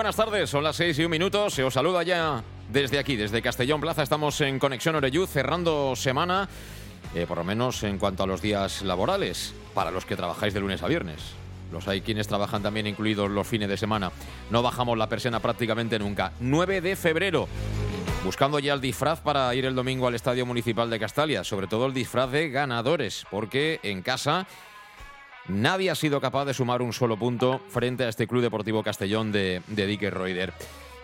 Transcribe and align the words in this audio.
Buenas 0.00 0.16
tardes. 0.16 0.48
Son 0.48 0.64
las 0.64 0.76
6 0.76 0.98
y 0.98 1.04
un 1.04 1.10
minuto. 1.10 1.50
Se 1.50 1.62
os 1.62 1.74
saluda 1.74 2.02
ya 2.02 2.42
desde 2.72 2.98
aquí, 2.98 3.16
desde 3.16 3.42
Castellón 3.42 3.82
Plaza. 3.82 4.02
Estamos 4.02 4.40
en 4.40 4.58
Conexión 4.58 4.94
Oreyú, 4.94 5.26
cerrando 5.26 5.94
semana, 5.94 6.48
eh, 7.14 7.26
por 7.28 7.36
lo 7.36 7.44
menos 7.44 7.82
en 7.82 7.98
cuanto 7.98 8.22
a 8.22 8.26
los 8.26 8.40
días 8.40 8.80
laborales, 8.80 9.52
para 9.74 9.90
los 9.90 10.06
que 10.06 10.16
trabajáis 10.16 10.54
de 10.54 10.60
lunes 10.60 10.82
a 10.82 10.88
viernes. 10.88 11.34
Los 11.70 11.86
hay 11.86 12.00
quienes 12.00 12.28
trabajan 12.28 12.62
también 12.62 12.86
incluidos 12.86 13.30
los 13.30 13.46
fines 13.46 13.68
de 13.68 13.76
semana. 13.76 14.10
No 14.48 14.62
bajamos 14.62 14.96
la 14.96 15.06
persiana 15.06 15.40
prácticamente 15.40 15.98
nunca. 15.98 16.32
9 16.40 16.80
de 16.80 16.96
febrero. 16.96 17.46
Buscando 18.24 18.58
ya 18.58 18.72
el 18.72 18.80
disfraz 18.80 19.20
para 19.20 19.54
ir 19.54 19.66
el 19.66 19.74
domingo 19.74 20.06
al 20.06 20.14
Estadio 20.14 20.46
Municipal 20.46 20.88
de 20.88 20.98
Castalia, 20.98 21.44
sobre 21.44 21.66
todo 21.66 21.84
el 21.84 21.92
disfraz 21.92 22.30
de 22.30 22.48
ganadores, 22.48 23.26
porque 23.30 23.80
en 23.82 24.00
casa 24.00 24.46
Nadie 25.50 25.90
ha 25.90 25.94
sido 25.94 26.20
capaz 26.20 26.44
de 26.44 26.54
sumar 26.54 26.80
un 26.80 26.92
solo 26.92 27.16
punto 27.16 27.60
frente 27.68 28.04
a 28.04 28.08
este 28.08 28.26
Club 28.26 28.42
Deportivo 28.42 28.82
Castellón 28.82 29.32
de, 29.32 29.62
de 29.66 29.86
Dique 29.86 30.10
Reuter. 30.10 30.52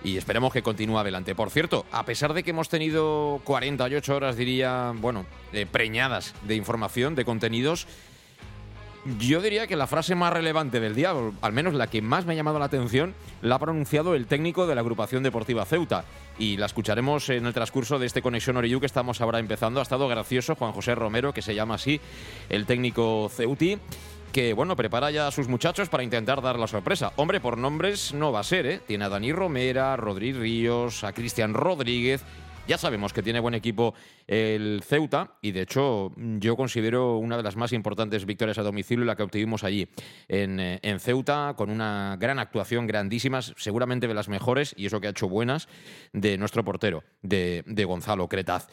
Y 0.04 0.16
esperemos 0.16 0.52
que 0.52 0.62
continúe 0.62 0.98
adelante. 0.98 1.34
Por 1.34 1.50
cierto, 1.50 1.84
a 1.90 2.04
pesar 2.04 2.32
de 2.32 2.42
que 2.42 2.50
hemos 2.50 2.68
tenido 2.68 3.40
48 3.44 4.14
horas, 4.14 4.36
diría, 4.36 4.92
bueno, 4.96 5.26
eh, 5.52 5.66
preñadas 5.66 6.34
de 6.42 6.54
información, 6.54 7.14
de 7.14 7.24
contenidos, 7.24 7.88
yo 9.18 9.40
diría 9.40 9.66
que 9.66 9.76
la 9.76 9.86
frase 9.86 10.14
más 10.14 10.32
relevante 10.32 10.80
del 10.80 10.94
día, 10.94 11.14
o 11.14 11.32
al 11.40 11.52
menos 11.52 11.74
la 11.74 11.86
que 11.86 12.02
más 12.02 12.26
me 12.26 12.32
ha 12.32 12.36
llamado 12.36 12.58
la 12.58 12.64
atención, 12.64 13.14
la 13.40 13.54
ha 13.54 13.58
pronunciado 13.58 14.14
el 14.14 14.26
técnico 14.26 14.66
de 14.66 14.74
la 14.74 14.80
agrupación 14.80 15.22
deportiva 15.22 15.64
Ceuta. 15.64 16.04
Y 16.38 16.56
la 16.56 16.66
escucharemos 16.66 17.28
en 17.30 17.46
el 17.46 17.54
transcurso 17.54 17.98
de 17.98 18.06
este 18.06 18.22
Conexión 18.22 18.56
Oriú 18.56 18.80
que 18.80 18.86
estamos 18.86 19.20
ahora 19.20 19.38
empezando. 19.38 19.80
Ha 19.80 19.84
estado 19.84 20.08
gracioso 20.08 20.56
Juan 20.56 20.72
José 20.72 20.94
Romero, 20.94 21.32
que 21.32 21.42
se 21.42 21.54
llama 21.54 21.76
así, 21.76 22.00
el 22.48 22.66
técnico 22.66 23.30
Ceuti 23.32 23.78
que 24.32 24.52
bueno, 24.52 24.76
prepara 24.76 25.10
ya 25.10 25.26
a 25.26 25.30
sus 25.30 25.48
muchachos 25.48 25.88
para 25.88 26.02
intentar 26.02 26.42
dar 26.42 26.58
la 26.58 26.66
sorpresa. 26.66 27.12
Hombre, 27.16 27.40
por 27.40 27.58
nombres 27.58 28.12
no 28.12 28.32
va 28.32 28.40
a 28.40 28.44
ser, 28.44 28.66
¿eh? 28.66 28.80
Tiene 28.86 29.04
a 29.04 29.08
Dani 29.08 29.32
Romera, 29.32 29.94
a 29.94 29.96
Rodri 29.96 30.32
Ríos, 30.32 31.04
a 31.04 31.12
Cristian 31.12 31.54
Rodríguez. 31.54 32.24
Ya 32.66 32.78
sabemos 32.78 33.12
que 33.12 33.22
tiene 33.22 33.38
buen 33.38 33.54
equipo 33.54 33.94
el 34.26 34.82
Ceuta 34.84 35.36
y 35.40 35.52
de 35.52 35.62
hecho 35.62 36.12
yo 36.16 36.56
considero 36.56 37.16
una 37.16 37.36
de 37.36 37.44
las 37.44 37.54
más 37.54 37.72
importantes 37.72 38.26
victorias 38.26 38.58
a 38.58 38.62
domicilio 38.62 39.04
la 39.04 39.14
que 39.14 39.22
obtuvimos 39.22 39.62
allí 39.62 39.88
en, 40.26 40.58
eh, 40.58 40.80
en, 40.82 40.98
Ceuta 40.98 41.54
con 41.56 41.70
una 41.70 42.16
gran 42.18 42.40
actuación, 42.40 42.88
grandísimas, 42.88 43.54
seguramente 43.56 44.08
de 44.08 44.14
las 44.14 44.28
mejores 44.28 44.74
y 44.76 44.86
eso 44.86 45.00
que 45.00 45.06
ha 45.06 45.10
hecho 45.10 45.28
buenas 45.28 45.68
de 46.12 46.38
nuestro 46.38 46.64
portero, 46.64 47.04
de, 47.22 47.62
de 47.66 47.84
Gonzalo 47.84 48.28
Cretaz. 48.28 48.66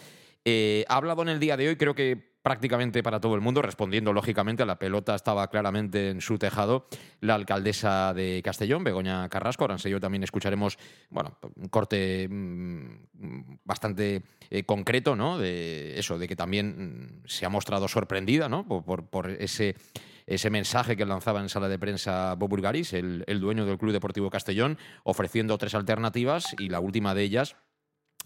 Eh, 0.43 0.85
ha 0.89 0.95
hablado 0.95 1.21
en 1.21 1.29
el 1.29 1.39
día 1.39 1.55
de 1.55 1.69
hoy, 1.69 1.75
creo 1.75 1.93
que 1.93 2.32
prácticamente 2.43 3.01
para 3.01 3.21
todo 3.21 3.35
el 3.35 3.41
mundo, 3.41 3.61
respondiendo 3.61 4.11
lógicamente, 4.13 4.63
a 4.63 4.65
la 4.65 4.77
pelota 4.77 5.15
estaba 5.15 5.49
claramente 5.49 6.09
en 6.09 6.21
su 6.21 6.37
tejado 6.37 6.87
la 7.21 7.35
alcaldesa 7.35 8.13
de 8.13 8.41
Castellón, 8.43 8.83
Begoña 8.83 9.27
Carrasco. 9.29 9.63
Ahora 9.63 9.77
en 9.81 9.99
también 9.99 10.23
escucharemos 10.23 10.77
bueno, 11.09 11.37
un 11.55 11.69
corte 11.69 12.27
mm, 12.29 13.59
bastante 13.63 14.23
eh, 14.49 14.63
concreto, 14.65 15.15
¿no? 15.15 15.37
De 15.37 15.97
eso, 15.97 16.19
de 16.19 16.27
que 16.27 16.35
también 16.35 17.21
mm, 17.23 17.27
se 17.27 17.45
ha 17.45 17.49
mostrado 17.49 17.87
sorprendida, 17.87 18.49
¿no? 18.49 18.67
Por, 18.67 19.29
ese 19.39 19.75
ese 20.25 20.49
mensaje 20.49 20.95
que 20.95 21.05
lanzaba 21.05 21.41
en 21.41 21.49
sala 21.49 21.67
de 21.67 21.77
prensa 21.77 22.35
Bob 22.35 22.49
Burgaris, 22.49 22.93
el, 22.93 23.25
el, 23.27 23.41
dueño 23.41 23.65
del 23.65 23.77
Club 23.77 23.91
Deportivo 23.91 24.29
Castellón, 24.29 24.77
ofreciendo 25.03 25.57
tres 25.57 25.75
alternativas 25.75 26.55
y 26.59 26.69
la 26.69 26.79
última 26.79 27.13
de 27.13 27.23
ellas 27.23 27.57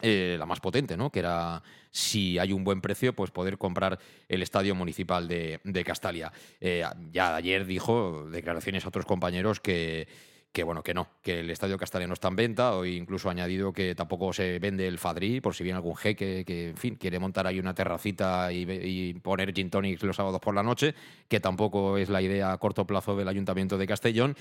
eh, 0.01 0.35
la 0.37 0.45
más 0.45 0.59
potente, 0.59 0.95
¿no? 0.95 1.09
Que 1.09 1.19
era, 1.19 1.63
si 1.91 2.37
hay 2.37 2.53
un 2.53 2.63
buen 2.63 2.81
precio, 2.81 3.13
pues 3.13 3.31
poder 3.31 3.57
comprar 3.57 3.99
el 4.27 4.41
estadio 4.43 4.75
municipal 4.75 5.27
de, 5.27 5.83
Castalia. 5.85 6.31
Eh, 6.61 6.83
ya 7.11 7.35
ayer 7.35 7.65
dijo 7.65 8.29
declaraciones 8.29 8.85
a 8.85 8.89
otros 8.89 9.05
compañeros 9.05 9.59
que 9.59 10.07
que 10.51 10.63
bueno, 10.63 10.81
que 10.81 10.93
no, 10.93 11.07
que 11.21 11.41
el 11.41 11.51
Estadio 11.51 11.77
Castellano 11.77 12.13
está 12.13 12.29
en 12.29 12.35
venta, 12.35 12.73
o 12.73 12.83
incluso 12.83 13.29
ha 13.29 13.31
añadido 13.31 13.71
que 13.71 13.93
tampoco 13.93 14.33
se 14.33 14.57
vende 14.57 14.87
el 14.87 14.97
Fadrí, 14.97 15.39
por 15.39 15.53
si 15.53 15.63
viene 15.63 15.77
algún 15.77 15.95
jeque 15.95 16.43
que, 16.45 16.69
en 16.69 16.77
fin, 16.77 16.95
quiere 16.95 17.19
montar 17.19 17.45
ahí 17.45 17.59
una 17.59 17.75
terracita 17.75 18.51
y, 18.51 19.13
poner 19.21 19.53
gin 19.53 19.69
tonics 19.69 20.01
los 20.01 20.15
sábados 20.15 20.41
por 20.41 20.55
la 20.55 20.63
noche, 20.63 20.95
que 21.27 21.39
tampoco 21.39 21.97
es 21.97 22.09
la 22.09 22.21
idea 22.21 22.51
a 22.51 22.57
corto 22.57 22.87
plazo 22.87 23.15
del 23.15 23.27
Ayuntamiento 23.27 23.77
de 23.77 23.85
Castellón. 23.85 24.35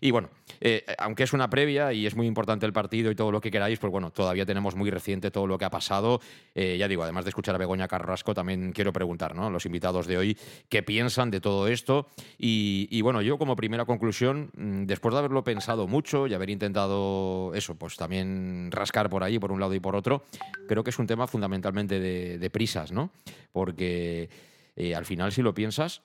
Y 0.00 0.10
bueno, 0.10 0.28
eh, 0.60 0.84
aunque 0.98 1.22
es 1.22 1.32
una 1.32 1.48
previa 1.48 1.92
y 1.92 2.06
es 2.06 2.14
muy 2.16 2.26
importante 2.26 2.66
el 2.66 2.72
partido 2.74 3.10
y 3.10 3.14
todo 3.14 3.32
lo 3.32 3.40
que 3.40 3.50
queráis, 3.50 3.78
pues 3.78 3.90
bueno, 3.90 4.10
todavía 4.10 4.44
tenemos 4.44 4.76
muy 4.76 4.90
reciente 4.90 5.30
todo 5.30 5.46
lo 5.46 5.56
que 5.56 5.64
ha 5.64 5.70
pasado. 5.70 6.20
Eh, 6.54 6.76
ya 6.78 6.86
digo, 6.86 7.02
además 7.02 7.24
de 7.24 7.30
escuchar 7.30 7.54
a 7.54 7.58
Begoña 7.58 7.88
Carrasco, 7.88 8.34
también 8.34 8.72
quiero 8.72 8.92
preguntar 8.92 9.34
¿no? 9.34 9.46
a 9.46 9.50
los 9.50 9.64
invitados 9.64 10.06
de 10.06 10.18
hoy 10.18 10.38
qué 10.68 10.82
piensan 10.82 11.30
de 11.30 11.40
todo 11.40 11.66
esto. 11.68 12.08
Y, 12.36 12.88
y 12.90 13.00
bueno, 13.00 13.22
yo 13.22 13.38
como 13.38 13.56
primera 13.56 13.86
conclusión, 13.86 14.50
mm, 14.54 14.84
después 14.84 15.14
de 15.14 15.18
haberlo 15.18 15.42
pensado, 15.42 15.61
mucho 15.86 16.26
y 16.26 16.34
haber 16.34 16.50
intentado 16.50 17.54
eso, 17.54 17.74
pues 17.74 17.96
también 17.96 18.70
rascar 18.70 19.08
por 19.08 19.22
ahí, 19.22 19.38
por 19.38 19.52
un 19.52 19.60
lado 19.60 19.74
y 19.74 19.80
por 19.80 19.96
otro, 19.96 20.24
creo 20.68 20.84
que 20.84 20.90
es 20.90 20.98
un 20.98 21.06
tema 21.06 21.26
fundamentalmente 21.26 22.00
de, 22.00 22.50
prisas, 22.50 22.92
¿no? 22.92 23.10
Porque 23.52 24.28
eh, 24.76 24.94
al 24.94 25.04
final, 25.04 25.32
si 25.32 25.42
lo 25.42 25.54
piensas, 25.54 26.02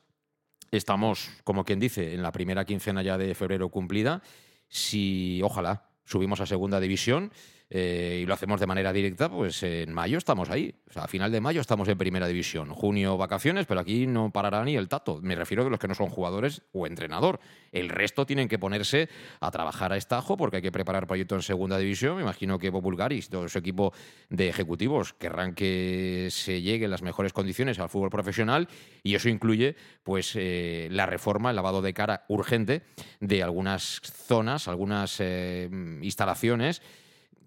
estamos, 0.71 1.29
como 1.43 1.63
quien 1.63 1.79
dice, 1.79 2.13
en 2.13 2.21
la 2.21 2.31
primera 2.31 2.65
quincena 2.65 3.01
ya 3.01 3.17
de 3.17 3.35
febrero 3.35 3.69
cumplida. 3.69 4.21
Si, 4.69 5.41
ojalá, 5.43 5.89
subimos 6.05 6.39
a 6.41 6.45
segunda 6.45 6.79
división 6.79 7.31
eh, 7.69 8.19
y 8.21 8.25
lo 8.25 8.33
hacemos 8.33 8.59
de 8.59 8.67
manera 8.67 8.93
directa, 8.93 9.29
pues 9.29 9.61
en 9.63 9.93
mayo 9.93 10.17
estamos 10.17 10.49
ahí. 10.49 10.73
O 10.89 10.93
sea, 10.93 11.03
a 11.03 11.07
final 11.07 11.31
de 11.31 11.41
mayo 11.41 11.59
estamos 11.59 11.87
en 11.89 11.97
primera 11.97 12.27
división. 12.27 12.69
Junio 12.69 13.17
vacaciones, 13.17 13.65
pero 13.65 13.81
aquí 13.81 14.07
no 14.07 14.31
parará 14.31 14.63
ni 14.63 14.75
el 14.75 14.87
tato. 14.87 15.19
Me 15.21 15.35
refiero 15.35 15.65
a 15.65 15.69
los 15.69 15.79
que 15.79 15.87
no 15.87 15.95
son 15.95 16.07
jugadores 16.07 16.61
o 16.71 16.87
entrenador. 16.87 17.39
El 17.73 17.89
resto 17.89 18.25
tienen 18.25 18.47
que 18.47 18.57
ponerse 18.57 19.09
a 19.41 19.51
trabajar 19.51 19.91
a 19.91 19.97
estajo 19.97 20.37
porque 20.37 20.57
hay 20.57 20.61
que 20.61 20.71
preparar 20.71 21.07
proyecto 21.07 21.35
en 21.35 21.41
segunda 21.41 21.77
división. 21.77 22.15
Me 22.15 22.21
imagino 22.21 22.57
que 22.57 22.71
Populgaris, 22.71 23.29
todo 23.29 23.49
su 23.49 23.57
equipo 23.57 23.93
de 24.29 24.47
ejecutivos, 24.47 25.13
querrán 25.13 25.53
que 25.53 26.29
se 26.31 26.61
llegue 26.61 26.85
en 26.85 26.91
las 26.91 27.01
mejores 27.01 27.33
condiciones 27.33 27.79
al 27.79 27.89
fútbol 27.89 28.09
profesional 28.09 28.69
y 29.03 29.15
eso 29.15 29.27
incluye 29.27 29.75
pues 30.03 30.33
eh, 30.35 30.87
la 30.91 31.05
reforma, 31.05 31.49
el 31.49 31.55
lavado 31.57 31.81
de 31.81 31.93
cara 31.93 32.23
urgente 32.29 32.83
de 33.19 33.43
algunas 33.43 33.99
zonas, 34.03 34.69
algunas 34.69 35.17
eh, 35.19 35.69
instalaciones 36.01 36.81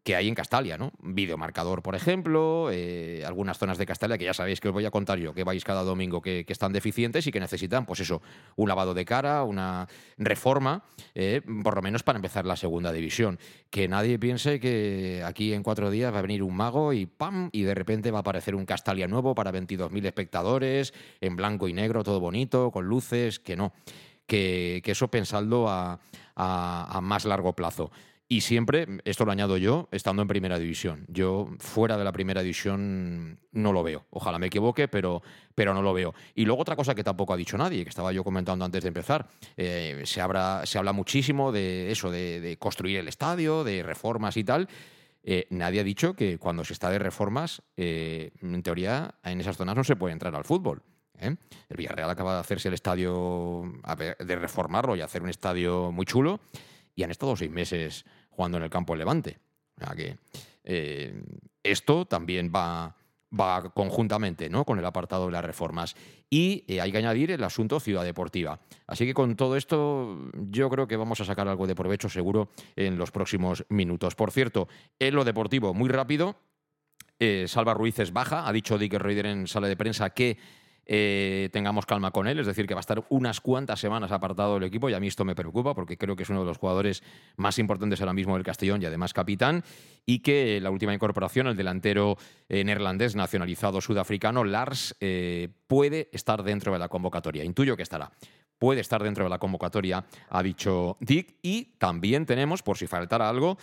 que 0.03 0.17
hay 0.17 0.29
en 0.29 0.35
Castalia, 0.35 0.79
¿no? 0.79 0.93
Videomarcador, 1.03 1.83
por 1.83 1.95
ejemplo, 1.95 2.71
eh, 2.73 3.23
algunas 3.27 3.59
zonas 3.59 3.77
de 3.77 3.87
Castalia 3.87 4.17
que 4.17 4.25
ya 4.25 4.35
sabéis 4.35 4.61
que 4.61 4.69
os 4.69 4.75
voy 4.75 4.87
a 4.87 4.91
contar 4.91 5.19
yo, 5.19 5.35
que 5.35 5.45
vais 5.45 5.63
cada 5.63 5.83
domingo, 5.83 6.23
que, 6.23 6.45
están 6.49 6.73
deficientes 6.73 7.27
y 7.27 7.33
que 7.33 7.39
necesitan, 7.39 7.87
pues 7.87 8.01
eso, 8.01 8.23
un 8.57 8.69
lavado 8.69 8.93
de 8.93 9.05
cara, 9.05 9.45
una 9.45 9.87
reforma, 10.17 10.85
eh, 11.15 11.43
por 11.63 11.77
lo 11.77 11.83
menos 11.83 12.03
para 12.03 12.17
empezar 12.17 12.47
la 12.47 12.57
segunda 12.57 12.93
división. 12.93 13.39
Que 13.69 13.89
nadie 13.89 14.19
piense 14.19 14.59
que 14.59 15.23
aquí 15.25 15.53
en 15.53 15.63
cuatro 15.63 15.91
días 15.91 16.13
va 16.13 16.19
a 16.19 16.23
venir 16.23 16.43
un 16.43 16.57
mago 16.57 16.93
y 16.93 17.07
¡pam! 17.07 17.51
y 17.53 17.63
de 17.63 17.75
repente 17.75 18.11
va 18.11 18.19
a 18.19 18.21
aparecer 18.21 18.55
un 18.55 18.67
Castalia 18.67 19.07
nuevo 19.07 19.35
para 19.35 19.53
22.000 19.53 20.07
espectadores, 20.07 20.95
en 21.21 21.37
blanco 21.37 21.69
y 21.69 21.73
negro, 21.73 22.03
todo 22.03 22.21
bonito, 22.21 22.71
con 22.71 22.87
luces, 22.87 23.39
que 23.39 23.57
no. 23.57 23.73
Que, 24.27 24.83
eso 24.85 25.09
pensando 25.09 25.69
a 25.69 25.99
más 27.03 27.25
largo 27.25 27.53
plazo. 27.55 27.91
Y 28.33 28.43
siempre, 28.43 28.87
esto 29.05 29.25
lo 29.25 29.33
añado 29.33 29.57
yo, 29.57 29.89
estando 29.91 30.23
en 30.23 30.29
primera 30.29 30.57
división. 30.57 31.05
Yo 31.09 31.49
fuera 31.59 31.99
de 31.99 32.05
la 32.05 32.13
primera 32.13 32.43
división 32.43 33.41
no 33.51 33.73
lo 33.73 33.83
veo. 33.83 34.07
Ojalá 34.11 34.39
me 34.39 34.47
equivoque, 34.47 34.87
pero, 34.87 35.21
pero 35.57 35.75
no 35.75 35.83
lo 35.83 35.93
veo. 35.93 36.15
Y 36.37 36.45
luego 36.45 36.63
otra 36.63 36.77
cosa 36.77 36.95
que 36.95 37.03
tampoco 37.03 37.33
ha 37.33 37.37
dicho 37.37 37.59
nadie, 37.59 37.83
que 37.83 37.89
estaba 37.89 38.13
yo 38.13 38.23
comentando 38.23 38.65
antes 38.65 38.83
de 38.83 38.87
empezar. 38.87 39.27
Eh, 39.57 40.03
se, 40.05 40.23
se 40.65 40.79
habla 40.79 40.93
muchísimo 40.93 41.51
de 41.51 41.91
eso, 41.91 42.13
de, 42.13 42.57
construir 42.61 42.99
el 42.99 43.09
estadio, 43.09 43.65
de 43.65 43.83
reformas 43.83 44.37
y 44.37 44.45
tal. 44.45 44.69
Eh, 45.25 45.49
nadie 45.51 45.81
ha 45.81 45.85
dicho 45.85 46.15
que 46.15 46.39
cuando 46.39 46.65
se 46.65 46.73
está 46.73 46.89
de 46.89 47.01
reformas, 47.01 47.63
eh, 47.77 48.31
en 48.41 48.63
teoría, 48.63 49.17
en 49.25 49.41
esas 49.41 49.57
zonas 49.57 49.75
no 49.75 49.83
se 49.83 49.97
puede 49.97 50.13
entrar 50.13 50.37
al 50.37 50.45
fútbol. 50.45 50.85
El 51.19 51.37
Villarreal 51.77 52.09
acaba 52.09 52.35
de 52.35 52.41
hacerse 52.41 52.69
el 52.69 52.75
estadio, 52.75 53.65
de 54.21 54.37
reformarlo 54.37 54.95
y 54.95 55.01
hacer 55.01 55.21
un 55.21 55.31
estadio 55.31 55.91
muy 55.91 56.07
chulo, 56.07 56.39
y 56.95 57.03
han 57.03 57.11
estado 57.11 57.35
seis 57.35 57.51
meses 57.51 58.05
jugando 58.31 58.59
en 58.59 58.65
el 58.65 58.71
campo 58.71 58.97
Levante. 58.97 59.39
O 59.77 59.85
sea 59.85 59.95
que 59.95 60.17
eh, 60.65 61.23
esto 61.63 62.07
también 62.07 62.51
va, 62.55 62.97
va 63.39 63.71
conjuntamente 63.71 64.49
¿no? 64.49 64.65
con 64.65 64.79
el 64.79 64.85
apartado 64.85 65.27
de 65.27 65.33
las 65.33 65.45
reformas. 65.45 65.95
Y 66.29 66.65
eh, 66.69 66.81
hay 66.81 66.93
que 66.93 66.99
añadir 66.99 67.31
el 67.31 67.43
asunto 67.45 67.81
Ciudad 67.81 68.05
Deportiva. 68.05 68.61
Así 68.87 69.07
que 69.07 69.15
con 69.15 69.37
todo 69.37 69.57
esto 69.57 70.31
yo 70.35 70.69
creo 70.71 70.87
que 70.87 70.97
vamos 70.97 71.21
a 71.21 71.25
sacar 71.25 71.49
algo 71.49 71.67
de 71.67 71.75
provecho 71.75 72.09
seguro 72.09 72.51
en 72.77 72.99
los 72.99 73.11
próximos 73.11 73.65
minutos. 73.69 74.15
Por 74.15 74.31
cierto, 74.31 74.69
en 74.99 75.15
lo 75.15 75.25
deportivo, 75.25 75.75
muy 75.75 75.89
rápido, 75.89 76.37
eh, 77.19 77.47
Salva 77.49 77.75
Ruiz 77.75 77.99
es 77.99 78.13
baja. 78.13 78.49
Ha 78.49 78.53
dicho 78.53 78.79
Dick 78.79 78.95
Reuter 78.95 79.27
en 79.27 79.47
sala 79.47 79.69
de 79.69 79.77
prensa 79.77 80.11
que 80.11 80.39
eh, 80.93 81.51
tengamos 81.53 81.87
calma 81.87 82.11
con 82.11 82.27
él, 82.27 82.41
es 82.41 82.49
decir, 82.49 82.67
que 82.67 82.75
va 82.75 82.81
a 82.81 82.83
estar 82.83 83.05
unas 83.11 83.41
cuantas 83.41 83.79
semanas 83.79 84.11
apartado 84.11 84.55
del 84.55 84.65
equipo 84.65 84.91
y 84.91 84.95
a 84.95 84.99
mí 84.99 85.07
esto 85.07 85.25
me 85.25 85.37
preocupa 85.37 85.73
porque 85.73 85.97
creo 85.97 86.17
que 86.17 86.25
es 86.25 86.31
uno 86.31 86.41
de 86.41 86.47
los 86.47 86.59
jugadores 86.59 87.05
más 87.37 87.61
importantes 87.61 88.01
ahora 88.01 88.13
mismo 88.13 88.35
del 88.35 88.43
Castellón 88.43 88.83
y 88.83 88.87
además 88.87 89.13
capitán 89.13 89.63
y 90.05 90.19
que 90.19 90.61
la 90.61 90.73
última 90.73 90.93
incorporación, 90.93 91.47
el 91.47 91.57
delantero 91.57 92.19
eh, 92.49 92.65
neerlandés 92.65 93.15
nacionalizado 93.15 93.81
sudafricano, 93.81 94.43
Lars, 94.43 94.97
eh, 94.99 95.51
puede 95.69 96.09
estar 96.11 96.43
dentro 96.43 96.73
de 96.73 96.81
la 96.81 96.89
convocatoria. 96.89 97.45
Intuyo 97.45 97.77
que 97.77 97.85
estará 97.85 98.11
puede 98.59 98.81
estar 98.81 99.01
dentro 99.01 99.23
de 99.23 99.31
la 99.31 99.39
convocatoria, 99.39 100.05
ha 100.29 100.43
dicho 100.43 100.97
Dick. 100.99 101.37
Y 101.41 101.77
también 101.79 102.27
tenemos, 102.27 102.65
por 102.65 102.77
si 102.77 102.89
faltara 102.89 103.29
algo, 103.29 103.57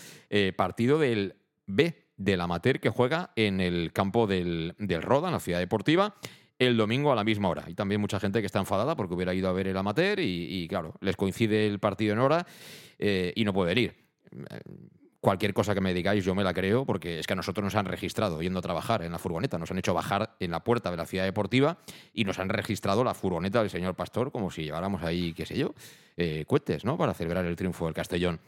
partido 0.55 0.97
del 0.97 1.35
B 1.67 2.07
del 2.17 2.41
amateur 2.41 2.79
que 2.79 2.89
juega 2.89 3.31
en 3.35 3.61
el 3.61 3.93
campo 3.93 4.27
del, 4.27 4.75
del 4.79 5.03
Roda, 5.03 5.27
en 5.27 5.33
la 5.33 5.39
ciudad 5.39 5.59
deportiva 5.59 6.15
el 6.59 6.77
domingo 6.77 7.11
a 7.11 7.15
la 7.15 7.23
misma 7.23 7.49
hora. 7.49 7.65
Y 7.67 7.73
también 7.73 8.01
mucha 8.01 8.19
gente 8.19 8.39
que 8.39 8.45
está 8.45 8.59
enfadada 8.59 8.95
porque 8.95 9.13
hubiera 9.13 9.33
ido 9.33 9.49
a 9.49 9.53
ver 9.53 9.67
el 9.67 9.77
amateur 9.77 10.19
y, 10.19 10.67
claro, 10.67 10.93
les 11.01 11.15
coincide 11.15 11.67
el 11.67 11.79
partido 11.79 12.13
en 12.13 12.19
hora 12.19 12.45
eh, 12.99 13.33
y 13.35 13.43
no 13.45 13.53
pueden 13.53 13.77
ir. 13.77 13.95
Cualquier 15.19 15.53
cosa 15.53 15.73
que 15.73 15.81
me 15.81 15.93
digáis 15.93 16.23
yo 16.23 16.35
me 16.35 16.43
la 16.43 16.53
creo 16.53 16.85
porque 16.85 17.19
es 17.19 17.27
que 17.27 17.33
a 17.33 17.35
nosotros 17.35 17.63
nos 17.63 17.75
han 17.75 17.85
registrado 17.85 18.41
yendo 18.41 18.59
a 18.59 18.61
trabajar 18.61 19.01
en 19.01 19.11
la 19.11 19.17
furgoneta, 19.17 19.57
nos 19.57 19.71
han 19.71 19.77
hecho 19.79 19.93
bajar 19.93 20.35
en 20.39 20.51
la 20.51 20.63
puerta 20.63 20.91
de 20.91 20.97
la 20.97 21.05
ciudad 21.05 21.25
deportiva 21.25 21.79
y 22.13 22.23
nos 22.23 22.39
han 22.39 22.49
registrado 22.49 23.03
la 23.03 23.13
furgoneta 23.13 23.59
del 23.59 23.69
señor 23.69 23.95
Pastor 23.95 24.31
como 24.31 24.51
si 24.51 24.63
lleváramos 24.63 25.03
ahí, 25.03 25.33
qué 25.33 25.45
sé 25.45 25.57
yo, 25.57 25.73
eh, 26.17 26.45
¿no? 26.83 26.97
Para 26.97 27.13
celebrar 27.13 27.45
el 27.45 27.55
triunfo 27.55 27.85
del 27.85 27.93
Castellón. 27.93 28.39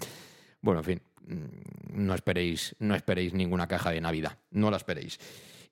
Bueno, 0.62 0.82
en 0.82 0.86
fin, 0.86 1.02
mm, 1.28 2.06
no 2.06 2.14
esperéis, 2.14 2.76
no 2.80 2.96
esperéis 2.96 3.34
ninguna 3.34 3.68
caja 3.68 3.92
de 3.92 4.02
Navidad, 4.02 4.38
no 4.52 4.70
la 4.70 4.78
esperéis. 4.78 5.20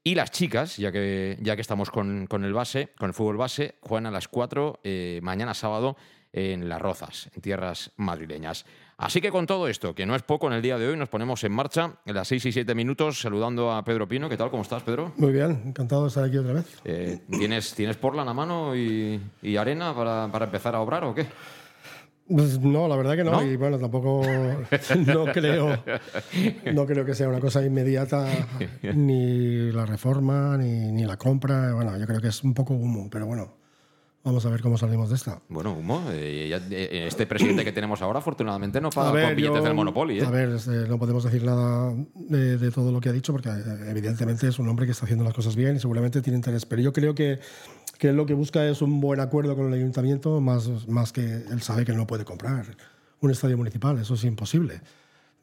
Y 0.07 0.15
las 0.15 0.31
chicas, 0.31 0.77
ya 0.77 0.89
que, 0.89 1.37
ya 1.41 1.57
que 1.57 1.61
estamos 1.61 1.91
con, 1.91 2.29
el 2.31 2.53
base, 2.53 2.93
con 2.97 3.09
el 3.09 3.13
fútbol 3.13 3.35
base, 3.35 3.75
juegan 3.81 4.05
a 4.05 4.11
las 4.11 4.29
4 4.29 4.79
eh, 4.81 5.19
mañana 5.21 5.53
sábado 5.53 5.97
en 6.31 6.69
Las 6.69 6.81
Rozas, 6.81 7.29
en 7.35 7.41
tierras 7.41 7.91
madrileñas. 7.97 8.65
Así 8.97 9.19
que 9.19 9.31
con 9.31 9.45
todo 9.45 9.67
esto, 9.67 9.93
que 9.93 10.05
no 10.05 10.15
es 10.15 10.21
poco 10.21 10.47
en 10.47 10.53
el 10.53 10.61
día 10.61 10.77
de 10.77 10.87
hoy, 10.87 10.95
nos 10.95 11.09
ponemos 11.09 11.43
en 11.43 11.51
marcha 11.51 11.97
en 12.05 12.15
las 12.15 12.29
6 12.29 12.45
y 12.45 12.51
7 12.53 12.73
minutos 12.73 13.19
saludando 13.19 13.73
a 13.73 13.83
Pedro 13.83 14.07
Pino. 14.07 14.29
¿Qué 14.29 14.37
tal? 14.37 14.49
¿Cómo 14.49 14.63
estás, 14.63 14.81
Pedro? 14.81 15.11
Muy 15.17 15.33
bien, 15.33 15.61
encantado 15.65 16.03
de 16.03 16.07
estar 16.07 16.23
aquí 16.23 16.37
otra 16.37 16.53
vez. 16.53 16.79
Eh, 16.85 17.19
¿tienes, 17.29 17.75
¿Tienes 17.75 17.97
porla 17.97 18.21
en 18.21 18.27
la 18.27 18.33
mano 18.33 18.77
y, 18.77 19.19
arena 19.57 19.93
para, 19.93 20.29
para 20.31 20.45
empezar 20.45 20.73
a 20.73 20.79
obrar 20.79 21.03
o 21.03 21.13
qué? 21.13 21.27
Pues 22.29 22.59
no, 22.59 22.87
la 22.87 22.97
verdad 22.97 23.15
que 23.15 23.23
no, 23.23 23.41
y 23.41 23.55
bueno, 23.55 23.79
tampoco 23.79 24.21
no 25.05 25.25
creo, 25.27 25.81
no 26.73 26.85
creo 26.85 27.05
que 27.05 27.15
sea 27.15 27.29
una 27.29 27.39
cosa 27.39 27.65
inmediata 27.65 28.27
ni 28.95 29.71
la 29.71 29.85
reforma 29.85 30.57
ni, 30.57 30.91
ni, 30.91 31.05
la 31.05 31.15
compra. 31.17 31.73
Bueno, 31.73 31.97
yo 31.97 32.05
creo 32.05 32.19
que 32.19 32.27
es 32.27 32.43
un 32.43 32.53
poco 32.53 32.73
humo, 32.73 33.07
pero 33.09 33.27
bueno, 33.27 33.53
vamos 34.27 34.45
a 34.45 34.49
ver 34.49 34.61
cómo 34.61 34.77
salimos 34.77 35.09
de 35.09 35.15
esta. 35.15 35.41
Bueno, 35.47 35.73
humo. 35.73 36.03
Eh, 36.11 36.51
eh, 36.71 37.05
este 37.07 37.25
presidente 37.25 37.63
que 37.63 37.71
tenemos 37.71 38.01
ahora, 38.01 38.19
afortunadamente, 38.19 38.81
no 38.81 38.89
paga 38.89 39.27
con 39.27 39.35
billetes 39.35 39.63
del 39.63 39.73
Monopoly. 39.73 40.19
¿eh? 40.19 40.25
A 40.25 40.29
ver, 40.29 40.49
este, 40.49 40.87
no 40.87 40.99
podemos 40.99 41.23
decir 41.23 41.43
nada 41.43 41.93
de, 42.13 42.57
de, 42.57 42.71
todo 42.71 42.91
lo 42.91 42.99
que 42.99 43.09
ha 43.09 43.13
dicho, 43.13 43.31
porque 43.31 43.49
evidentemente 43.87 44.47
es 44.47 44.59
un 44.59 44.67
hombre 44.67 44.85
que 44.85 44.91
está 44.91 45.05
haciendo 45.05 45.23
las 45.23 45.33
cosas 45.33 45.55
bien 45.55 45.77
y 45.77 45.79
seguramente 45.79 46.21
tiene 46.21 46.37
interés. 46.37 46.65
Pero 46.65 46.81
yo 46.81 46.91
creo 46.91 47.15
que 47.15 47.39
que 47.97 48.13
lo 48.13 48.25
que 48.25 48.33
busca 48.33 48.67
es 48.67 48.81
un 48.81 48.99
buen 48.99 49.19
acuerdo 49.19 49.55
con 49.55 49.67
el 49.67 49.73
ayuntamiento, 49.73 50.39
más, 50.41 50.87
más 50.87 51.11
que 51.11 51.21
él 51.21 51.61
sabe 51.61 51.85
que 51.85 51.93
no 51.93 52.07
puede 52.07 52.25
comprar 52.25 52.65
un 53.19 53.31
estadio 53.31 53.57
municipal, 53.57 53.97
eso 53.97 54.13
es 54.13 54.23
imposible. 54.23 54.81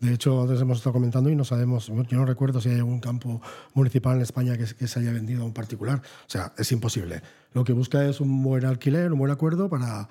De 0.00 0.12
hecho, 0.12 0.42
antes 0.42 0.60
hemos 0.60 0.78
estado 0.78 0.92
comentando 0.92 1.30
y 1.30 1.36
no 1.36 1.44
sabemos, 1.44 1.86
yo 1.86 2.18
no 2.18 2.24
recuerdo 2.24 2.60
si 2.60 2.68
hay 2.68 2.76
algún 2.76 3.00
campo 3.00 3.40
municipal 3.74 4.16
en 4.16 4.22
España 4.22 4.56
que, 4.56 4.66
que, 4.74 4.86
se 4.86 5.00
haya 5.00 5.12
vendido 5.12 5.42
a 5.42 5.46
un 5.46 5.54
particular. 5.54 5.98
O 5.98 6.30
sea, 6.30 6.52
es 6.58 6.70
imposible. 6.72 7.22
Lo 7.52 7.64
que 7.64 7.72
busca 7.72 8.04
es 8.04 8.20
un 8.20 8.42
buen 8.42 8.64
alquiler, 8.64 9.12
un 9.12 9.18
buen 9.18 9.30
acuerdo 9.30 9.68
para, 9.68 10.08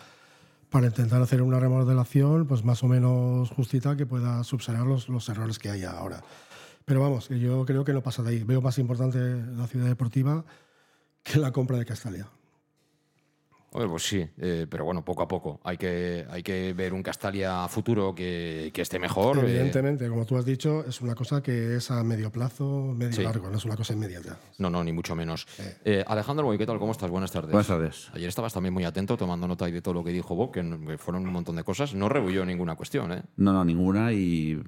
para 0.69 0.87
intentar 0.87 1.21
hacer 1.21 1.41
una 1.41 1.59
remodelación 1.59 2.47
pues 2.47 2.63
más 2.63 2.81
o 2.83 2.87
menos 2.87 3.49
justita 3.51 3.95
que 3.95 4.05
pueda 4.05 4.43
subsanar 4.43 4.87
los, 4.87 5.09
los 5.09 5.29
errores 5.29 5.59
que 5.59 5.69
hay 5.69 5.83
ahora. 5.83 6.23
Pero 6.85 7.01
vamos, 7.01 7.29
yo 7.29 7.65
creo 7.65 7.85
que 7.85 7.93
no 7.93 8.01
pasa 8.01 8.23
de 8.23 8.31
ahí. 8.31 8.43
Veo 8.43 8.61
más 8.61 8.77
importante 8.79 9.19
la 9.55 9.67
ciudad 9.67 9.85
deportiva 9.85 10.43
que 11.23 11.39
la 11.39 11.51
compra 11.51 11.77
de 11.77 11.85
Castalia. 11.85 12.27
pues 13.71 14.03
sí, 14.03 14.27
eh, 14.37 14.67
pero 14.69 14.85
bueno, 14.85 15.03
poco 15.03 15.23
a 15.23 15.27
poco. 15.27 15.61
Hay 15.63 15.77
que, 15.77 16.25
hay 16.29 16.43
que 16.43 16.73
ver 16.73 16.93
un 16.93 17.01
Castalia 17.01 17.67
futuro 17.69 18.13
que, 18.13 18.71
que 18.73 18.81
esté 18.81 18.99
mejor. 18.99 19.37
Eh. 19.37 19.41
Evidentemente, 19.41 20.07
como 20.09 20.25
tú 20.25 20.37
has 20.37 20.45
dicho, 20.45 20.85
es 20.85 21.01
una 21.01 21.15
cosa 21.15 21.41
que 21.41 21.77
es 21.77 21.89
a 21.89 22.03
medio 22.03 22.31
plazo, 22.31 22.93
medio 22.95 23.23
largo, 23.23 23.49
no 23.49 23.57
es 23.57 23.65
una 23.65 23.77
cosa 23.77 23.93
inmediata. 23.93 24.37
No, 24.59 24.69
no, 24.69 24.83
ni 24.83 24.91
mucho 24.91 25.15
menos. 25.15 25.47
Eh, 25.85 26.03
Alejandro, 26.05 26.55
¿qué 26.57 26.65
tal? 26.65 26.77
¿Cómo 26.77 26.91
estás? 26.91 27.09
Buenas 27.09 27.31
tardes. 27.31 27.51
Buenas 27.51 27.67
tardes. 27.67 28.09
Ayer 28.13 28.27
estabas 28.27 28.53
también 28.53 28.73
muy 28.73 28.83
atento, 28.83 29.17
tomando 29.17 29.47
nota 29.47 29.65
de 29.65 29.81
todo 29.81 29.93
lo 29.95 30.03
que 30.03 30.11
dijo 30.11 30.35
Bob, 30.35 30.51
que 30.51 30.97
fueron 30.97 31.25
un 31.25 31.33
montón 31.33 31.55
de 31.55 31.63
cosas. 31.63 31.95
No 31.95 32.09
rebulló 32.09 32.45
ninguna 32.45 32.75
cuestión, 32.75 33.11
¿eh? 33.13 33.23
No, 33.37 33.53
no, 33.53 33.63
ninguna 33.63 34.11
y 34.11 34.61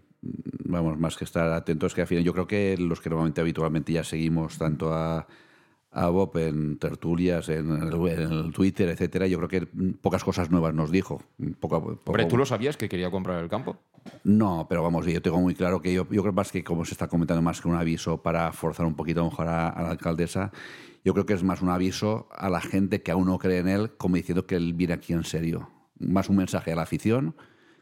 vamos, 0.63 0.97
más 0.97 1.15
que 1.15 1.25
estar 1.25 1.51
atentos, 1.51 1.93
que 1.93 2.01
al 2.01 2.07
final 2.07 2.23
yo 2.23 2.33
creo 2.33 2.47
que 2.47 2.75
los 2.77 3.01
que 3.01 3.09
normalmente 3.09 3.41
habitualmente 3.41 3.93
ya 3.93 4.03
seguimos 4.03 4.57
tanto 4.57 4.93
a 4.93 5.27
a 5.95 6.09
Bob 6.09 6.37
en 6.37 6.77
tertulias, 6.77 7.47
en 7.47 7.71
el, 7.71 8.51
Twitter, 8.51 8.89
etcétera, 8.89 9.27
yo 9.27 9.37
creo 9.37 9.47
que 9.47 9.65
pocas 10.01 10.25
cosas 10.25 10.51
nuevas 10.51 10.73
nos 10.73 10.91
dijo. 10.91 11.21
Poco, 11.61 12.01
Hombre, 12.05 12.25
¿tú 12.25 12.35
lo 12.35 12.45
sabías 12.45 12.75
que 12.75 12.89
quería 12.89 13.09
comprar 13.09 13.41
el 13.41 13.49
campo? 13.49 13.77
No, 14.25 14.65
pero 14.67 14.83
vamos, 14.83 15.05
yo 15.05 15.21
tengo 15.21 15.39
muy 15.39 15.55
claro 15.55 15.81
que 15.81 15.93
yo, 15.93 16.05
yo 16.11 16.21
creo 16.21 16.33
más 16.33 16.51
que 16.51 16.65
como 16.65 16.83
se 16.83 16.91
está 16.91 17.07
comentando 17.07 17.41
más 17.41 17.61
que 17.61 17.69
un 17.69 17.75
aviso 17.75 18.21
para 18.21 18.51
forzar 18.51 18.85
un 18.85 18.95
poquito 18.95 19.23
mejor 19.23 19.47
a, 19.47 19.69
a 19.69 19.83
la 19.83 19.91
alcaldesa, 19.91 20.51
yo 21.05 21.13
creo 21.13 21.25
que 21.25 21.33
es 21.33 21.43
más 21.43 21.61
un 21.61 21.69
aviso 21.69 22.27
a 22.31 22.49
la 22.49 22.59
gente 22.59 23.01
que 23.01 23.11
aún 23.11 23.27
no 23.27 23.39
cree 23.39 23.59
en 23.59 23.69
él, 23.69 23.91
como 23.95 24.17
diciendo 24.17 24.45
que 24.45 24.55
él 24.55 24.73
viene 24.73 24.95
aquí 24.95 25.13
en 25.13 25.23
serio. 25.23 25.69
Más 25.97 26.29
un 26.29 26.35
mensaje 26.35 26.73
a 26.73 26.75
la 26.75 26.81
afición 26.81 27.35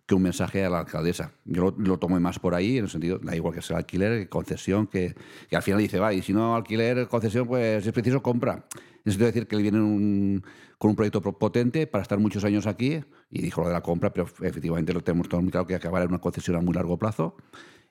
que 0.06 0.16
un 0.16 0.22
mensaje 0.22 0.66
a 0.66 0.70
la 0.70 0.80
alcaldesa. 0.80 1.32
Yo 1.46 1.74
lo, 1.78 1.98
tomo 1.98 2.20
más 2.20 2.40
por 2.40 2.56
ahí, 2.56 2.78
en 2.78 2.86
el 2.86 2.90
sentido, 2.90 3.20
da 3.20 3.36
igual 3.36 3.54
que 3.54 3.62
sea 3.62 3.78
alquiler, 3.78 4.28
concesión, 4.30 4.88
que, 4.88 5.16
que, 5.50 5.56
al 5.56 5.64
final 5.64 5.80
dice, 5.80 6.00
va, 6.00 6.14
y 6.14 6.22
si 6.22 6.34
no 6.34 6.56
alquiler, 6.56 7.08
concesión, 7.08 7.48
pues 7.48 7.86
es 7.86 7.94
preciso 7.94 8.22
compra. 8.22 8.66
Necesito 9.06 9.26
decir 9.26 9.48
que 9.48 9.56
él 9.56 9.62
viene 9.62 10.42
con 10.78 10.90
un 10.90 10.96
proyecto 10.96 11.22
potente 11.22 11.88
para 11.88 12.02
estar 12.02 12.20
muchos 12.20 12.44
años 12.44 12.68
aquí, 12.68 13.02
y 13.30 13.42
dijo 13.42 13.62
lo 13.62 13.68
de 13.68 13.74
la 13.74 13.82
compra, 13.82 14.12
pero 14.14 14.26
efectivamente 14.42 14.94
lo 14.94 15.02
tenemos 15.02 15.30
todo 15.30 15.42
muy 15.42 15.52
claro 15.52 15.66
que 15.66 15.76
acabará 15.76 16.06
en 16.06 16.12
una 16.12 16.20
concesión 16.20 16.58
a 16.58 16.62
muy 16.62 16.74
largo 16.74 16.98
plazo 16.98 17.36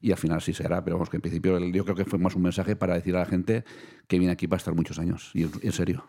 y 0.03 0.11
al 0.11 0.19
final 0.19 0.43
sí 0.43 0.53
será, 0.53 0.85
pero 0.85 0.97
vamos, 0.97 1.09
que 1.09 1.17
en 1.17 1.23
principio 1.23 1.59
yo 1.59 1.85
creo 1.85 1.97
que 1.97 2.05
fue 2.05 2.19
más 2.19 2.35
un 2.35 2.43
mensaje 2.43 2.77
para 2.77 2.95
decir 2.95 3.17
a 3.17 3.21
la 3.21 3.27
gente 3.27 3.65
que 4.09 4.19
viene 4.19 4.33
aquí 4.33 4.47
para 4.47 4.59
estar 4.59 4.75
muchos 4.75 4.99
años, 4.99 5.31
y 5.33 5.45
en 5.45 5.73
serio. 5.73 6.05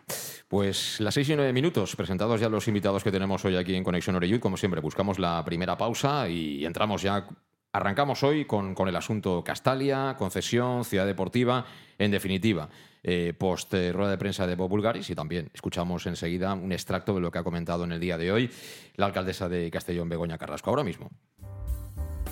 Pues 0.48 1.00
las 1.00 1.14
seis 1.14 1.28
y 1.28 1.36
nueve 1.36 1.52
minutos, 1.52 1.96
presentados 1.96 2.40
ya 2.40 2.48
los 2.48 2.68
invitados 2.68 3.02
que 3.04 3.12
tenemos 3.12 3.44
hoy 3.44 3.56
aquí 3.56 3.74
en 3.74 3.84
Conexión 3.84 4.16
Oreyud, 4.16 4.40
como 4.40 4.56
siempre, 4.56 4.80
buscamos 4.80 5.18
la 5.18 5.44
primera 5.44 5.78
pausa 5.78 6.28
y 6.28 6.64
entramos 6.66 7.02
ya 7.02 7.26
Arrancamos 7.74 8.22
hoy 8.22 8.44
con, 8.44 8.72
con, 8.72 8.86
el 8.86 8.94
asunto 8.94 9.42
Castalia, 9.42 10.14
concesión, 10.16 10.84
ciudad 10.84 11.06
deportiva, 11.06 11.66
en 11.98 12.12
definitiva, 12.12 12.68
eh, 13.02 13.34
post 13.36 13.74
eh, 13.74 13.92
rueda 13.92 14.12
de 14.12 14.16
prensa 14.16 14.46
de 14.46 14.54
Bob 14.54 14.70
Bulgaris 14.70 15.10
y 15.10 15.16
también 15.16 15.50
escuchamos 15.52 16.06
enseguida 16.06 16.54
un 16.54 16.70
extracto 16.70 17.16
de 17.16 17.20
lo 17.20 17.32
que 17.32 17.38
ha 17.38 17.42
comentado 17.42 17.82
en 17.82 17.90
el 17.90 17.98
día 17.98 18.16
de 18.16 18.30
hoy 18.30 18.48
la 18.94 19.06
alcaldesa 19.06 19.48
de 19.48 19.72
Castellón, 19.72 20.08
Begoña 20.08 20.38
Carrasco. 20.38 20.70
Ahora 20.70 20.84
mismo. 20.84 21.10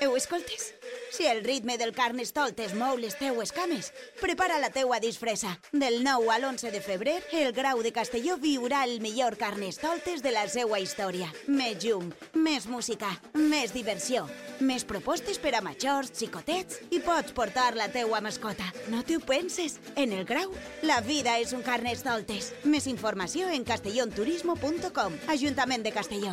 Heu 0.00 0.16
escoltes? 0.16 0.74
Si 1.12 1.26
el 1.26 1.44
ritme 1.44 1.76
del 1.76 1.90
carnestoltes 1.92 2.72
mou 2.72 2.96
les 2.96 3.18
teues 3.20 3.50
cames, 3.52 3.90
prepara 4.16 4.56
la 4.62 4.70
teua 4.72 4.96
disfressa. 4.96 5.58
Del 5.72 5.98
9 6.06 6.30
al 6.32 6.46
11 6.48 6.70
de 6.72 6.80
febrer, 6.80 7.18
el 7.36 7.52
Grau 7.52 7.82
de 7.84 7.92
Castelló 7.92 8.38
viurà 8.40 8.86
el 8.88 9.02
millor 9.04 9.36
carnestoltes 9.36 10.22
de 10.24 10.32
la 10.32 10.46
seua 10.48 10.80
història. 10.80 11.28
Més 11.52 11.84
llum, 11.84 12.08
més 12.32 12.64
música, 12.64 13.12
més 13.34 13.76
diversió, 13.76 14.24
més 14.64 14.88
propostes 14.88 15.36
per 15.36 15.52
a 15.58 15.60
majors, 15.60 16.14
xicotets 16.16 16.80
i 16.88 17.04
pots 17.04 17.36
portar 17.36 17.74
la 17.76 17.92
teua 17.92 18.24
mascota. 18.24 18.72
No 18.88 19.04
t'ho 19.04 19.20
penses? 19.20 19.76
En 20.00 20.16
el 20.16 20.24
Grau, 20.24 20.56
la 20.80 21.02
vida 21.04 21.36
és 21.44 21.52
un 21.52 21.60
carnestoltes. 21.60 22.54
Més 22.64 22.88
informació 22.88 23.52
en 23.52 23.68
castellonturismo.com. 23.68 25.24
Ajuntament 25.28 25.84
de 25.84 25.92
Castelló. 25.92 26.32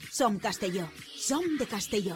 Som 0.09 0.39
Castelló. 0.39 0.87
Som 1.15 1.57
de 1.57 1.65
Castelló. 1.65 2.15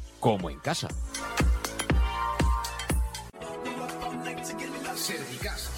como 0.21 0.49
en 0.49 0.59
casa. 0.59 0.87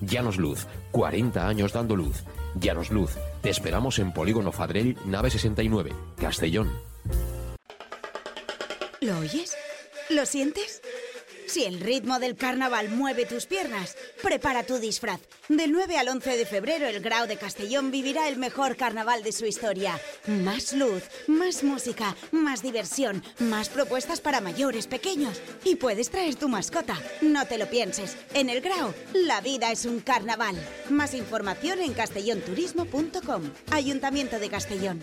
Llanos 0.00 0.38
Luz, 0.38 0.66
40 0.92 1.46
años 1.46 1.72
dando 1.72 1.96
luz. 1.96 2.24
Llanos 2.54 2.90
Luz, 2.90 3.12
te 3.42 3.50
esperamos 3.50 3.98
en 3.98 4.12
Polígono 4.12 4.52
Fadrell, 4.52 4.96
nave 5.04 5.30
69, 5.30 5.92
Castellón. 6.16 6.70
¿Lo 9.00 9.18
oyes? 9.18 9.56
¿Lo 10.10 10.26
sientes? 10.26 10.82
Si 11.50 11.64
el 11.64 11.80
ritmo 11.80 12.20
del 12.20 12.36
carnaval 12.36 12.90
mueve 12.90 13.26
tus 13.26 13.44
piernas, 13.44 13.96
prepara 14.22 14.62
tu 14.62 14.78
disfraz. 14.78 15.20
Del 15.48 15.72
9 15.72 15.98
al 15.98 16.06
11 16.06 16.36
de 16.36 16.46
febrero, 16.46 16.86
el 16.86 17.00
Grau 17.00 17.26
de 17.26 17.38
Castellón 17.38 17.90
vivirá 17.90 18.28
el 18.28 18.36
mejor 18.36 18.76
carnaval 18.76 19.24
de 19.24 19.32
su 19.32 19.46
historia. 19.46 20.00
Más 20.28 20.72
luz, 20.72 21.02
más 21.26 21.64
música, 21.64 22.14
más 22.30 22.62
diversión, 22.62 23.24
más 23.40 23.68
propuestas 23.68 24.20
para 24.20 24.40
mayores, 24.40 24.86
pequeños. 24.86 25.42
Y 25.64 25.74
puedes 25.74 26.10
traer 26.10 26.36
tu 26.36 26.48
mascota. 26.48 26.96
No 27.20 27.44
te 27.48 27.58
lo 27.58 27.68
pienses. 27.68 28.16
En 28.32 28.48
el 28.48 28.60
Grau, 28.60 28.94
la 29.12 29.40
vida 29.40 29.72
es 29.72 29.86
un 29.86 29.98
carnaval. 29.98 30.54
Más 30.88 31.14
información 31.14 31.80
en 31.80 31.94
castellonturismo.com. 31.94 33.42
Ayuntamiento 33.72 34.38
de 34.38 34.50
Castellón. 34.50 35.00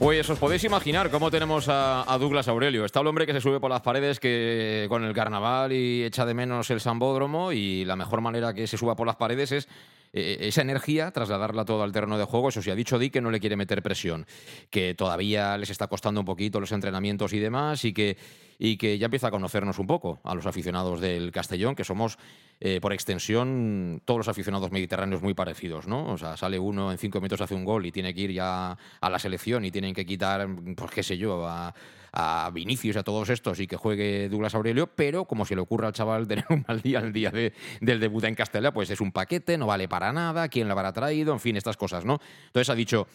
Pues 0.00 0.30
os 0.30 0.38
podéis 0.38 0.64
imaginar 0.64 1.10
cómo 1.10 1.30
tenemos 1.30 1.66
a, 1.68 2.16
Douglas 2.18 2.48
Aurelio. 2.48 2.86
Está 2.86 3.00
el 3.00 3.06
hombre 3.06 3.26
que 3.26 3.34
se 3.34 3.40
sube 3.42 3.60
por 3.60 3.70
las 3.70 3.82
paredes 3.82 4.18
que 4.18 4.86
con 4.88 5.04
el 5.04 5.12
carnaval 5.12 5.74
y 5.74 6.04
echa 6.04 6.24
de 6.24 6.32
menos 6.32 6.70
el 6.70 6.80
sambódromo 6.80 7.52
y 7.52 7.84
la 7.84 7.96
mejor 7.96 8.22
manera 8.22 8.54
que 8.54 8.66
se 8.66 8.78
suba 8.78 8.96
por 8.96 9.06
las 9.06 9.16
paredes 9.16 9.52
es 9.52 9.68
eh, 10.12 10.38
esa 10.40 10.62
energía, 10.62 11.10
trasladarla 11.10 11.64
todo 11.64 11.82
al 11.82 11.92
terreno 11.92 12.18
de 12.18 12.24
juego. 12.24 12.48
Eso 12.48 12.62
sí, 12.62 12.70
ha 12.70 12.74
dicho 12.74 12.98
Di 12.98 13.10
que 13.10 13.20
no 13.20 13.30
le 13.30 13.40
quiere 13.40 13.56
meter 13.56 13.82
presión, 13.82 14.26
que 14.70 14.94
todavía 14.94 15.56
les 15.58 15.70
está 15.70 15.86
costando 15.86 16.20
un 16.20 16.26
poquito 16.26 16.60
los 16.60 16.72
entrenamientos 16.72 17.32
y 17.32 17.38
demás 17.38 17.84
y 17.84 17.92
que 17.92 18.16
y 18.62 18.76
que 18.76 18.98
ya 18.98 19.06
empieza 19.06 19.28
a 19.28 19.30
conocernos 19.30 19.78
un 19.78 19.86
poco 19.86 20.20
a 20.22 20.34
los 20.34 20.44
aficionados 20.44 21.00
del 21.00 21.32
Castellón, 21.32 21.74
que 21.74 21.82
somos, 21.82 22.18
eh, 22.60 22.78
por 22.78 22.92
extensión, 22.92 24.02
todos 24.04 24.18
los 24.18 24.28
aficionados 24.28 24.70
mediterráneos 24.70 25.22
muy 25.22 25.32
parecidos, 25.32 25.86
¿no? 25.86 26.12
O 26.12 26.18
sea, 26.18 26.36
sale 26.36 26.58
uno 26.58 26.92
en 26.92 26.98
cinco 26.98 27.22
metros, 27.22 27.40
hace 27.40 27.54
un 27.54 27.64
gol 27.64 27.86
y 27.86 27.90
tiene 27.90 28.12
que 28.12 28.20
ir 28.20 28.32
ya 28.32 28.76
a 29.00 29.10
la 29.10 29.18
selección 29.18 29.64
y 29.64 29.70
tienen 29.70 29.94
que 29.94 30.04
quitar, 30.04 30.46
pues 30.76 30.90
qué 30.90 31.02
sé 31.02 31.16
yo, 31.16 31.48
a, 31.48 31.74
a 32.12 32.50
Vinicius 32.52 32.96
a 32.96 33.02
todos 33.02 33.28
estos 33.30 33.60
y 33.60 33.66
que 33.66 33.76
juegue 33.76 34.28
Douglas 34.28 34.54
Aurelio, 34.54 34.86
pero 34.88 35.24
como 35.24 35.44
se 35.44 35.54
le 35.54 35.60
ocurra 35.60 35.88
al 35.88 35.92
chaval 35.92 36.26
tener 36.28 36.44
un 36.50 36.64
mal 36.66 36.80
día 36.80 37.00
el 37.00 37.12
día 37.12 37.30
de, 37.30 37.52
del 37.80 38.00
debut 38.00 38.24
en 38.24 38.34
Castella, 38.34 38.72
pues 38.72 38.90
es 38.90 39.00
un 39.00 39.12
paquete, 39.12 39.58
no 39.58 39.66
vale 39.66 39.88
para 39.88 40.12
nada, 40.12 40.48
quién 40.48 40.68
lo 40.68 40.72
habrá 40.72 40.92
traído, 40.92 41.32
en 41.32 41.40
fin, 41.40 41.56
estas 41.56 41.76
cosas, 41.76 42.04
¿no? 42.04 42.20
Entonces 42.46 42.70
ha 42.70 42.74
dicho, 42.74 43.06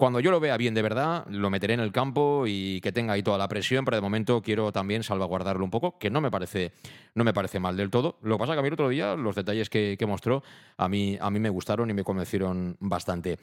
cuando 0.00 0.18
yo 0.20 0.30
lo 0.30 0.40
vea 0.40 0.56
bien 0.56 0.72
de 0.72 0.80
verdad, 0.80 1.26
lo 1.28 1.50
meteré 1.50 1.74
en 1.74 1.80
el 1.80 1.92
campo 1.92 2.44
y 2.46 2.80
que 2.80 2.90
tenga 2.90 3.12
ahí 3.12 3.22
toda 3.22 3.36
la 3.36 3.48
presión, 3.48 3.84
pero 3.84 3.98
de 3.98 4.00
momento 4.00 4.40
quiero 4.40 4.72
también 4.72 5.02
salvaguardarlo 5.02 5.62
un 5.62 5.70
poco, 5.70 5.98
que 5.98 6.08
no 6.08 6.22
me 6.22 6.30
parece, 6.30 6.72
no 7.14 7.22
me 7.22 7.34
parece 7.34 7.60
mal 7.60 7.76
del 7.76 7.90
todo. 7.90 8.16
Lo 8.22 8.36
que 8.36 8.38
pasa 8.38 8.54
que 8.54 8.60
a 8.60 8.62
mí 8.62 8.68
el 8.68 8.72
otro 8.72 8.88
día 8.88 9.14
los 9.14 9.36
detalles 9.36 9.68
que, 9.68 9.98
mostró 10.08 10.42
a 10.78 10.88
mí, 10.88 11.18
a 11.20 11.30
mí 11.30 11.38
me 11.38 11.50
gustaron 11.50 11.90
y 11.90 11.92
me 11.92 12.02
convencieron 12.02 12.78
bastante. 12.80 13.38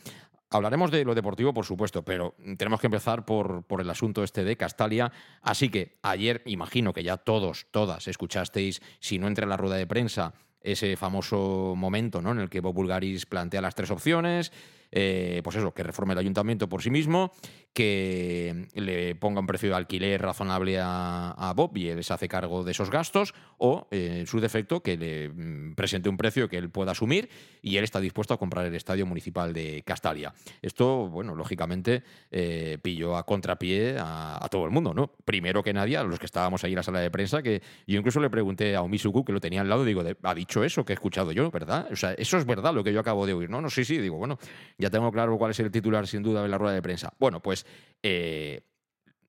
Hablaremos 0.50 0.90
de 0.90 1.06
lo 1.06 1.14
deportivo, 1.14 1.54
por 1.54 1.64
supuesto, 1.64 2.04
pero 2.04 2.34
tenemos 2.58 2.82
que 2.82 2.88
empezar 2.88 3.24
por, 3.24 3.62
por 3.62 3.80
el 3.80 3.90
asunto 3.92 4.24
este 4.24 4.44
de 4.44 4.58
Castalia. 4.58 5.12
Así 5.44 5.70
que 5.70 6.00
ayer, 6.02 6.42
imagino 6.48 6.92
que 6.92 7.04
ya 7.04 7.18
todos, 7.18 7.68
todas 7.70 8.08
escuchasteis, 8.08 8.82
si 9.00 9.20
no 9.20 9.28
entre 9.28 9.46
la 9.46 9.58
rueda 9.58 9.76
de 9.76 9.86
prensa, 9.86 10.34
ese 10.60 10.98
famoso 10.98 11.76
momento 11.78 12.20
¿no? 12.20 12.32
en 12.32 12.40
el 12.40 12.50
que 12.50 12.62
Bob 12.62 12.74
Bulgaris 12.74 13.28
plantea 13.28 13.62
las 13.62 13.76
tres 13.76 13.92
opciones 13.92 14.52
eh, 14.92 15.42
pues 15.44 15.56
eso, 15.56 15.74
que 15.74 15.84
reforme 15.84 16.14
el 16.14 16.20
ayuntamiento 16.20 16.70
por 16.70 16.82
sí 16.82 16.90
mismo, 16.90 17.32
que 17.74 18.68
le 18.74 19.14
ponga 19.16 19.40
un 19.40 19.46
precio 19.46 19.70
de 19.70 19.76
alquiler 19.76 20.20
razonable 20.20 20.80
a, 20.82 21.54
Bob 21.56 21.78
y 21.78 21.90
él 21.90 22.04
se 22.04 22.14
hace 22.14 22.28
cargo 22.28 22.64
de 22.64 22.72
esos 22.72 22.90
gastos, 22.90 23.36
o 23.58 23.88
eh, 23.92 24.18
en 24.20 24.28
su 24.28 24.40
defecto, 24.40 24.82
que 24.82 24.98
le 24.98 25.30
mm, 25.30 25.76
presente 25.76 26.10
un 26.10 26.18
precio 26.18 26.50
que 26.50 26.58
él 26.58 26.70
pueda 26.70 26.92
asumir 26.92 27.30
y 27.62 27.78
él 27.78 27.84
está 27.84 28.00
dispuesto 28.00 28.34
a 28.34 28.38
comprar 28.38 28.66
el 28.66 28.76
estadio 28.76 29.06
municipal 29.06 29.54
de 29.54 29.84
Castalia. 29.86 30.34
Esto, 30.62 31.08
bueno, 31.08 31.36
lógicamente 31.36 32.04
eh, 32.32 32.78
pilló 32.82 33.16
a 33.16 33.26
contrapié 33.26 33.98
a, 34.00 34.48
todo 34.50 34.66
el 34.66 34.72
mundo, 34.72 34.94
¿no? 34.94 35.12
Primero 35.26 35.62
que 35.62 35.74
nadie, 35.74 35.98
a 35.98 36.04
los 36.04 36.20
que 36.20 36.26
estábamos 36.26 36.64
ahí 36.64 36.72
en 36.72 36.78
la 36.78 36.84
sala 36.84 37.00
de 37.00 37.12
prensa, 37.12 37.44
que 37.44 37.62
yo 37.86 38.00
incluso 38.00 38.20
le 38.20 38.30
pregunté 38.30 38.76
a 38.76 38.82
Omisuku, 38.82 39.24
que 39.24 39.34
lo 39.34 39.40
tenía 39.40 39.62
al 39.62 39.70
lado, 39.70 39.86
digo, 39.86 40.02
ha 40.24 40.34
dicho 40.34 40.64
eso 40.64 40.86
que 40.86 40.94
he 40.94 40.96
escuchado 40.96 41.32
yo, 41.32 41.52
¿verdad? 41.52 41.88
O 41.92 41.96
sea, 41.96 42.14
eso 42.14 42.38
es 42.38 42.46
verdad 42.46 42.74
lo 42.74 42.84
que 42.84 42.94
yo 42.94 43.00
acabo 43.00 43.26
de 43.28 43.34
oír, 43.34 43.50
¿no? 43.50 43.62
No, 43.62 43.70
sí, 43.70 43.86
sí, 43.86 43.98
digo, 43.98 44.18
bueno, 44.18 44.40
ya 44.78 44.90
tengo 44.90 45.12
claro 45.12 45.38
cuál 45.38 45.52
es 45.52 45.60
el 45.60 45.72
titular, 45.72 46.08
sin 46.08 46.24
duda, 46.24 46.42
de 46.42 46.48
la 46.48 46.58
rueda 46.58 46.76
de 46.76 46.82
prensa. 46.82 47.14
Bueno, 47.20 47.42
pues 47.42 47.66
eh, 48.04 48.62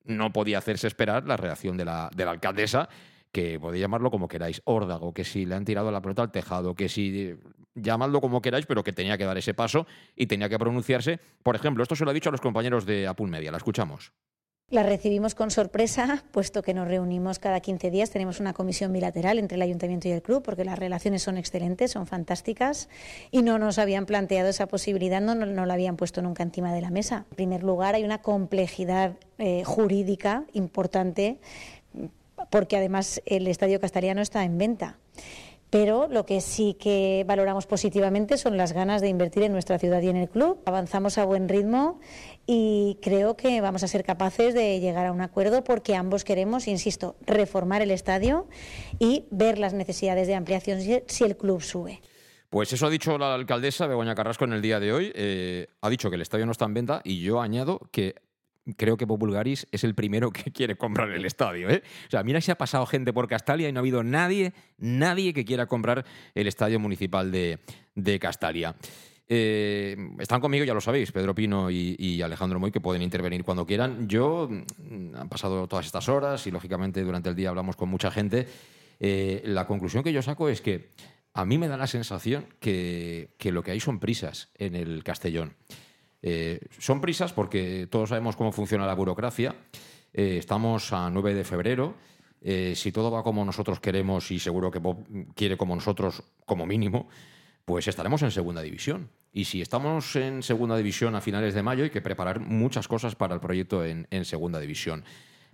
no 0.05 0.31
podía 0.31 0.57
hacerse 0.57 0.87
esperar 0.87 1.25
la 1.25 1.37
reacción 1.37 1.77
de 1.77 1.85
la, 1.85 2.09
de 2.15 2.25
la 2.25 2.31
alcaldesa, 2.31 2.89
que 3.31 3.59
podéis 3.59 3.81
llamarlo 3.81 4.11
como 4.11 4.27
queráis, 4.27 4.61
órdago, 4.65 5.13
que 5.13 5.23
si 5.23 5.45
le 5.45 5.55
han 5.55 5.65
tirado 5.65 5.91
la 5.91 6.01
pelota 6.01 6.21
al 6.21 6.31
tejado, 6.31 6.75
que 6.75 6.89
si 6.89 7.35
llamadlo 7.75 8.21
como 8.21 8.41
queráis, 8.41 8.65
pero 8.65 8.83
que 8.83 8.93
tenía 8.93 9.17
que 9.17 9.25
dar 9.25 9.37
ese 9.37 9.53
paso 9.53 9.85
y 10.15 10.27
tenía 10.27 10.49
que 10.49 10.57
pronunciarse. 10.57 11.19
Por 11.43 11.55
ejemplo, 11.55 11.83
esto 11.83 11.95
se 11.95 12.05
lo 12.05 12.11
ha 12.11 12.13
dicho 12.13 12.29
a 12.29 12.31
los 12.31 12.41
compañeros 12.41 12.85
de 12.85 13.07
Apul 13.07 13.29
Media, 13.29 13.51
la 13.51 13.57
escuchamos. 13.57 14.13
La 14.71 14.83
recibimos 14.83 15.33
con 15.33 15.49
sorpresa, 15.49 16.23
puesto 16.31 16.61
que 16.61 16.75
nos 16.75 16.87
reunimos 16.87 17.39
cada 17.39 17.59
15 17.59 17.89
días. 17.89 18.11
Tenemos 18.11 18.39
una 18.39 18.53
comisión 18.53 18.93
bilateral 18.93 19.39
entre 19.39 19.55
el 19.55 19.63
ayuntamiento 19.63 20.07
y 20.07 20.11
el 20.11 20.21
club, 20.21 20.43
porque 20.43 20.63
las 20.63 20.77
relaciones 20.77 21.23
son 21.23 21.37
excelentes, 21.37 21.89
son 21.89 22.05
fantásticas, 22.05 22.87
y 23.31 23.41
no 23.41 23.57
nos 23.57 23.79
habían 23.79 24.05
planteado 24.05 24.47
esa 24.47 24.67
posibilidad, 24.67 25.21
no, 25.21 25.33
la 25.33 25.73
habían 25.73 25.97
puesto 25.97 26.21
nunca 26.21 26.43
encima 26.43 26.71
de 26.71 26.81
la 26.81 26.91
mesa. 26.91 27.25
En 27.31 27.35
primer 27.35 27.63
lugar, 27.63 27.95
hay 27.95 28.03
una 28.03 28.21
complejidad 28.21 29.13
eh, 29.39 29.63
jurídica 29.63 30.43
importante, 30.53 31.39
porque 32.51 32.77
además 32.77 33.23
el 33.25 33.47
Estadio 33.47 33.79
Castellano 33.79 34.21
está 34.21 34.43
en 34.43 34.59
venta 34.59 34.99
pero 35.69 36.07
lo 36.07 36.25
que 36.25 36.41
sí 36.41 36.75
que 36.79 37.23
valoramos 37.27 37.67
positivamente 37.67 38.37
son 38.37 38.57
las 38.57 38.73
ganas 38.73 39.01
de 39.01 39.09
invertir 39.09 39.43
en 39.43 39.51
nuestra 39.51 39.77
ciudad 39.77 40.01
y 40.01 40.09
en 40.09 40.17
el 40.17 40.29
club. 40.29 40.59
Avanzamos 40.65 41.17
a 41.17 41.25
buen 41.25 41.47
ritmo 41.47 41.99
y 42.47 42.97
creo 43.01 43.37
que 43.37 43.61
vamos 43.61 43.83
a 43.83 43.87
ser 43.87 44.03
capaces 44.03 44.53
de 44.53 44.79
llegar 44.79 45.05
a 45.05 45.11
un 45.11 45.21
acuerdo 45.21 45.63
porque 45.63 45.95
ambos 45.95 46.23
queremos, 46.23 46.67
insisto, 46.67 47.15
reformar 47.25 47.81
el 47.81 47.91
estadio 47.91 48.47
y 48.97 49.25
ver 49.29 49.59
las 49.59 49.73
necesidades 49.73 50.27
de 50.27 50.35
ampliación 50.35 50.79
si 51.07 51.23
el 51.23 51.37
club 51.37 51.61
sube. 51.61 52.01
Pues 52.49 52.73
eso 52.73 52.87
ha 52.87 52.89
dicho 52.89 53.15
la 53.19 53.35
alcaldesa 53.35 53.85
Begoña 53.85 54.15
Carrasco 54.15 54.45
en 54.45 54.53
el 54.53 54.61
día 54.63 54.79
de 54.79 54.91
hoy. 54.91 55.11
Eh, 55.13 55.67
ha 55.81 55.89
dicho 55.89 56.09
que 56.09 56.15
el 56.15 56.23
estadio 56.23 56.47
no 56.47 56.51
está 56.51 56.65
en 56.65 56.73
venta 56.73 57.01
y 57.03 57.21
yo 57.21 57.41
añado 57.41 57.79
que 57.91 58.15
creo 58.77 58.97
que 58.97 59.07
Populgaris 59.07 59.67
es 59.71 59.83
el 59.83 59.95
primero 59.95 60.31
que 60.31 60.51
quiere 60.51 60.75
comprar 60.75 61.09
el 61.11 61.25
estadio. 61.25 61.69
¿eh? 61.69 61.83
O 62.07 62.09
sea, 62.09 62.23
mira 62.23 62.41
si 62.41 62.51
ha 62.51 62.57
pasado 62.57 62.85
gente 62.85 63.13
por 63.13 63.27
Castalia 63.27 63.69
y 63.69 63.71
no 63.71 63.79
ha 63.79 63.81
habido 63.81 64.03
nadie, 64.03 64.53
nadie 64.77 65.33
que 65.33 65.45
quiera 65.45 65.65
comprar 65.65 66.05
el 66.35 66.47
estadio 66.47 66.79
municipal 66.79 67.31
de, 67.31 67.59
Castalia. 68.19 68.75
Eh, 69.27 69.95
están 70.17 70.41
conmigo, 70.41 70.65
ya 70.65 70.73
lo 70.73 70.81
sabéis, 70.81 71.11
Pedro 71.11 71.35
Pino 71.35 71.69
y, 71.69 72.21
Alejandro 72.21 72.59
Moy, 72.59 72.71
que 72.71 72.81
pueden 72.81 73.01
intervenir 73.01 73.43
cuando 73.43 73.65
quieran. 73.65 74.07
Yo, 74.07 74.49
mm, 74.49 75.15
han 75.15 75.29
pasado 75.29 75.67
todas 75.67 75.85
estas 75.85 76.09
horas 76.09 76.47
y, 76.47 76.51
lógicamente, 76.51 77.03
durante 77.03 77.29
el 77.29 77.35
día 77.35 77.49
hablamos 77.49 77.75
con 77.75 77.89
mucha 77.89 78.09
gente. 78.09 78.47
Eh, 78.99 79.41
la 79.45 79.67
conclusión 79.67 80.03
que 80.03 80.11
yo 80.11 80.21
saco 80.21 80.49
es 80.49 80.61
que 80.61 80.89
a 81.33 81.45
mí 81.45 81.57
me 81.57 81.67
da 81.67 81.77
la 81.77 81.87
sensación 81.87 82.47
que, 82.59 83.29
que 83.37 83.51
lo 83.51 83.63
que 83.63 83.71
hay 83.71 83.79
son 83.79 83.99
prisas 83.99 84.49
en 84.55 84.75
el 84.75 85.03
Castellón. 85.03 85.53
Eh, 86.21 86.59
son 86.77 87.01
prisas 87.01 87.33
porque 87.33 87.87
todos 87.89 88.09
sabemos 88.09 88.35
cómo 88.35 88.51
funciona 88.51 88.85
la 88.85 88.93
burocracia. 88.93 89.55
Eh, 90.13 90.37
estamos 90.37 90.91
a 90.93 91.09
9 91.09 91.33
de 91.33 91.43
febrero. 91.43 91.95
Eh, 92.41 92.73
si 92.75 92.91
todo 92.91 93.11
va 93.11 93.23
como 93.23 93.43
nosotros 93.43 93.79
queremos 93.79 94.31
y 94.31 94.39
seguro 94.39 94.71
que 94.71 94.79
Bob 94.79 95.05
quiere 95.35 95.57
como 95.57 95.75
nosotros, 95.75 96.23
como 96.45 96.65
mínimo, 96.65 97.09
pues 97.65 97.87
estaremos 97.87 98.21
en 98.21 98.31
segunda 98.31 98.61
división. 98.61 99.09
Y 99.31 99.45
si 99.45 99.61
estamos 99.61 100.15
en 100.15 100.41
segunda 100.41 100.75
división 100.77 101.15
a 101.15 101.21
finales 101.21 101.53
de 101.53 101.63
mayo, 101.63 101.83
hay 101.83 101.89
que 101.89 102.01
preparar 102.01 102.39
muchas 102.39 102.87
cosas 102.87 103.15
para 103.15 103.35
el 103.35 103.39
proyecto 103.39 103.85
en 103.85 104.25
segunda 104.25 104.59
división. 104.59 105.03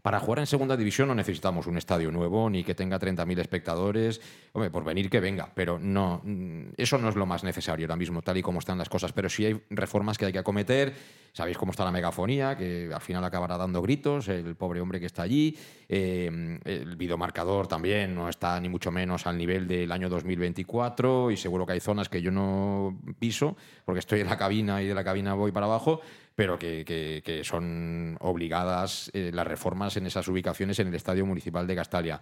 Para 0.06 0.20
jugar 0.20 0.38
en 0.38 0.46
segunda 0.46 0.78
división 0.78 1.08
no 1.08 1.16
necesitamos 1.16 1.66
un 1.66 1.80
estadio 1.80 2.12
nuevo 2.12 2.48
ni 2.48 2.64
que 2.64 2.76
tenga 2.76 3.00
30.000 3.00 3.40
espectadores. 3.40 4.22
Por 4.54 4.84
venir 4.84 5.10
que 5.10 5.20
venga, 5.20 5.50
pero 5.52 5.80
no, 5.80 6.22
mm, 6.24 6.74
eso 6.78 7.00
no 7.00 7.10
es 7.10 7.16
lo 7.16 7.26
más 7.26 7.44
necesario 7.44 7.88
ahora 7.88 7.96
mismo, 7.96 8.22
tal 8.22 8.38
y 8.38 8.44
como 8.44 8.60
están 8.60 8.78
las 8.78 8.88
cosas. 8.88 9.14
Pero 9.14 9.30
sí 9.30 9.48
hay 9.48 9.60
reformas 9.72 10.20
que 10.20 10.28
hay 10.28 10.32
que 10.32 10.38
acometer. 10.38 10.94
Sabéis 11.34 11.58
cómo 11.58 11.72
está 11.72 11.84
la 11.84 11.92
megafonía, 11.92 12.56
que 12.56 12.92
al 12.94 13.02
final 13.02 13.24
acabará 13.24 13.58
dando 13.58 13.82
gritos, 13.82 14.28
el 14.28 14.56
pobre 14.56 14.80
hombre 14.80 15.00
que 15.00 15.08
está 15.08 15.24
allí. 15.24 15.58
Eh, 15.90 16.60
el 16.64 16.96
videomarcador 16.96 17.68
también 17.68 18.14
no 18.14 18.30
está 18.30 18.60
ni 18.60 18.70
mucho 18.70 18.92
menos 18.92 19.26
al 19.26 19.40
nivel 19.40 19.68
del 19.68 19.92
año 19.92 20.08
2024 20.08 21.32
y 21.32 21.38
seguro 21.38 21.66
que 21.66 21.74
hay 21.74 21.80
zonas 21.80 22.10
que 22.10 22.22
yo 22.22 22.30
no 22.30 22.98
piso 23.18 23.58
porque 23.84 24.00
estoy 24.00 24.22
en 24.22 24.28
la 24.28 24.38
cabina 24.38 24.82
y 24.82 24.88
de 24.88 24.96
la 24.96 25.04
cabina 25.04 25.34
voy 25.34 25.52
para 25.52 25.66
abajo 25.66 26.02
pero 26.36 26.60
que, 26.60 27.42
son 27.44 28.18
obligadas 28.20 29.10
eh, 29.14 29.32
las 29.34 29.48
reformas 29.48 29.98
en 29.98 30.06
esas 30.06 30.28
ubicaciones 30.28 30.80
en 30.80 30.88
el 30.88 30.96
Estadio 30.96 31.26
Municipal 31.26 31.66
de 31.66 31.76
Castalia. 31.76 32.22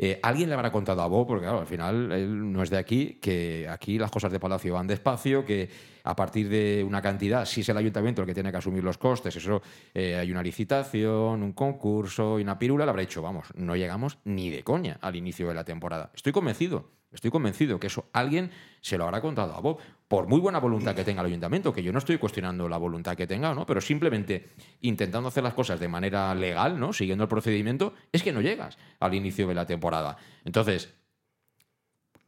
Eh, 0.00 0.20
alguien 0.22 0.48
le 0.48 0.54
habrá 0.54 0.70
contado 0.70 1.02
a 1.02 1.08
Bob, 1.08 1.26
porque 1.26 1.46
al 1.46 1.66
final 1.66 2.12
él 2.12 2.52
no 2.52 2.62
es 2.62 2.70
de 2.70 2.78
aquí, 2.78 3.18
que 3.20 3.66
aquí 3.68 3.98
las 3.98 4.12
cosas 4.12 4.30
de 4.30 4.38
Palacio 4.38 4.74
van 4.74 4.86
despacio, 4.86 5.44
que 5.44 5.68
a 6.04 6.14
partir 6.14 6.48
de 6.48 6.84
una 6.86 7.02
cantidad, 7.02 7.44
si 7.44 7.62
es 7.62 7.68
el 7.68 7.76
ayuntamiento 7.76 8.22
el 8.22 8.28
que 8.28 8.34
tiene 8.34 8.52
que 8.52 8.58
asumir 8.58 8.84
los 8.84 8.96
costes, 8.96 9.34
eso 9.34 9.60
eh, 9.92 10.14
hay 10.14 10.30
una 10.30 10.42
licitación, 10.42 11.42
un 11.42 11.52
concurso 11.52 12.38
y 12.38 12.42
una 12.42 12.56
pirula, 12.56 12.84
le 12.84 12.90
habrá 12.90 13.00
dicho, 13.00 13.22
vamos, 13.22 13.48
no 13.56 13.74
llegamos 13.74 14.18
ni 14.24 14.50
de 14.50 14.62
coña 14.62 14.98
al 15.00 15.16
inicio 15.16 15.48
de 15.48 15.54
la 15.54 15.64
temporada. 15.64 16.12
Estoy 16.14 16.32
convencido 16.32 16.97
Estoy 17.10 17.30
convencido 17.30 17.80
que 17.80 17.86
eso 17.86 18.10
alguien 18.12 18.50
se 18.82 18.98
lo 18.98 19.04
habrá 19.04 19.20
contado 19.20 19.54
a 19.54 19.60
Bob. 19.60 19.78
Por 20.08 20.26
muy 20.26 20.40
buena 20.40 20.60
voluntad 20.60 20.94
que 20.94 21.04
tenga 21.04 21.22
el 21.22 21.28
ayuntamiento, 21.28 21.72
que 21.72 21.82
yo 21.82 21.92
no 21.92 21.98
estoy 21.98 22.18
cuestionando 22.18 22.68
la 22.68 22.76
voluntad 22.76 23.16
que 23.16 23.26
tenga, 23.26 23.54
¿no? 23.54 23.64
Pero 23.64 23.80
simplemente 23.80 24.50
intentando 24.82 25.28
hacer 25.28 25.42
las 25.42 25.54
cosas 25.54 25.80
de 25.80 25.88
manera 25.88 26.34
legal, 26.34 26.78
¿no? 26.78 26.92
Siguiendo 26.92 27.24
el 27.24 27.28
procedimiento, 27.28 27.94
es 28.12 28.22
que 28.22 28.32
no 28.32 28.42
llegas 28.42 28.76
al 29.00 29.14
inicio 29.14 29.48
de 29.48 29.54
la 29.54 29.66
temporada. 29.66 30.18
Entonces, 30.44 30.94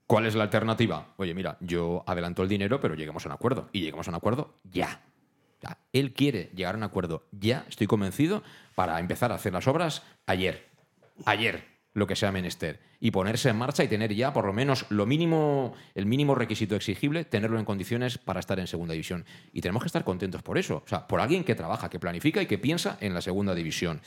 ¿cuál 0.06 0.24
es 0.26 0.34
la 0.34 0.44
alternativa? 0.44 1.08
Oye, 1.16 1.34
mira, 1.34 1.58
yo 1.60 2.02
adelanto 2.06 2.42
el 2.42 2.48
dinero, 2.48 2.80
pero 2.80 2.94
lleguemos 2.94 3.26
a 3.26 3.28
un 3.28 3.34
acuerdo. 3.34 3.68
Y 3.72 3.80
lleguemos 3.80 4.08
a 4.08 4.10
un 4.10 4.16
acuerdo 4.16 4.54
ya. 4.64 5.02
ya. 5.62 5.78
Él 5.92 6.14
quiere 6.14 6.50
llegar 6.54 6.74
a 6.74 6.78
un 6.78 6.84
acuerdo 6.84 7.26
ya, 7.32 7.66
estoy 7.68 7.86
convencido, 7.86 8.42
para 8.74 8.98
empezar 8.98 9.30
a 9.30 9.34
hacer 9.34 9.52
las 9.52 9.68
obras 9.68 10.02
ayer. 10.26 10.68
Ayer 11.26 11.69
lo 11.92 12.06
que 12.06 12.16
sea 12.16 12.30
menester 12.30 12.80
y 13.00 13.10
ponerse 13.10 13.48
en 13.48 13.56
marcha 13.56 13.82
y 13.82 13.88
tener 13.88 14.14
ya 14.14 14.32
por 14.32 14.44
lo 14.44 14.52
menos 14.52 14.86
lo 14.90 15.06
mínimo, 15.06 15.74
el 15.94 16.06
mínimo 16.06 16.34
requisito 16.34 16.76
exigible, 16.76 17.24
tenerlo 17.24 17.58
en 17.58 17.64
condiciones 17.64 18.18
para 18.18 18.40
estar 18.40 18.58
en 18.60 18.66
segunda 18.66 18.92
división. 18.92 19.24
Y 19.52 19.60
tenemos 19.60 19.82
que 19.82 19.88
estar 19.88 20.04
contentos 20.04 20.42
por 20.42 20.58
eso, 20.58 20.82
o 20.84 20.88
sea, 20.88 21.06
por 21.06 21.20
alguien 21.20 21.44
que 21.44 21.54
trabaja, 21.54 21.90
que 21.90 21.98
planifica 21.98 22.40
y 22.42 22.46
que 22.46 22.58
piensa 22.58 22.98
en 23.00 23.14
la 23.14 23.20
segunda 23.20 23.54
división. 23.54 24.00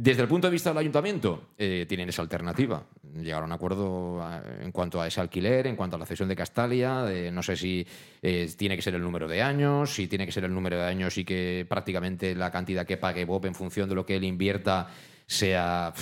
Desde 0.00 0.22
el 0.22 0.28
punto 0.28 0.46
de 0.46 0.52
vista 0.52 0.70
del 0.70 0.78
ayuntamiento, 0.78 1.48
eh, 1.58 1.84
tienen 1.88 2.08
esa 2.08 2.22
alternativa. 2.22 2.84
Llegar 3.14 3.42
a 3.42 3.46
un 3.46 3.52
acuerdo 3.52 4.22
eh, 4.22 4.64
en 4.64 4.70
cuanto 4.70 5.00
a 5.00 5.06
ese 5.08 5.20
alquiler, 5.20 5.66
en 5.66 5.74
cuanto 5.74 5.96
a 5.96 5.98
la 5.98 6.06
cesión 6.06 6.28
de 6.28 6.36
Castalia. 6.36 7.04
no 7.32 7.42
sé 7.42 7.56
si 7.56 7.84
eh, 8.22 8.48
tiene 8.56 8.76
que 8.76 8.82
ser 8.82 8.94
el 8.94 9.02
número 9.02 9.26
de 9.26 9.42
años, 9.42 9.92
si 9.92 10.06
tiene 10.06 10.24
que 10.24 10.30
ser 10.30 10.44
el 10.44 10.54
número 10.54 10.76
de 10.76 10.84
años 10.84 11.18
y 11.18 11.24
que 11.24 11.66
prácticamente 11.68 12.34
la 12.36 12.50
cantidad 12.52 12.86
que 12.86 12.96
pague 12.96 13.24
Bob 13.24 13.46
en 13.46 13.54
función 13.54 13.88
de 13.88 13.96
lo 13.96 14.06
que 14.06 14.16
él 14.16 14.24
invierta 14.24 14.88
sea 15.26 15.92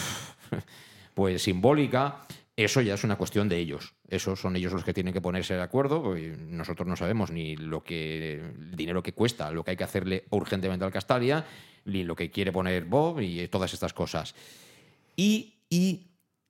pues 1.14 1.42
simbólica, 1.42 2.26
eso 2.56 2.80
ya 2.80 2.94
es 2.94 3.04
una 3.04 3.16
cuestión 3.16 3.50
de 3.50 3.58
ellos. 3.58 3.94
Esos 4.08 4.40
son 4.40 4.56
ellos 4.56 4.72
los 4.72 4.82
que 4.82 4.94
tienen 4.94 5.12
que 5.12 5.20
ponerse 5.20 5.54
de 5.54 5.62
acuerdo. 5.62 6.14
Nosotros 6.48 6.88
no 6.88 6.96
sabemos 6.96 7.30
ni 7.30 7.54
lo 7.54 7.84
que 7.84 8.40
el 8.40 8.74
dinero 8.74 9.02
que 9.02 9.12
cuesta, 9.12 9.50
lo 9.50 9.62
que 9.62 9.72
hay 9.72 9.76
que 9.76 9.84
hacerle 9.84 10.24
urgentemente 10.30 10.84
al 10.84 10.90
Castalia, 10.90 11.44
ni 11.84 12.02
lo 12.02 12.16
que 12.16 12.30
quiere 12.30 12.52
poner 12.52 12.86
Bob 12.86 13.20
y 13.20 13.46
todas 13.48 13.74
estas 13.74 13.92
cosas. 13.92 14.34
Y, 15.16 15.54
y 15.68 16.06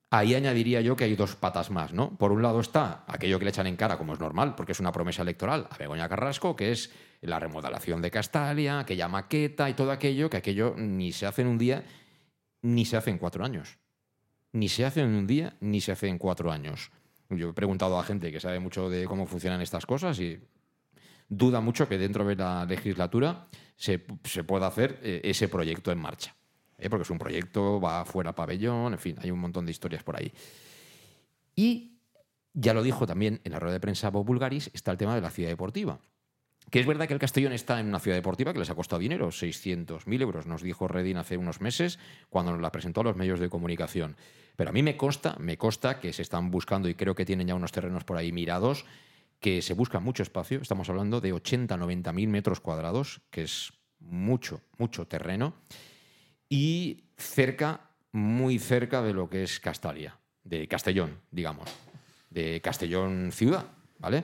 ahí 0.09 0.33
añadiría 0.33 0.79
yo 0.79 0.95
que 0.95 1.03
hay 1.03 1.15
dos 1.17 1.35
patas 1.35 1.71
más, 1.71 1.91
¿no? 1.91 2.17
Por 2.17 2.31
un 2.31 2.41
lado 2.41 2.61
está 2.61 3.03
aquello 3.07 3.37
que 3.37 3.43
le 3.43 3.51
echan 3.51 3.67
en 3.67 3.75
cara, 3.75 3.97
como 3.97 4.13
es 4.13 4.19
normal, 4.21 4.55
porque 4.55 4.71
es 4.71 4.79
una 4.79 4.93
promesa 4.93 5.23
electoral 5.23 5.67
a 5.69 5.77
Begoña 5.77 6.07
Carrasco, 6.07 6.55
que 6.55 6.71
es 6.71 6.89
la 7.19 7.37
remodelación 7.37 8.01
de 8.01 8.11
Castalia, 8.11 8.79
aquella 8.79 9.09
maqueta 9.09 9.69
y 9.69 9.73
todo 9.73 9.91
aquello, 9.91 10.29
que 10.29 10.37
aquello 10.37 10.73
ni 10.77 11.11
se 11.11 11.25
hace 11.25 11.41
en 11.41 11.49
un 11.49 11.57
día 11.57 11.83
ni 12.61 12.85
se 12.85 12.95
hace 12.95 13.09
en 13.09 13.17
cuatro 13.17 13.43
años 13.43 13.77
ni 14.51 14.69
se 14.69 14.85
hace 14.85 15.01
en 15.01 15.09
un 15.09 15.27
día 15.27 15.55
ni 15.59 15.81
se 15.81 15.91
hace 15.91 16.07
en 16.07 16.17
cuatro 16.17 16.51
años. 16.51 16.91
Yo 17.29 17.49
he 17.49 17.53
preguntado 17.53 17.99
a 17.99 18.03
gente 18.03 18.31
que 18.31 18.39
sabe 18.39 18.59
mucho 18.59 18.89
de 18.89 19.05
cómo 19.05 19.25
funcionan 19.25 19.61
estas 19.61 19.85
cosas 19.85 20.19
y 20.19 20.39
duda 21.27 21.59
mucho 21.59 21.87
que 21.89 21.97
dentro 21.97 22.25
de 22.25 22.35
la 22.35 22.65
legislatura 22.65 23.47
se, 23.75 23.99
pueda 23.99 24.67
hacer 24.67 24.99
eh, 25.03 25.21
ese 25.23 25.47
proyecto 25.49 25.91
en 25.91 25.99
marcha. 25.99 26.35
¿eh? 26.77 26.89
Porque 26.89 27.03
es 27.03 27.09
un 27.09 27.17
proyecto, 27.17 27.81
va 27.81 28.05
fuera 28.05 28.33
pabellón, 28.33 28.93
en 28.93 28.99
fin, 28.99 29.15
hay 29.21 29.31
un 29.31 29.39
montón 29.39 29.65
de 29.65 29.71
historias 29.71 30.03
por 30.03 30.15
ahí. 30.15 30.31
Y 31.55 31.99
ya 32.53 32.73
lo 32.73 32.81
dijo 32.81 33.05
también 33.05 33.41
en 33.43 33.51
la 33.51 33.59
rueda 33.59 33.73
de 33.73 33.79
prensa 33.79 34.09
Bob 34.09 34.25
Bulgaris, 34.25 34.71
está 34.73 34.91
el 34.91 34.97
tema 34.97 35.15
de 35.15 35.21
la 35.21 35.29
ciudad 35.29 35.49
deportiva. 35.49 35.99
Que 36.69 36.81
es 36.81 36.85
verdad 36.85 37.07
que 37.07 37.13
el 37.13 37.19
Castellón 37.19 37.53
está 37.53 37.79
en 37.79 37.87
una 37.87 37.99
ciudad 37.99 38.17
deportiva 38.17 38.51
que 38.51 38.59
les 38.59 38.69
ha 38.69 38.75
costado 38.75 38.99
dinero, 38.99 39.29
600.000 39.29 40.21
euros, 40.21 40.47
nos 40.47 40.61
dijo 40.61 40.87
Redin 40.87 41.17
hace 41.17 41.37
unos 41.37 41.61
meses 41.61 41.97
cuando 42.29 42.51
nos 42.51 42.61
la 42.61 42.71
presentó 42.71 43.01
a 43.01 43.03
los 43.05 43.15
medios 43.15 43.39
de 43.39 43.49
comunicación. 43.49 44.17
Pero 44.57 44.71
a 44.71 44.73
mí 44.73 44.83
me 44.83 44.97
consta, 44.97 45.35
me 45.39 45.57
consta 45.57 45.99
que 45.99 46.11
se 46.11 46.23
están 46.23 46.51
buscando, 46.51 46.89
y 46.89 46.95
creo 46.95 47.15
que 47.15 47.25
tienen 47.25 47.47
ya 47.47 47.55
unos 47.55 47.71
terrenos 47.71 48.03
por 48.03 48.17
ahí 48.17 48.31
mirados, 48.31 48.85
que 49.39 49.61
se 49.61 49.73
busca 49.73 49.99
mucho 49.99 50.23
espacio. 50.23 50.59
Estamos 50.61 50.89
hablando 50.89 51.21
de 51.21 51.31
80, 51.31 51.77
90 51.77 52.11
mil 52.11 52.27
metros 52.27 52.59
cuadrados, 52.59 53.21
que 53.29 53.43
es 53.43 53.71
mucho, 53.99 54.61
mucho 54.77 55.07
terreno. 55.07 55.53
Y 56.49 57.03
cerca, 57.17 57.91
muy 58.11 58.59
cerca 58.59 59.01
de 59.01 59.13
lo 59.13 59.29
que 59.29 59.43
es 59.43 59.59
Castalia, 59.59 60.17
de 60.43 60.67
Castellón, 60.67 61.19
digamos, 61.31 61.69
de 62.29 62.59
Castellón 62.61 63.31
ciudad, 63.31 63.65
¿vale? 63.99 64.23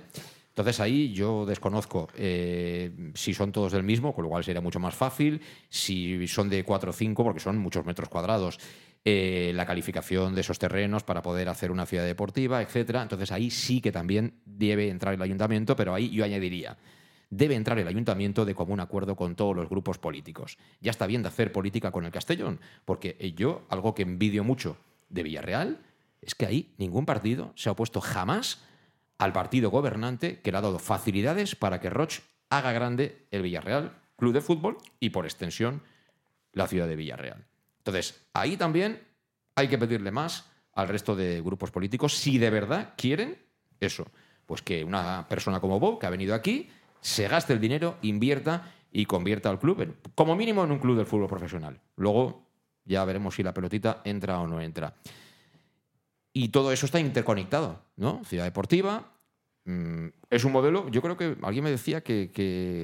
Entonces 0.53 0.79
ahí 0.79 1.11
yo 1.13 1.47
desconozco 1.47 2.09
eh, 2.15 3.11
si 3.15 3.33
son 3.33 3.51
todos 3.51 3.71
del 3.71 3.81
mismo, 3.81 4.13
con 4.13 4.23
lo 4.23 4.29
cual 4.29 4.43
sería 4.43 4.61
mucho 4.61 4.79
más 4.79 4.93
fácil, 4.93 5.41
si 5.67 6.27
son 6.27 6.47
de 6.47 6.63
4 6.63 6.91
o 6.91 6.93
5, 6.93 7.23
porque 7.23 7.39
son 7.39 7.57
muchos 7.57 7.83
metros 7.87 8.07
cuadrados, 8.07 8.59
eh, 9.03 9.51
la 9.55 9.65
calificación 9.65 10.35
de 10.35 10.41
esos 10.41 10.59
terrenos 10.59 11.01
para 11.01 11.23
poder 11.23 11.49
hacer 11.49 11.71
una 11.71 11.87
ciudad 11.87 12.05
deportiva, 12.05 12.61
etcétera. 12.61 13.01
Entonces 13.01 13.31
ahí 13.31 13.49
sí 13.49 13.81
que 13.81 13.91
también 13.91 14.35
debe 14.45 14.89
entrar 14.89 15.15
el 15.15 15.21
ayuntamiento, 15.23 15.75
pero 15.75 15.95
ahí 15.95 16.11
yo 16.11 16.23
añadiría, 16.23 16.77
debe 17.31 17.55
entrar 17.55 17.79
el 17.79 17.87
ayuntamiento 17.87 18.45
de 18.45 18.53
común 18.53 18.79
acuerdo 18.79 19.15
con 19.15 19.35
todos 19.35 19.55
los 19.55 19.67
grupos 19.67 19.97
políticos. 19.97 20.59
Ya 20.81 20.91
está 20.91 21.07
bien 21.07 21.23
de 21.23 21.29
hacer 21.29 21.51
política 21.51 21.89
con 21.89 22.05
el 22.05 22.11
Castellón, 22.11 22.59
porque 22.85 23.33
yo, 23.35 23.65
algo 23.69 23.95
que 23.95 24.03
envidio 24.03 24.43
mucho 24.43 24.77
de 25.09 25.23
Villarreal, 25.23 25.79
es 26.21 26.35
que 26.35 26.45
ahí 26.45 26.75
ningún 26.77 27.07
partido 27.07 27.53
se 27.55 27.69
ha 27.69 27.71
opuesto 27.71 28.01
jamás 28.01 28.63
al 29.17 29.33
partido 29.33 29.69
gobernante 29.69 30.41
que 30.41 30.51
le 30.51 30.57
ha 30.57 30.61
dado 30.61 30.79
facilidades 30.79 31.55
para 31.55 31.79
que 31.79 31.89
Roche 31.89 32.23
haga 32.49 32.71
grande 32.71 33.27
el 33.31 33.41
Villarreal 33.41 33.97
Club 34.17 34.33
de 34.33 34.41
Fútbol 34.41 34.77
y 34.99 35.09
por 35.09 35.25
extensión 35.25 35.81
la 36.51 36.67
ciudad 36.67 36.87
de 36.87 36.95
Villarreal. 36.95 37.45
Entonces, 37.79 38.25
ahí 38.33 38.57
también 38.57 39.01
hay 39.55 39.67
que 39.67 39.77
pedirle 39.77 40.11
más 40.11 40.49
al 40.73 40.87
resto 40.87 41.15
de 41.15 41.41
grupos 41.41 41.71
políticos 41.71 42.15
si 42.15 42.37
de 42.37 42.49
verdad 42.49 42.93
quieren 42.97 43.37
eso. 43.79 44.05
Pues 44.45 44.61
que 44.61 44.83
una 44.83 45.27
persona 45.27 45.59
como 45.59 45.79
Bob, 45.79 45.99
que 45.99 46.05
ha 46.05 46.09
venido 46.09 46.35
aquí, 46.35 46.69
se 47.01 47.27
gaste 47.27 47.53
el 47.53 47.59
dinero, 47.59 47.97
invierta 48.01 48.73
y 48.91 49.05
convierta 49.05 49.49
al 49.49 49.59
club, 49.59 49.95
como 50.15 50.35
mínimo 50.35 50.63
en 50.63 50.71
un 50.71 50.79
club 50.79 50.97
del 50.97 51.05
fútbol 51.05 51.27
profesional. 51.27 51.79
Luego 51.95 52.47
ya 52.85 53.03
veremos 53.05 53.35
si 53.35 53.43
la 53.43 53.53
pelotita 53.53 54.01
entra 54.03 54.39
o 54.39 54.47
no 54.47 54.61
entra. 54.61 54.93
Y 56.33 56.49
todo 56.49 56.71
eso 56.71 56.87
está 56.87 56.99
interconectado, 56.99 57.83
¿no? 57.95 58.23
Ciudad 58.25 58.43
deportiva. 58.45 59.13
Mm, 59.65 60.07
es 60.29 60.43
un 60.43 60.51
modelo, 60.51 60.89
yo 60.89 61.01
creo 61.01 61.15
que 61.15 61.37
alguien 61.43 61.63
me 61.63 61.71
decía 61.71 62.01
que, 62.01 62.31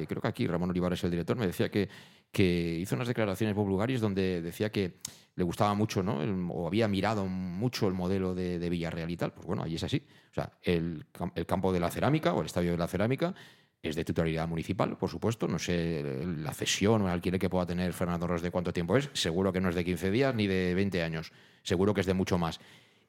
creo 0.08 0.22
que 0.22 0.28
aquí 0.28 0.48
Ramón 0.48 0.70
Olivares, 0.70 1.04
el 1.04 1.12
director, 1.12 1.36
me 1.36 1.48
decía 1.48 1.70
que, 1.70 1.90
que 2.32 2.78
hizo 2.80 2.96
unas 2.96 3.08
declaraciones 3.08 3.56
Bob 3.56 3.68
Lugaris 3.68 4.00
donde 4.00 4.42
decía 4.42 4.72
que 4.72 5.00
le 5.36 5.44
gustaba 5.44 5.74
mucho, 5.74 6.04
¿no? 6.04 6.20
o 6.54 6.68
había 6.68 6.88
mirado 6.88 7.26
mucho 7.26 7.88
el 7.88 7.94
modelo 7.94 8.36
de, 8.36 8.70
Villarreal 8.70 9.10
y 9.10 9.18
tal. 9.18 9.34
Pues 9.34 9.48
bueno, 9.48 9.64
ahí 9.64 9.76
es 9.76 9.84
así. 9.84 10.06
O 10.32 10.34
sea, 10.34 10.52
el, 10.62 11.06
el, 11.34 11.46
campo 11.46 11.74
de 11.74 11.80
la 11.80 11.90
cerámica 11.90 12.34
o 12.34 12.42
el 12.42 12.46
estadio 12.46 12.72
de 12.72 12.78
la 12.78 12.88
cerámica 12.88 13.34
es 13.82 13.96
de 13.96 14.04
titularidad 14.04 14.48
municipal, 14.48 14.98
por 14.98 15.10
supuesto. 15.10 15.48
No 15.48 15.58
sé 15.58 16.04
la 16.38 16.54
cesión 16.54 17.02
o 17.02 17.06
el 17.06 17.14
alquiler 17.14 17.40
que 17.40 17.50
pueda 17.50 17.66
tener 17.66 17.94
Fernando 17.94 18.28
Ros 18.28 18.42
de 18.42 18.52
cuánto 18.52 18.74
tiempo 18.74 18.98
es. 18.98 19.10
Seguro 19.14 19.54
que 19.54 19.62
no 19.62 19.70
es 19.70 19.76
de 19.76 19.86
15 19.86 20.12
días 20.12 20.36
ni 20.36 20.46
de 20.46 20.76
20 20.76 21.02
años. 21.04 21.32
Seguro 21.64 21.94
que 21.94 22.02
es 22.02 22.08
de 22.08 22.14
mucho 22.14 22.38
más. 22.38 22.60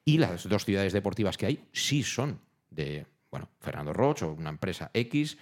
Y 0.03 0.17
las 0.17 0.47
dos 0.47 0.65
ciudades 0.65 0.93
deportivas 0.93 1.37
que 1.37 1.45
hay 1.45 1.63
sí 1.71 2.03
son 2.03 2.39
de, 2.69 3.05
bueno, 3.29 3.49
Fernando 3.59 3.93
Roche 3.93 4.25
o 4.25 4.33
una 4.33 4.49
empresa 4.49 4.89
X, 4.93 5.37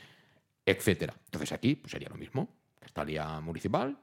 etcétera. 0.65 1.13
Entonces 1.26 1.52
aquí 1.52 1.76
pues, 1.76 1.91
sería 1.91 2.10
lo 2.10 2.15
mismo. 2.15 2.50
Estaría 2.82 3.39
municipal, 3.39 3.98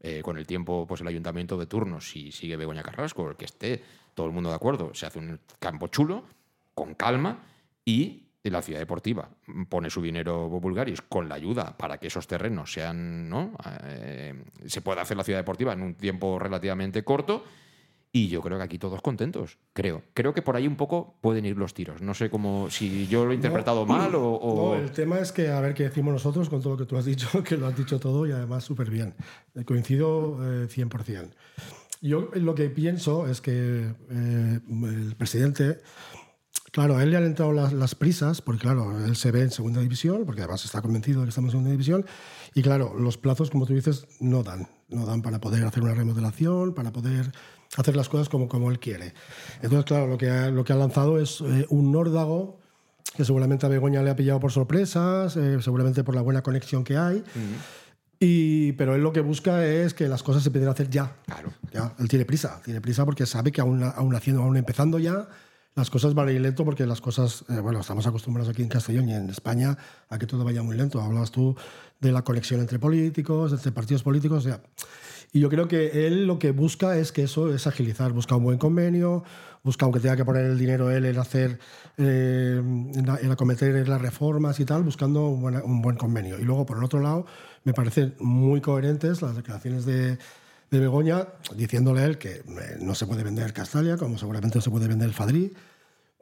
eh, 0.00 0.22
con 0.22 0.38
el 0.38 0.46
tiempo, 0.46 0.86
pues 0.86 1.00
el 1.00 1.08
ayuntamiento 1.08 1.56
de 1.56 1.66
turno, 1.66 2.00
si 2.00 2.32
sigue 2.32 2.56
Begoña 2.56 2.82
Carrasco, 2.82 3.30
el 3.30 3.36
que 3.36 3.44
esté 3.44 3.82
todo 4.14 4.26
el 4.26 4.32
mundo 4.32 4.50
de 4.50 4.56
acuerdo, 4.56 4.92
se 4.94 5.06
hace 5.06 5.18
un 5.18 5.40
campo 5.58 5.88
chulo, 5.88 6.24
con 6.74 6.94
calma, 6.94 7.44
y 7.84 8.28
la 8.50 8.62
ciudad 8.62 8.80
deportiva 8.80 9.28
pone 9.68 9.90
su 9.90 10.02
dinero 10.02 10.48
Bulgaris 10.48 11.02
con 11.02 11.28
la 11.28 11.34
ayuda 11.34 11.76
para 11.76 11.98
que 11.98 12.06
esos 12.06 12.26
terrenos 12.26 12.72
sean, 12.72 13.28
¿no? 13.28 13.52
Eh, 13.84 14.44
se 14.66 14.80
pueda 14.80 15.02
hacer 15.02 15.16
la 15.16 15.24
ciudad 15.24 15.40
deportiva 15.40 15.72
en 15.72 15.82
un 15.82 15.94
tiempo 15.94 16.38
relativamente 16.38 17.04
corto 17.04 17.44
y 18.10 18.28
yo 18.28 18.40
creo 18.40 18.56
que 18.56 18.64
aquí 18.64 18.78
todos 18.78 19.02
contentos, 19.02 19.58
creo. 19.72 20.02
Creo 20.14 20.32
que 20.32 20.40
por 20.40 20.56
ahí 20.56 20.66
un 20.66 20.76
poco 20.76 21.18
pueden 21.20 21.44
ir 21.44 21.56
los 21.56 21.74
tiros. 21.74 22.00
No 22.00 22.14
sé 22.14 22.30
cómo, 22.30 22.70
si 22.70 23.06
yo 23.06 23.26
lo 23.26 23.32
he 23.32 23.34
interpretado 23.34 23.84
mal 23.84 24.14
o, 24.14 24.74
No, 24.74 24.82
el 24.82 24.90
tema 24.92 25.18
es 25.18 25.30
que 25.30 25.48
a 25.48 25.60
ver 25.60 25.74
qué 25.74 25.84
decimos 25.84 26.12
nosotros 26.12 26.48
con 26.48 26.62
todo 26.62 26.74
lo 26.74 26.78
que 26.78 26.86
tú 26.86 26.96
has 26.96 27.04
dicho, 27.04 27.42
que 27.44 27.56
lo 27.56 27.66
has 27.66 27.76
dicho 27.76 28.00
todo 28.00 28.26
y 28.26 28.32
además 28.32 28.64
súper 28.64 28.90
bien. 28.90 29.14
Eh, 29.54 29.64
coincido 29.64 30.38
100%. 30.38 31.22
Eh, 31.22 31.28
yo 32.00 32.30
lo 32.34 32.54
que 32.54 32.70
pienso 32.70 33.26
es 33.26 33.40
que 33.40 33.94
eh, 34.10 34.60
el 34.68 35.14
presidente, 35.16 35.80
claro, 36.70 36.96
a 36.96 37.02
él 37.02 37.10
le 37.10 37.16
han 37.16 37.24
entrado 37.24 37.52
las, 37.52 37.72
las, 37.72 37.94
prisas, 37.94 38.40
porque 38.40 38.62
claro, 38.62 39.04
él 39.04 39.16
se 39.16 39.32
ve 39.32 39.42
en 39.42 39.50
segunda 39.50 39.80
división, 39.80 40.24
porque 40.24 40.42
además 40.42 40.64
está 40.64 40.80
convencido 40.80 41.20
de 41.20 41.26
que 41.26 41.30
estamos 41.30 41.48
en 41.48 41.52
segunda 41.52 41.72
división, 41.72 42.06
y 42.54 42.62
claro, 42.62 42.94
los 42.96 43.18
plazos, 43.18 43.50
como 43.50 43.66
tú 43.66 43.74
dices, 43.74 44.06
no 44.20 44.42
dan. 44.44 44.68
No 44.88 45.04
dan 45.04 45.20
para 45.22 45.40
poder 45.40 45.64
hacer 45.64 45.82
una 45.82 45.92
remodelación, 45.92 46.72
para 46.72 46.92
poder 46.92 47.32
hacer 47.76 47.96
las 47.96 48.08
cosas 48.08 48.28
como, 48.28 48.48
como 48.48 48.70
él 48.70 48.78
quiere. 48.78 49.14
Entonces, 49.62 49.84
claro, 49.84 50.06
lo 50.06 50.18
que 50.18 50.30
ha, 50.30 50.50
lo 50.50 50.64
que 50.64 50.72
ha 50.72 50.76
lanzado 50.76 51.20
es 51.20 51.40
eh, 51.40 51.66
un 51.68 51.92
nórdago 51.92 52.58
que 53.16 53.24
seguramente 53.24 53.66
a 53.66 53.68
Begoña 53.68 54.02
le 54.02 54.10
ha 54.10 54.16
pillado 54.16 54.40
por 54.40 54.52
sorpresas, 54.52 55.36
eh, 55.36 55.58
seguramente 55.60 56.04
por 56.04 56.14
la 56.14 56.22
buena 56.22 56.42
conexión 56.42 56.84
que 56.84 56.96
hay. 56.96 57.24
y, 58.20 58.72
pero 58.72 58.94
él 58.94 59.02
lo 59.02 59.12
que 59.12 59.20
busca 59.20 59.64
es 59.64 59.94
que 59.94 60.08
las 60.08 60.22
cosas 60.22 60.42
se 60.42 60.50
puedan 60.50 60.68
hacer 60.68 60.88
ya. 60.88 61.16
Claro. 61.26 61.52
Ya, 61.72 61.94
él 61.98 62.08
tiene 62.08 62.24
prisa, 62.24 62.60
tiene 62.64 62.80
prisa 62.80 63.04
porque 63.04 63.26
sabe 63.26 63.52
que 63.52 63.60
aún, 63.60 63.82
aún 63.82 64.14
haciendo, 64.14 64.42
aún 64.42 64.56
empezando 64.56 64.98
ya, 64.98 65.28
las 65.78 65.90
cosas 65.90 66.12
van 66.12 66.28
a 66.28 66.32
ir 66.32 66.40
lento 66.40 66.64
porque 66.64 66.84
las 66.86 67.00
cosas, 67.00 67.44
eh, 67.48 67.60
bueno, 67.60 67.80
estamos 67.80 68.04
acostumbrados 68.06 68.50
aquí 68.50 68.62
en 68.62 68.68
Castellón 68.68 69.08
y 69.08 69.14
en 69.14 69.30
España 69.30 69.78
a 70.08 70.18
que 70.18 70.26
todo 70.26 70.44
vaya 70.44 70.62
muy 70.62 70.76
lento. 70.76 71.00
Hablabas 71.00 71.30
tú 71.30 71.56
de 72.00 72.10
la 72.10 72.22
conexión 72.22 72.60
entre 72.60 72.80
políticos, 72.80 73.52
entre 73.52 73.70
partidos 73.70 74.02
políticos, 74.02 74.44
o 74.44 74.48
sea, 74.48 74.60
y 75.32 75.40
yo 75.40 75.48
creo 75.48 75.68
que 75.68 76.06
él 76.06 76.26
lo 76.26 76.38
que 76.38 76.50
busca 76.50 76.96
es 76.96 77.12
que 77.12 77.22
eso 77.22 77.54
es 77.54 77.66
agilizar, 77.66 78.12
busca 78.12 78.34
un 78.34 78.42
buen 78.42 78.58
convenio, 78.58 79.22
busca, 79.62 79.84
aunque 79.84 80.00
tenga 80.00 80.16
que 80.16 80.24
poner 80.24 80.46
el 80.46 80.58
dinero 80.58 80.90
él 80.90 81.04
en 81.04 81.18
hacer, 81.18 81.60
eh, 81.96 82.60
en, 82.60 83.30
acometer 83.30 83.88
las 83.88 84.00
reformas 84.00 84.58
y 84.58 84.64
tal, 84.64 84.82
buscando 84.82 85.28
un 85.28 85.40
buen, 85.40 85.56
un 85.62 85.80
buen, 85.80 85.96
convenio. 85.96 86.40
Y 86.40 86.42
luego, 86.42 86.66
por 86.66 86.78
el 86.78 86.84
otro 86.84 87.00
lado, 87.00 87.26
me 87.62 87.72
parecen 87.72 88.14
muy 88.18 88.60
coherentes 88.60 89.22
las 89.22 89.36
declaraciones 89.36 89.84
de, 89.84 90.18
de 90.70 90.80
Begoña, 90.80 91.28
diciéndole 91.54 92.00
a 92.00 92.04
él 92.06 92.18
que 92.18 92.36
eh, 92.36 92.42
no 92.80 92.94
se 92.94 93.06
puede 93.06 93.22
vender 93.22 93.52
Castalia, 93.52 93.96
como 93.96 94.18
seguramente 94.18 94.58
no 94.58 94.62
se 94.62 94.70
puede 94.70 94.88
vender 94.88 95.08
el 95.08 95.14
Fadrí, 95.14 95.52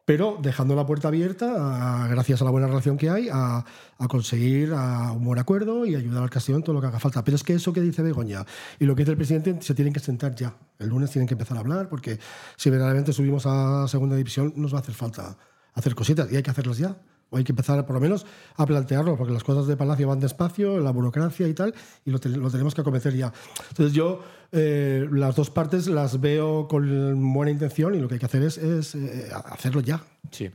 pero 0.07 0.39
dejando 0.41 0.77
la 0.77 0.87
puerta 0.87 1.09
abierta, 1.09 2.07
gracias 2.09 2.41
a 2.41 2.45
la 2.45 2.53
buena 2.53 2.69
relación 2.69 2.97
que 2.97 3.11
hay, 3.11 3.29
a, 3.31 3.65
conseguir 4.09 4.73
un 4.73 5.25
buen 5.25 5.41
acuerdo 5.41 5.85
y 5.85 5.97
ayudar 5.97 6.23
al 6.23 6.31
Castellón 6.31 6.61
en 6.61 6.65
todo 6.65 6.75
lo 6.75 6.81
que 6.81 6.87
haga 6.87 7.01
falta. 7.01 7.25
Pero 7.25 7.35
es 7.35 7.43
que 7.43 7.55
eso 7.55 7.73
que 7.73 7.81
dice 7.81 8.03
Begoña 8.03 8.47
y 8.79 8.85
lo 8.85 8.95
que 8.95 9.03
dice 9.03 9.11
el 9.11 9.17
presidente 9.17 9.61
se 9.61 9.75
tienen 9.75 9.93
que 9.93 9.99
sentar 9.99 10.37
ya. 10.37 10.55
El 10.79 10.91
lunes 10.91 11.11
tienen 11.11 11.27
que 11.27 11.35
empezar 11.35 11.57
a 11.57 11.61
hablar 11.61 11.89
porque 11.89 12.21
si 12.57 12.71
verdaderamente 12.71 13.13
subimos 13.13 13.47
a 13.47 13.89
segunda 13.89 14.15
división 14.15 14.53
nos 14.55 14.73
va 14.73 14.79
a 14.79 14.81
hacer 14.83 14.95
falta 14.95 15.37
hacer 15.75 15.95
cositas 15.95 16.31
y 16.33 16.37
hay 16.37 16.43
que 16.43 16.51
hacerlas 16.51 16.79
ya. 16.79 16.97
O 17.31 17.37
hay 17.37 17.45
que 17.45 17.53
empezar 17.53 17.85
por 17.87 17.95
lo 17.95 18.01
menos 18.01 18.25
a 18.57 18.67
plantearlo, 18.67 19.17
porque 19.17 19.33
las 19.33 19.45
cosas 19.45 19.67
de 19.67 19.77
Palacio 19.77 20.09
van 20.09 20.21
despacio, 20.21 20.79
la 20.79 20.91
burocracia 20.91 21.49
y 21.49 21.55
tal, 21.55 21.75
y 22.05 22.11
lo, 22.11 22.21
tenemos 22.21 22.75
que 22.75 22.81
acometer 22.81 23.15
ya. 23.15 23.33
Entonces 23.71 23.93
yo 23.93 24.23
eh, 24.53 25.09
las 25.11 25.35
dos 25.35 25.51
partes 25.51 25.89
las 25.89 26.21
veo 26.21 26.69
con 26.69 27.33
buena 27.33 27.51
intención 27.51 27.95
y 27.95 27.99
lo 27.99 28.09
que 28.09 28.15
hay 28.15 28.21
que 28.21 28.27
hacer 28.27 28.43
es, 28.43 28.59
eh, 28.95 29.29
hacerlo 29.51 29.81
ya. 29.81 30.03
Sí. 30.31 30.51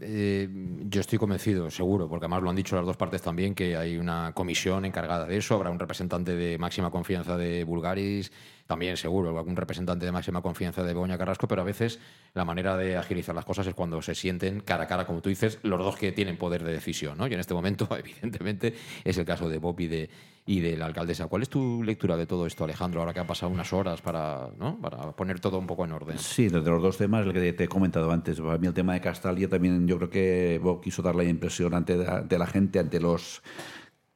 Eh, 0.00 0.48
yo 0.88 1.00
estoy 1.00 1.18
convencido, 1.18 1.70
seguro, 1.70 2.08
porque 2.08 2.24
además 2.24 2.42
lo 2.42 2.50
han 2.50 2.56
dicho 2.56 2.76
las 2.76 2.86
dos 2.86 2.96
partes 2.96 3.22
también, 3.22 3.54
que 3.54 3.76
hay 3.76 3.96
una 3.96 4.32
comisión 4.34 4.84
encargada 4.84 5.26
de 5.26 5.36
eso, 5.36 5.54
habrá 5.54 5.70
un 5.70 5.78
representante 5.78 6.34
de 6.34 6.58
máxima 6.58 6.90
confianza 6.90 7.36
de 7.36 7.64
Bulgaris, 7.64 8.32
también 8.68 8.98
seguro 8.98 9.36
algún 9.36 9.56
representante 9.56 10.04
de 10.04 10.12
máxima 10.12 10.42
confianza 10.42 10.82
de 10.82 10.88
Begoña 10.88 11.16
Carrasco, 11.16 11.48
pero 11.48 11.62
a 11.62 11.64
veces 11.64 11.98
la 12.34 12.44
manera 12.44 12.76
de 12.76 12.98
agilizar 12.98 13.34
las 13.34 13.46
cosas 13.46 13.66
es 13.66 13.74
cuando 13.74 14.02
se 14.02 14.14
sienten 14.14 14.60
cara 14.60 14.84
a 14.84 14.86
cara, 14.86 15.06
como 15.06 15.22
tú 15.22 15.30
dices, 15.30 15.58
los 15.62 15.78
dos 15.78 15.96
que 15.96 16.12
tienen 16.12 16.36
poder 16.36 16.62
de 16.62 16.72
decisión. 16.72 17.16
¿no? 17.16 17.26
Y 17.26 17.32
en 17.32 17.40
este 17.40 17.54
momento, 17.54 17.88
evidentemente, 17.98 18.74
es 19.04 19.16
el 19.16 19.24
caso 19.24 19.48
de 19.48 19.56
Bob 19.56 19.80
y 19.80 19.86
de, 19.86 20.10
y 20.44 20.60
de 20.60 20.76
la 20.76 20.84
alcaldesa. 20.84 21.28
¿Cuál 21.28 21.42
es 21.42 21.48
tu 21.48 21.82
lectura 21.82 22.18
de 22.18 22.26
todo 22.26 22.46
esto, 22.46 22.64
Alejandro, 22.64 23.00
ahora 23.00 23.14
que 23.14 23.20
han 23.20 23.26
pasado 23.26 23.50
unas 23.50 23.72
horas 23.72 24.02
para, 24.02 24.50
¿no? 24.58 24.78
para 24.78 25.12
poner 25.12 25.40
todo 25.40 25.58
un 25.58 25.66
poco 25.66 25.86
en 25.86 25.92
orden? 25.92 26.18
Sí, 26.18 26.50
desde 26.50 26.68
los 26.68 26.82
dos 26.82 26.98
temas, 26.98 27.24
el 27.24 27.32
que 27.32 27.54
te 27.54 27.64
he 27.64 27.68
comentado 27.68 28.12
antes, 28.12 28.38
para 28.38 28.58
mí 28.58 28.66
el 28.66 28.74
tema 28.74 28.92
de 28.92 29.00
Castalia 29.00 29.48
también 29.48 29.88
yo 29.88 29.96
creo 29.96 30.10
que 30.10 30.60
Bob 30.62 30.82
quiso 30.82 31.00
dar 31.00 31.14
la 31.14 31.24
impresión 31.24 31.72
ante 31.72 31.96
de 31.96 32.38
la 32.38 32.46
gente, 32.46 32.78
ante 32.78 33.00
los 33.00 33.42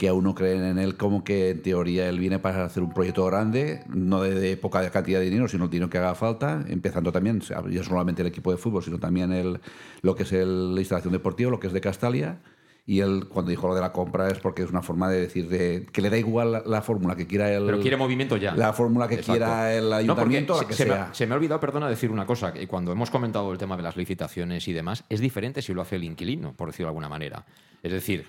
que 0.03 0.09
aún 0.09 0.25
no 0.25 0.35
creen 0.35 0.65
en 0.65 0.79
él, 0.81 0.97
como 0.97 1.23
que 1.23 1.51
en 1.51 1.63
teoría 1.63 2.09
él 2.09 2.19
viene 2.19 2.41
para 2.41 2.65
hacer 2.65 2.83
un 2.83 2.93
proyecto 2.93 3.25
grande, 3.25 3.85
no 3.87 4.21
de, 4.21 4.57
poca 4.57 4.91
cantidad 4.91 5.21
de 5.21 5.27
dinero, 5.27 5.47
sino 5.47 5.67
el 5.67 5.71
dinero 5.71 5.89
que 5.89 5.99
haga 5.99 6.17
falta, 6.17 6.65
empezando 6.67 7.13
también, 7.13 7.39
ya 7.39 7.85
solamente 7.85 8.21
el 8.23 8.27
equipo 8.27 8.51
de 8.51 8.57
fútbol, 8.57 8.83
sino 8.83 8.99
también 8.99 9.33
el, 9.33 9.61
lo 10.01 10.17
que 10.17 10.25
es 10.25 10.33
el, 10.33 10.75
la 10.75 10.81
instalación 10.81 11.13
deportiva, 11.13 11.53
lo 11.53 11.61
que 11.61 11.69
es 11.69 11.73
de 11.73 11.81
Castalia. 11.81 12.41
Y 12.85 12.99
él, 12.99 13.27
cuando 13.29 13.51
dijo 13.51 13.69
lo 13.69 13.77
de 13.77 13.81
la 13.81 13.93
compra, 13.93 14.27
es 14.27 14.41
porque 14.41 14.65
es 14.65 14.71
una 14.71 14.83
forma 14.83 15.09
de 15.09 15.21
decir 15.21 15.49
de, 15.49 15.87
que 15.93 16.03
le 16.03 16.11
da 16.11 16.19
igual 16.19 16.65
la, 16.67 16.83
fórmula 16.83 17.15
que 17.15 17.29
quiera 17.29 17.53
él. 17.53 17.63
Pero 17.65 17.79
quiere 17.79 17.97
movimiento 17.97 18.37
ya. 18.37 18.57
La 18.57 18.73
fórmula 18.73 19.07
que 19.07 19.19
quiera 19.19 19.73
el 19.73 19.93
ayuntamiento, 19.93 20.67
que 20.67 20.75
se, 20.75 20.83
sea. 20.83 21.07
Me, 21.11 21.15
se 21.15 21.29
me 21.29 21.35
ha 21.35 21.37
olvidado, 21.37 21.61
perdona, 21.61 21.89
decir 21.89 22.11
una 22.11 22.27
cosa. 22.27 22.53
Que 22.53 22.67
cuando 22.67 22.91
hemos 22.91 23.09
comentado 23.09 23.53
el 23.53 23.59
tema 23.59 23.77
de 23.77 23.85
las 23.85 23.97
licitaciones 23.97 24.67
y 24.67 24.73
demás, 24.73 25.05
es 25.09 25.21
diferente 25.21 25.63
si 25.63 25.73
lo 25.73 25.81
hace 25.81 25.95
el 25.95 26.03
inquilino, 26.03 26.55
por 26.55 26.71
decirlo 26.71 26.87
de 26.87 26.91
alguna 26.91 27.09
manera. 27.09 27.47
Es 27.85 27.93
decir, 27.93 28.25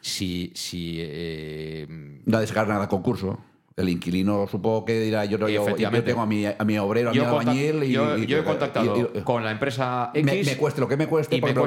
si... 0.00 0.52
si 0.54 0.96
eh, 1.00 1.86
no 2.24 2.40
descarga 2.40 2.74
nada 2.74 2.88
concurso. 2.88 3.38
El 3.76 3.88
inquilino 3.88 4.48
supongo 4.48 4.84
que 4.84 4.98
dirá, 4.98 5.24
yo, 5.24 5.38
yo, 5.38 5.76
yo 5.76 6.02
tengo 6.02 6.20
a 6.20 6.26
mi, 6.26 6.44
a 6.46 6.56
mi 6.64 6.78
obrero, 6.78 7.10
a 7.10 7.12
mi 7.12 7.20
albañil 7.20 7.84
y, 7.84 7.92
yo, 7.92 8.16
yo, 8.16 8.38
he 8.38 8.42
contactado 8.42 9.12
con 9.22 9.44
la 9.44 9.52
empresa 9.52 10.10
X. 10.14 10.46
Me, 10.46 10.56
cueste 10.56 10.80
lo 10.80 10.88
que 10.88 10.96
me 10.96 11.06
cueste 11.06 11.38
porque, 11.38 11.54
lo, 11.54 11.64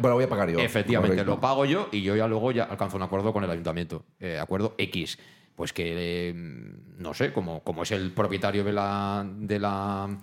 voy 0.00 0.24
a, 0.24 0.28
pagar 0.28 0.50
yo. 0.50 0.58
Efectivamente, 0.58 1.24
lo 1.24 1.38
pago 1.38 1.64
yo 1.64 1.88
y 1.92 2.02
yo 2.02 2.16
ya 2.16 2.26
luego 2.26 2.50
ya 2.50 2.64
alcanzo 2.64 2.96
un 2.96 3.04
acuerdo 3.04 3.32
con 3.32 3.44
el 3.44 3.50
ayuntamiento. 3.50 4.04
Eh, 4.18 4.36
acuerdo 4.36 4.74
X. 4.78 5.16
Pues 5.54 5.72
que, 5.72 5.92
eh, 5.96 6.34
no 6.34 7.14
sé, 7.14 7.32
como, 7.32 7.62
como 7.62 7.84
es 7.84 7.92
el 7.92 8.10
propietario 8.12 8.64
de 8.64 8.72
la... 8.72 9.24
De 9.24 9.60
la 9.60 10.18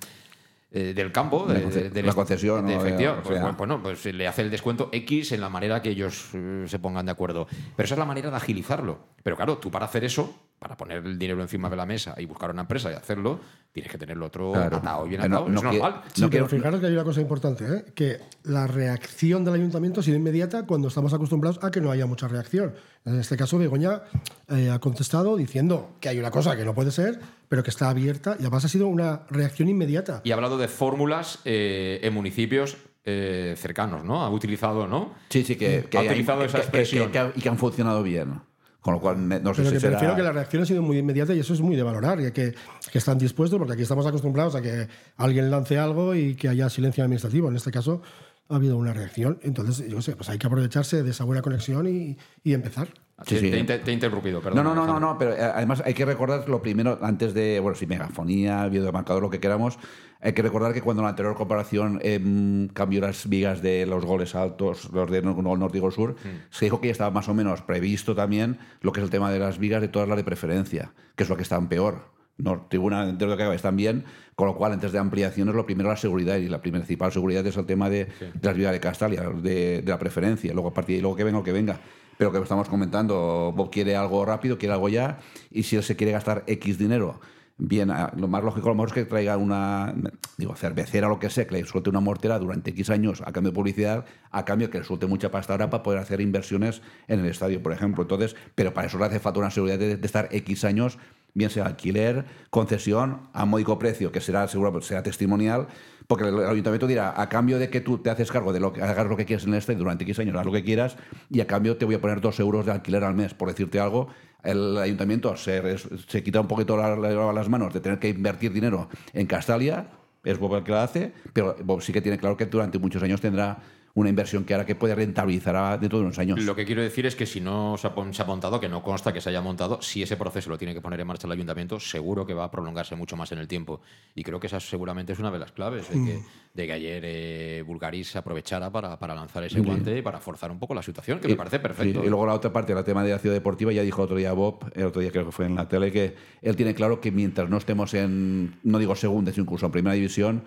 eh, 0.74 0.94
del 0.94 1.12
campo, 1.12 1.46
de, 1.48 2.02
la 2.02 2.14
concesión. 2.14 2.70
efectivo, 2.70 3.18
pues, 3.24 3.58
bueno, 3.58 3.84
pues 3.84 4.06
le 4.06 4.26
hace 4.26 4.42
el 4.42 4.50
descuento 4.50 4.90
X 4.94 5.34
en 5.34 5.42
la 5.42 5.50
manera 5.50 5.82
que 5.82 5.90
ellos 5.90 6.30
eh, 6.34 6.64
se 6.66 6.80
pongan 6.80 7.06
de 7.06 7.12
acuerdo. 7.12 7.46
Pero 7.76 7.86
esa 7.86 7.96
es 7.96 8.00
la 8.00 8.06
manera 8.06 8.30
de 8.30 8.38
agilizarlo. 8.38 9.00
Pero 9.22 9.36
claro, 9.36 9.58
tú 9.58 9.70
para 9.70 9.86
hacer 9.86 10.06
eso, 10.06 10.34
para 10.62 10.78
poner 10.78 11.04
el 11.04 11.18
dinero 11.18 11.42
encima 11.42 11.72
de 11.72 11.76
la 11.76 11.88
mesa 11.88 12.14
y 12.20 12.28
buscar 12.28 12.52
una 12.52 12.62
empresa 12.62 12.92
y 12.92 12.94
hacerlo, 12.94 13.40
tienes 13.72 13.92
que 13.92 13.98
tenerlo 13.98 14.28
otro 14.28 14.56
atado 14.56 15.08
y 15.08 15.10
bien 15.10 15.22
atado. 15.22 15.50
No, 15.50 15.58
es 15.58 15.64
normal. 15.64 16.04
Sí, 16.14 16.28
pero 16.30 16.48
fijaros 16.48 16.80
que 16.80 16.86
hay 16.86 16.94
una 16.94 17.04
cosa 17.04 17.20
importante, 17.20 17.66
¿eh? 17.66 17.86
que 17.96 18.20
la 18.44 18.68
reacción 18.68 19.44
del 19.44 19.56
ayuntamiento 19.56 20.02
ha 20.02 20.04
sido 20.04 20.18
inmediata 20.18 20.68
cuando 20.68 20.90
estamos 20.90 21.16
acostumbrados 21.16 21.64
a 21.64 21.72
que 21.72 21.82
no 21.82 21.90
haya 21.90 22.06
mucha 22.06 22.28
reacción. 22.28 22.76
En 23.06 23.20
este 23.20 23.38
caso, 23.38 23.58
Begoña 23.58 24.04
ha 24.50 24.78
contestado 24.78 25.36
diciendo 25.36 25.96
que 26.00 26.10
hay 26.10 26.20
una 26.20 26.30
cosa 26.30 26.56
que 26.56 26.64
no 26.64 26.76
puede 26.76 26.92
ser, 26.92 27.20
pero 27.50 27.64
que 27.64 27.72
está 27.72 27.90
abierta 27.90 28.36
y 28.38 28.44
además 28.44 28.64
ha 28.64 28.68
sido 28.68 28.86
una 28.86 29.22
reacción 29.32 29.68
inmediata. 29.68 30.22
Y 30.24 30.30
ha 30.30 30.36
hablado 30.36 30.60
de 30.60 30.68
fórmulas 30.68 31.40
eh, 31.44 32.02
en 32.04 32.14
municipios 32.14 32.78
eh, 33.04 33.56
cercanos, 33.58 34.04
¿no? 34.04 34.22
Ha 34.22 34.30
utilizado, 34.30 34.86
¿no? 34.86 35.16
Sí, 35.30 35.44
sí, 35.44 35.56
que, 35.56 35.88
ha 35.92 36.02
utilizado 36.02 36.44
esa 36.44 36.60
expresión. 36.60 37.12
y 37.36 37.42
que 37.42 37.50
han 37.50 37.58
funcionado 37.58 38.04
bien. 38.04 38.51
Con 38.82 38.96
lo 38.96 39.00
cual, 39.00 39.30
no 39.30 39.54
sé 39.54 39.62
Pero 39.62 39.70
si 39.70 39.76
que 39.76 39.88
prefiero 39.90 40.16
que 40.16 40.24
la 40.24 40.32
reacción 40.32 40.64
ha 40.64 40.66
sido 40.66 40.82
muy 40.82 40.98
inmediata 40.98 41.36
y 41.36 41.40
eso 41.40 41.54
es 41.54 41.62
muy 41.62 41.76
de 41.76 41.84
valorar, 41.84 42.20
y 42.20 42.32
que, 42.32 42.56
que 42.92 42.98
están 42.98 43.20
dispuestos, 43.20 43.60
porque 43.60 43.74
aquí 43.74 43.84
estamos 43.84 44.08
acostumbrados 44.08 44.56
a 44.56 44.62
que 44.62 44.88
alguien 45.18 45.52
lance 45.52 45.78
algo 45.78 46.16
y 46.16 46.36
que 46.36 46.50
haya 46.50 46.68
silencio 46.68 47.04
administrativo. 47.04 47.48
En 47.50 47.56
este 47.56 47.70
caso, 47.70 48.02
ha 48.50 48.56
habido 48.56 48.78
una 48.78 48.92
reacción. 48.92 49.40
Entonces, 49.44 49.88
yo 49.88 50.02
sé, 50.02 50.16
pues 50.16 50.30
hay 50.30 50.40
que 50.40 50.48
aprovecharse 50.48 51.04
de 51.04 51.12
esa 51.12 51.26
buena 51.26 51.44
conexión 51.44 51.88
y, 51.88 52.18
y 52.44 52.54
empezar. 52.54 52.90
Sí, 53.26 53.38
sí. 53.38 53.52
Te, 53.52 53.82
he 53.86 53.94
interrumpido, 53.94 54.42
perdón. 54.42 54.64
No, 54.64 54.76
no, 54.76 54.86
no, 54.86 55.00
no, 55.00 55.18
pero 55.18 55.34
eh, 55.34 55.42
además 55.42 55.82
hay 55.86 55.94
que 55.94 56.06
recordar 56.06 56.48
lo 56.50 56.62
primero, 56.62 57.00
antes 57.02 57.34
de, 57.34 57.60
bueno, 57.60 57.76
si 57.76 57.86
megafonía, 57.86 58.68
videomarcador, 58.68 59.22
lo 59.22 59.30
que 59.30 59.40
queramos, 59.40 59.78
hay 60.22 60.34
que 60.34 60.42
recordar 60.42 60.74
que 60.74 60.82
cuando 60.82 61.02
en 61.02 61.06
la 61.06 61.10
anterior 61.10 61.36
comparación 61.36 62.00
eh, 62.04 62.68
cambió 62.74 63.02
las 63.02 63.28
vigas 63.28 63.62
de 63.62 63.86
los 63.86 64.06
goles 64.06 64.36
altos, 64.36 64.90
los 64.92 65.10
de 65.10 65.22
norte 65.22 65.78
y 65.78 65.92
sur, 65.92 66.12
mm. 66.12 66.28
se 66.50 66.66
dijo 66.66 66.80
que 66.80 66.88
ya 66.88 66.92
estaba 66.92 67.12
más 67.12 67.28
o 67.28 67.34
menos 67.34 67.62
previsto 67.62 68.16
también 68.16 68.60
lo 68.82 68.92
que 68.92 69.00
es 69.00 69.04
el 69.04 69.10
tema 69.10 69.32
de 69.32 69.40
las 69.40 69.58
vigas 69.58 69.82
de 69.82 69.88
todas 69.88 70.08
las 70.08 70.18
de 70.18 70.24
preferencia, 70.24 70.94
que 71.16 71.24
es 71.24 71.30
lo 71.30 71.36
que 71.36 71.44
están 71.44 71.68
peor. 71.70 72.12
No, 72.38 72.66
tribuna 72.70 73.06
de 73.06 73.26
lo 73.26 73.38
que 73.38 73.54
están 73.54 73.76
bien, 73.76 74.04
con 74.36 74.48
lo 74.48 74.56
cual, 74.56 74.72
antes 74.72 74.92
de 74.92 74.98
ampliaciones, 74.98 75.54
lo 75.54 75.66
primero 75.66 75.90
la 75.90 75.98
seguridad, 75.98 76.38
y 76.38 76.48
la 76.48 76.60
principal 76.62 77.12
seguridad 77.12 77.46
es 77.46 77.56
el 77.56 77.66
tema 77.66 77.88
de, 77.88 78.08
las 78.42 78.56
vigas 78.56 78.72
de 78.72 78.80
Castalia, 78.80 79.22
de, 79.30 79.84
de, 79.84 79.92
la 79.92 80.00
preferencia, 80.00 80.52
luego 80.54 80.70
a 80.70 80.74
partir 80.74 80.98
y 80.98 81.02
luego 81.02 81.16
que 81.16 81.24
venga 81.24 81.38
lo 81.38 81.44
que 81.44 81.52
venga 81.52 81.80
pero 82.22 82.32
que 82.32 82.38
estamos 82.38 82.70
comentando, 82.70 83.52
Bob 83.56 83.72
quiere 83.72 83.96
algo 83.96 84.24
rápido, 84.24 84.60
quiere 84.60 84.74
algo 84.74 84.90
ya, 84.90 85.18
y 85.50 85.64
si 85.64 85.78
él 85.78 85.82
se 85.82 85.96
quiere 85.96 86.12
gastar 86.12 86.44
X 86.46 86.78
dinero, 86.78 87.20
bien, 87.58 87.92
lo 88.16 88.28
más 88.28 88.44
lógico 88.44 88.68
a 88.68 88.74
lo 88.74 88.76
mejor 88.76 88.90
es 88.90 88.94
que 88.94 89.06
traiga 89.06 89.38
una, 89.38 89.96
digo, 90.38 90.56
cervecera 90.56 91.08
o 91.08 91.10
lo 91.10 91.18
que 91.18 91.32
sea, 91.32 91.48
que 91.48 91.56
le 91.56 91.66
suelte 91.66 91.90
una 91.90 92.00
mortera 92.00 92.38
durante 92.38 92.70
X 92.70 92.92
años 92.92 93.24
a 93.26 93.32
cambio 93.32 93.50
de 93.50 93.56
publicidad, 93.56 94.06
a 94.30 94.46
cambio 94.46 94.70
que 94.70 94.78
le 94.78 94.84
suelte 94.84 95.08
mucha 95.08 95.32
pasta 95.32 95.54
ahora 95.54 95.72
para 95.72 95.82
poder 95.82 95.98
hacer 95.98 96.22
inversiones 96.22 96.84
en 97.08 97.22
el 97.22 97.26
estadio, 97.26 97.64
por 97.64 97.74
ejemplo. 97.74 98.04
Entonces, 98.04 98.36
pero 98.54 98.72
para 98.72 98.86
eso 98.86 99.00
le 99.00 99.06
hace 99.06 99.20
falta 99.20 99.40
una 99.40 99.50
seguridad 99.50 99.80
de, 99.80 99.94
estar 99.94 100.28
X 100.30 100.64
años 100.64 101.00
bien 101.34 101.50
sea 101.50 101.66
alquiler, 101.66 102.26
concesión, 102.50 103.30
a 103.34 103.46
módico 103.46 103.80
precio, 103.80 104.12
que 104.12 104.22
será 104.22 104.48
seguro 104.48 104.82
será 104.82 105.04
testimonial, 105.04 105.68
porque 106.08 106.26
el, 106.26 106.46
ayuntamiento 106.46 106.88
dirá, 106.88 107.14
a 107.16 107.30
cambio 107.30 107.58
de 107.60 107.70
que 107.70 107.82
tú 107.82 108.00
te 108.00 108.10
haces 108.10 108.32
cargo 108.32 108.52
de 108.54 108.60
lo 108.60 108.74
que 108.74 108.82
hagas 108.82 109.08
lo 109.08 109.16
que 109.16 109.26
quieras 109.26 109.46
en 109.46 109.54
el 109.54 109.60
este 109.60 109.76
durante 109.76 110.04
X 110.04 110.20
años, 110.20 110.36
haz 110.36 110.46
lo 110.46 110.52
que 110.52 110.64
quieras, 110.64 110.98
y 111.30 111.40
a 111.40 111.48
cambio 111.48 111.78
te 111.78 111.86
voy 111.86 111.96
a 111.96 112.02
poner 112.02 112.22
dos 112.22 112.40
euros 112.40 112.66
de 112.66 112.74
alquiler 112.74 113.04
al 113.04 113.16
mes, 113.16 113.34
por 113.34 113.48
decirte 113.48 113.80
algo, 113.80 114.10
el 114.44 114.78
ayuntamiento 114.78 115.36
se, 115.38 115.78
se 115.78 116.24
quita 116.24 116.42
un 116.42 116.48
poquito 116.48 116.76
las 116.76 117.50
manos 117.50 117.74
de 117.74 117.80
tener 117.80 118.00
que 118.00 118.10
invertir 118.10 118.52
dinero 118.52 118.90
en 119.14 119.28
Castalia, 119.28 119.88
es 120.24 120.38
Bob 120.38 120.56
el 120.56 120.64
que 120.64 120.72
lo 120.72 120.80
hace, 120.80 121.14
pero 121.34 121.56
sí 121.80 121.94
que 121.94 122.02
tiene 122.02 122.18
claro 122.18 122.38
que 122.38 122.46
durante 122.46 122.78
muchos 122.78 123.02
años 123.02 123.22
tendrá 123.22 123.60
una 123.94 124.10
inversión 124.10 124.44
que 124.46 124.54
ahora 124.54 124.66
que 124.66 124.76
puede 124.76 124.96
rentabilizar 124.96 125.80
dentro 125.80 126.00
de 126.00 126.06
unos 126.06 126.20
años. 126.20 126.40
Lo 126.44 126.56
que 126.56 126.66
quiero 126.66 126.82
decir 126.82 127.06
es 127.06 127.16
que 127.16 127.26
si 127.26 127.42
no 127.42 127.78
se 127.78 127.88
ha, 127.88 128.26
montado, 128.26 128.60
que 128.60 128.70
no 128.70 128.82
consta 128.82 129.12
que 129.12 129.22
se 129.22 129.30
haya 129.30 129.42
montado, 129.42 129.82
si 129.82 130.02
ese 130.02 130.18
proceso 130.18 130.50
lo 130.50 130.58
tiene 130.58 130.74
que 130.74 130.82
poner 130.82 131.00
en 131.00 131.08
marcha 131.08 131.28
el 131.28 131.34
ayuntamiento, 131.34 131.80
seguro 131.80 132.26
que 132.26 132.34
va 132.34 132.46
a 132.46 132.52
prolongarse 132.52 132.96
mucho 132.96 133.16
más 133.16 133.32
en 133.32 133.40
el 133.40 133.48
tiempo. 133.48 133.82
Y 134.16 134.24
creo 134.24 134.40
que 134.40 134.48
esa 134.48 134.60
seguramente 134.60 135.14
es 135.14 135.20
una 135.20 135.32
de 135.32 135.40
las 135.40 135.52
claves 135.52 135.90
de 135.90 135.96
que, 135.96 136.72
mm. 136.72 136.72
ayer 136.72 137.02
eh, 137.06 137.64
Bulgaris 137.66 138.10
se 138.10 138.18
aprovechara 138.18 138.70
para, 138.72 138.98
lanzar 139.16 139.44
ese 139.44 139.60
guante 139.60 139.98
y 139.98 140.02
para 140.02 140.20
forzar 140.20 140.52
un 140.52 140.60
poco 140.60 140.74
la 140.74 140.84
situación, 140.84 141.20
que 141.20 141.28
me 141.28 141.36
parece 141.36 141.60
perfecto. 141.60 142.04
Y, 142.04 142.08
luego 142.08 142.26
la 142.26 142.34
otra 142.34 142.52
parte, 142.52 142.74
el 142.74 142.84
tema 142.84 143.04
de 143.04 143.12
la 143.12 143.20
ciudad 143.20 143.36
deportiva, 143.36 143.72
ya 143.72 143.84
dijo 143.84 144.02
otro 144.02 144.16
día 144.16 144.32
Bob, 144.34 144.72
el 144.74 144.86
otro 144.86 145.02
día 145.02 145.12
creo 145.12 145.26
que 145.26 145.32
fue 145.32 145.46
en 145.46 145.56
la 145.56 145.68
tele, 145.68 145.92
que 145.92 146.16
él 146.42 146.56
tiene 146.56 146.74
claro 146.74 147.02
que 147.02 147.12
mientras 147.12 147.50
no 147.50 147.58
estemos 147.58 147.94
en, 147.94 148.56
no 148.64 148.80
digo 148.80 148.96
segunda, 148.96 149.32
sino 149.32 149.44
incluso 149.44 149.66
en 149.66 149.72
primera 149.72 149.94
división, 149.94 150.44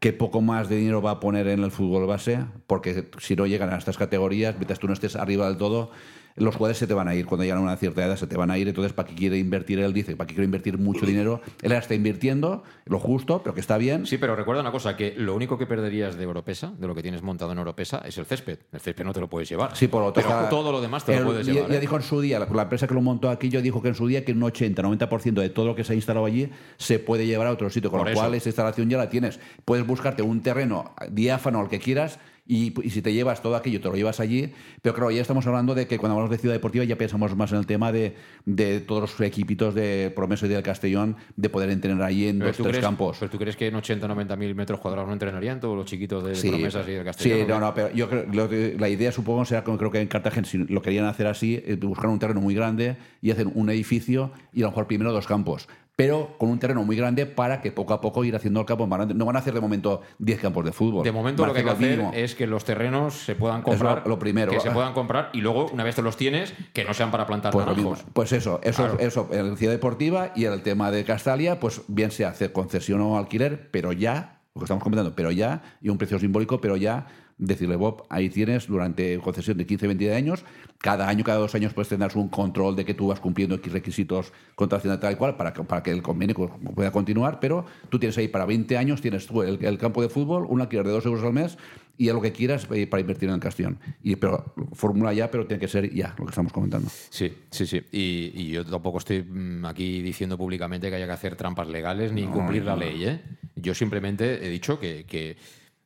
qué 0.00 0.12
poco 0.12 0.40
más 0.40 0.68
de 0.68 0.76
dinero 0.76 1.02
va 1.02 1.12
a 1.12 1.20
poner 1.20 1.48
en 1.48 1.64
el 1.64 1.70
fútbol 1.70 2.06
base, 2.06 2.44
porque 2.66 3.08
si 3.18 3.36
no 3.36 3.46
llegan 3.46 3.70
a 3.70 3.78
estas 3.78 3.98
categorías, 3.98 4.54
mientras 4.56 4.78
tú 4.78 4.86
no 4.86 4.92
estés 4.92 5.16
arriba 5.16 5.48
del 5.48 5.56
todo, 5.56 5.90
los 6.38 6.54
jugadores 6.54 6.78
se 6.78 6.86
te 6.86 6.94
van 6.94 7.08
a 7.08 7.14
ir. 7.14 7.26
Cuando 7.26 7.44
llegan 7.44 7.58
a 7.58 7.62
una 7.62 7.76
cierta 7.76 8.04
edad 8.04 8.16
se 8.16 8.26
te 8.26 8.36
van 8.36 8.50
a 8.50 8.58
ir. 8.58 8.68
Entonces, 8.68 8.92
¿para 8.92 9.08
qué 9.08 9.14
quiere 9.14 9.38
invertir? 9.38 9.78
Él 9.78 9.92
dice, 9.92 10.16
¿para 10.16 10.26
qué 10.26 10.34
quiere 10.34 10.44
invertir 10.44 10.78
mucho 10.78 11.06
dinero? 11.06 11.40
Él 11.62 11.72
está 11.72 11.94
invirtiendo 11.94 12.62
lo 12.86 12.98
justo, 12.98 13.42
pero 13.42 13.54
que 13.54 13.60
está 13.60 13.78
bien. 13.78 14.06
Sí, 14.06 14.18
pero 14.18 14.36
recuerda 14.36 14.62
una 14.62 14.72
cosa, 14.72 14.96
que 14.96 15.14
lo 15.16 15.34
único 15.34 15.58
que 15.58 15.66
perderías 15.66 16.16
de 16.16 16.24
Europesa, 16.24 16.72
de 16.78 16.86
lo 16.86 16.94
que 16.94 17.02
tienes 17.02 17.22
montado 17.22 17.52
en 17.52 17.58
Europesa, 17.58 18.02
es 18.04 18.18
el 18.18 18.26
césped. 18.26 18.58
El 18.72 18.80
césped 18.80 19.04
no 19.04 19.12
te 19.12 19.20
lo 19.20 19.28
puedes 19.28 19.48
llevar. 19.48 19.76
Sí, 19.76 19.88
por 19.88 20.02
lo 20.02 20.12
pero 20.12 20.48
todo 20.48 20.72
lo 20.72 20.80
demás 20.80 21.04
te 21.04 21.18
lo 21.18 21.26
puedes 21.26 21.46
llevar. 21.46 21.70
Ya, 21.70 21.76
¿eh? 21.76 21.80
dijo 21.80 21.96
en 21.96 22.02
su 22.02 22.20
día, 22.20 22.38
la, 22.38 22.62
empresa 22.62 22.86
que 22.86 22.94
lo 22.94 23.00
montó 23.00 23.30
aquí, 23.30 23.48
yo 23.48 23.62
dijo 23.62 23.82
que 23.82 23.88
en 23.88 23.94
su 23.94 24.06
día 24.06 24.24
que 24.24 24.32
un 24.32 24.40
80-90% 24.40 25.34
de 25.34 25.50
todo 25.50 25.66
lo 25.66 25.74
que 25.74 25.84
se 25.84 25.92
ha 25.92 25.96
instalado 25.96 26.26
allí 26.26 26.50
se 26.76 26.98
puede 26.98 27.26
llevar 27.26 27.46
a 27.46 27.52
otro 27.52 27.70
sitio, 27.70 27.90
con 27.90 28.04
lo 28.04 28.12
cual 28.12 28.34
esa 28.34 28.48
instalación 28.48 28.88
ya 28.88 28.98
la 28.98 29.08
tienes. 29.08 29.40
Puedes 29.64 29.86
buscarte 29.86 30.22
un 30.22 30.40
terreno 30.42 30.94
diáfano, 31.10 31.60
al 31.60 31.68
que 31.68 31.78
quieras, 31.78 32.18
y, 32.48 32.72
si 32.88 33.02
te 33.02 33.12
llevas 33.12 33.42
todo 33.42 33.54
aquello, 33.56 33.80
te 33.80 33.88
lo 33.88 33.94
llevas 33.94 34.20
allí. 34.20 34.52
Pero 34.80 34.94
claro, 34.94 35.10
ya 35.10 35.20
estamos 35.20 35.46
hablando 35.46 35.74
de 35.74 35.86
que 35.86 35.98
cuando 35.98 36.14
hablamos 36.14 36.30
de 36.30 36.38
ciudad 36.38 36.54
deportiva 36.54 36.82
ya 36.84 36.96
pensamos 36.96 37.36
más 37.36 37.52
en 37.52 37.58
el 37.58 37.66
tema 37.66 37.92
de, 37.92 38.16
de 38.46 38.80
todos 38.80 39.02
los 39.02 39.20
equipitos 39.20 39.74
de 39.74 40.10
Promesa 40.16 40.46
y 40.46 40.48
del 40.48 40.62
Castellón 40.62 41.16
de 41.36 41.50
poder 41.50 41.68
entrenar 41.68 42.02
allí 42.02 42.26
en 42.28 42.38
los 42.38 42.56
tres 42.56 42.78
campos. 42.78 43.18
¿Pero 43.20 43.30
tú 43.30 43.38
crees 43.38 43.54
que 43.54 43.66
en 43.66 43.74
80 43.74 44.08
90 44.08 44.36
mil 44.36 44.54
metros 44.54 44.80
cuadrados 44.80 45.06
no 45.06 45.12
entrenarían 45.12 45.60
todos 45.60 45.76
los 45.76 45.84
chiquitos 45.84 46.24
de 46.24 46.50
Promesas 46.50 46.88
y 46.88 46.92
del 46.92 47.04
Castellón? 47.04 47.38
Sí, 47.38 47.46
no, 47.46 47.60
no, 47.60 47.74
pero 47.74 47.92
yo 47.92 48.08
creo 48.08 48.26
la 48.78 48.88
idea 48.88 49.12
supongo 49.12 49.44
será 49.44 49.62
como 49.62 49.76
creo 49.76 49.90
que 49.90 50.00
en 50.00 50.08
Cartagena 50.08 50.46
si 50.46 50.56
lo 50.56 50.80
querían 50.80 51.04
hacer 51.04 51.26
así, 51.26 51.62
eh, 51.66 51.76
buscar 51.76 52.08
un 52.08 52.18
terreno 52.18 52.40
muy 52.40 52.54
grande 52.54 52.96
y 53.20 53.30
hacer 53.30 53.46
un 53.46 53.68
edificio 53.68 54.32
y 54.54 54.62
a 54.62 54.64
lo 54.64 54.70
mejor 54.70 54.86
primero 54.86 55.12
dos 55.12 55.26
campos 55.26 55.68
pero 55.98 56.36
con 56.38 56.48
un 56.48 56.60
terreno 56.60 56.84
muy 56.84 56.94
grande 56.94 57.26
para 57.26 57.60
que 57.60 57.72
poco 57.72 57.92
a 57.92 58.00
poco 58.00 58.24
ir 58.24 58.36
haciendo 58.36 58.60
el 58.60 58.66
campo 58.66 58.86
más 58.86 58.98
grande. 59.00 59.14
No 59.14 59.24
van 59.24 59.34
a 59.34 59.40
hacer 59.40 59.52
de 59.52 59.60
momento 59.60 60.02
10 60.20 60.38
campos 60.38 60.64
de 60.64 60.70
fútbol. 60.70 61.02
De 61.02 61.10
momento 61.10 61.44
lo 61.44 61.52
que 61.52 61.58
hay 61.58 61.64
que 61.64 61.70
hacer 61.72 62.00
es 62.14 62.36
que 62.36 62.46
los 62.46 62.64
terrenos 62.64 63.14
se 63.14 63.34
puedan 63.34 63.62
comprar. 63.62 64.06
lo, 64.06 64.16
primero. 64.16 64.52
Que 64.52 64.60
se 64.60 64.70
puedan 64.70 64.94
comprar 64.94 65.30
y 65.32 65.40
luego, 65.40 65.66
una 65.72 65.82
vez 65.82 65.96
te 65.96 66.02
los 66.02 66.16
tienes, 66.16 66.54
que 66.72 66.84
no 66.84 66.94
sean 66.94 67.10
para 67.10 67.26
plantar 67.26 67.52
pues 67.52 67.66
naranjos. 67.66 68.04
Pues 68.12 68.30
eso, 68.30 68.60
eso, 68.62 68.96
eso, 69.00 69.28
en 69.32 69.50
la 69.50 69.56
ciudad 69.56 69.72
deportiva 69.72 70.30
y 70.36 70.44
el 70.44 70.62
tema 70.62 70.92
de 70.92 71.02
Castalia, 71.02 71.58
pues 71.58 71.80
bien 71.88 72.12
se 72.12 72.24
hace 72.24 72.52
concesión 72.52 73.00
o 73.00 73.18
alquiler, 73.18 73.68
pero 73.72 73.90
ya, 73.90 74.38
lo 74.54 74.60
que 74.60 74.66
estamos 74.66 74.84
comentando, 74.84 75.16
pero 75.16 75.32
ya, 75.32 75.62
y 75.82 75.88
un 75.88 75.98
precio 75.98 76.20
simbólico, 76.20 76.60
pero 76.60 76.76
ya 76.76 77.08
decirle, 77.38 77.76
Bob, 77.76 78.04
ahí 78.08 78.28
tienes 78.28 78.66
durante 78.66 79.18
concesión 79.18 79.56
de 79.56 79.66
15, 79.66 79.86
20 79.86 80.14
años, 80.14 80.44
cada 80.78 81.08
año, 81.08 81.24
cada 81.24 81.38
dos 81.38 81.54
años, 81.54 81.72
pues 81.72 81.88
tendrás 81.88 82.16
un 82.16 82.28
control 82.28 82.76
de 82.76 82.84
que 82.84 82.94
tú 82.94 83.08
vas 83.08 83.20
cumpliendo 83.20 83.54
X 83.56 83.72
requisitos 83.72 84.32
contra 84.54 84.80
la 84.84 85.00
tal 85.00 85.12
y 85.12 85.16
cual 85.16 85.36
para 85.36 85.52
que, 85.52 85.62
para 85.62 85.82
que 85.82 85.90
el 85.90 86.02
convenio 86.02 86.34
pueda 86.74 86.90
continuar, 86.90 87.40
pero 87.40 87.64
tú 87.88 87.98
tienes 87.98 88.18
ahí 88.18 88.28
para 88.28 88.44
20 88.44 88.76
años, 88.76 89.00
tienes 89.00 89.26
tú 89.26 89.42
el, 89.42 89.78
campo 89.78 90.02
de 90.02 90.08
fútbol, 90.08 90.46
un 90.48 90.60
alquiler 90.60 90.86
de 90.86 90.92
2 90.92 91.06
euros 91.06 91.24
al 91.24 91.32
mes 91.32 91.56
y 91.96 92.08
a 92.08 92.12
lo 92.12 92.20
que 92.20 92.32
quieras 92.32 92.66
eh, 92.72 92.86
para 92.86 93.00
invertir 93.00 93.28
en 93.28 93.36
el 93.36 93.40
Castellón. 93.40 93.78
Y, 94.02 94.16
pero 94.16 94.54
fórmula 94.72 95.12
ya, 95.12 95.30
pero 95.30 95.46
tiene 95.46 95.60
que 95.60 95.68
ser 95.68 95.92
ya, 95.92 96.14
lo 96.18 96.26
que 96.26 96.30
estamos 96.30 96.52
comentando. 96.52 96.88
Sí, 97.10 97.32
sí, 97.50 97.66
sí. 97.66 97.82
Y, 97.90 98.50
yo 98.50 98.64
tampoco 98.64 98.98
estoy 98.98 99.22
mm, 99.22 99.64
aquí 99.64 100.00
diciendo 100.00 100.38
públicamente 100.38 100.90
que 100.90 100.96
haya 100.96 101.06
que 101.06 101.12
hacer 101.12 101.36
trampas 101.36 101.68
legales 101.68 102.12
ni 102.12 102.22
incumplir 102.22 102.64
la 102.64 102.76
ley. 102.76 103.04
¿eh? 103.04 103.20
Yo 103.56 103.74
simplemente 103.74 104.46
he 104.46 104.48
dicho 104.48 104.78
que, 104.78 105.04
que 105.06 105.36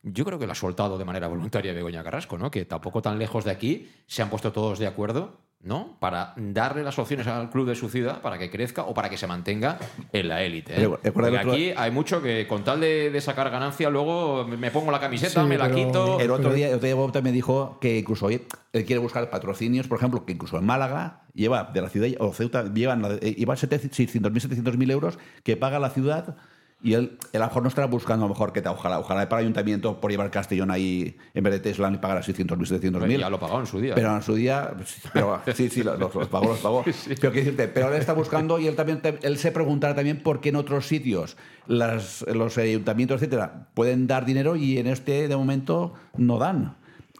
yo 0.03 0.25
creo 0.25 0.37
que 0.37 0.45
lo 0.45 0.51
ha 0.51 0.55
soltado 0.55 0.97
de 0.97 1.05
manera 1.05 1.27
voluntaria 1.27 1.73
Begoña 1.73 2.03
Carrasco, 2.03 2.37
¿no? 2.37 2.51
Que 2.51 2.65
tampoco 2.65 3.01
tan 3.01 3.17
lejos 3.17 3.45
de 3.45 3.51
aquí 3.51 3.89
se 4.05 4.21
han 4.21 4.29
puesto 4.29 4.51
todos 4.51 4.77
de 4.77 4.85
acuerdo, 4.85 5.39
¿no? 5.61 5.97
Para 6.01 6.33
darle 6.35 6.83
las 6.83 6.99
opciones 6.99 7.25
al 7.25 7.49
club 7.49 7.65
de 7.69 7.75
su 7.75 7.87
ciudad 7.87 8.21
para 8.21 8.37
que 8.37 8.51
crezca 8.51 8.83
o 8.83 8.93
para 8.93 9.09
que 9.09 9.15
se 9.15 9.27
mantenga 9.27 9.79
en 10.11 10.27
la 10.27 10.43
élite. 10.43 10.83
¿eh? 10.83 11.11
Porque 11.13 11.37
aquí 11.37 11.73
hay 11.75 11.89
mucho 11.89 12.21
que 12.21 12.45
con 12.47 12.65
tal 12.65 12.81
de, 12.81 13.17
sacar 13.21 13.49
ganancia, 13.49 13.89
luego 13.89 14.45
me 14.45 14.71
pongo 14.71 14.91
la 14.91 14.99
camiseta, 14.99 15.43
me 15.45 15.57
la 15.57 15.71
quito. 15.71 16.19
El 16.19 16.31
otro 16.31 16.53
día, 16.53 16.67
el 16.67 16.75
otro 16.75 16.85
día 16.85 16.95
Bob 16.95 17.13
también 17.13 17.33
dijo 17.33 17.77
que 17.79 17.99
incluso 17.99 18.29
él 18.29 18.45
quiere 18.71 18.97
buscar 18.97 19.29
patrocinios, 19.29 19.87
por 19.87 19.99
ejemplo, 19.99 20.25
que 20.25 20.33
incluso 20.33 20.57
en 20.57 20.65
Málaga 20.65 21.21
lleva 21.33 21.63
de 21.73 21.81
la 21.81 21.87
ciudad 21.87 22.09
o 22.19 22.33
Ceuta 22.33 22.73
llevan, 22.73 23.19
lleva 23.19 23.55
600.000, 23.55 24.19
700.000 24.21 24.91
euros 24.91 25.17
que 25.43 25.55
paga 25.55 25.79
la 25.79 25.91
ciudad 25.91 26.35
y 26.83 26.95
él, 26.95 27.17
a 27.33 27.37
lo 27.37 27.45
mejor 27.45 27.63
no 27.63 27.69
estará 27.69 27.87
buscando, 27.87 28.25
a 28.25 28.27
lo 28.27 28.33
mejor, 28.33 28.51
que 28.51 28.61
te, 28.61 28.67
ojalá, 28.67 28.99
ojalá 28.99 29.29
para 29.29 29.39
el 29.39 29.45
ayuntamiento 29.45 30.01
por 30.01 30.11
llevar 30.11 30.29
Castellón 30.29 30.69
ahí 30.69 31.15
en 31.33 31.43
vez 31.43 31.53
de 31.53 31.59
Tesla 31.61 31.89
y 31.89 31.97
pagar 31.97 32.21
600.000, 32.21 32.57
700.000. 32.57 33.19
Ya 33.19 33.29
lo 33.29 33.39
pagó 33.39 33.61
en 33.61 33.65
su 33.65 33.79
día. 33.79 33.95
Pero 33.95 34.13
en 34.13 34.21
su 34.21 34.35
día, 34.35 34.73
pero, 35.13 35.41
sí, 35.55 35.69
sí, 35.69 35.81
los, 35.81 35.97
pagó, 36.27 36.47
los 36.47 36.59
pagó. 36.59 36.83
Pero, 37.21 37.31
decirte, 37.31 37.69
pero 37.69 37.93
él 37.93 37.99
está 37.99 38.11
buscando 38.11 38.59
y 38.59 38.67
él 38.67 38.75
también 38.75 39.01
él 39.21 39.37
se 39.37 39.51
preguntará 39.51 39.95
también 39.95 40.21
por 40.21 40.41
qué 40.41 40.49
en 40.49 40.57
otros 40.57 40.87
sitios 40.87 41.37
las, 41.67 42.25
los 42.27 42.57
ayuntamientos, 42.57 43.21
etcétera, 43.21 43.67
pueden 43.73 44.05
dar 44.05 44.25
dinero 44.25 44.57
y 44.57 44.77
en 44.77 44.87
este, 44.87 45.29
de 45.29 45.37
momento, 45.37 45.93
no 46.17 46.37
dan. 46.37 46.75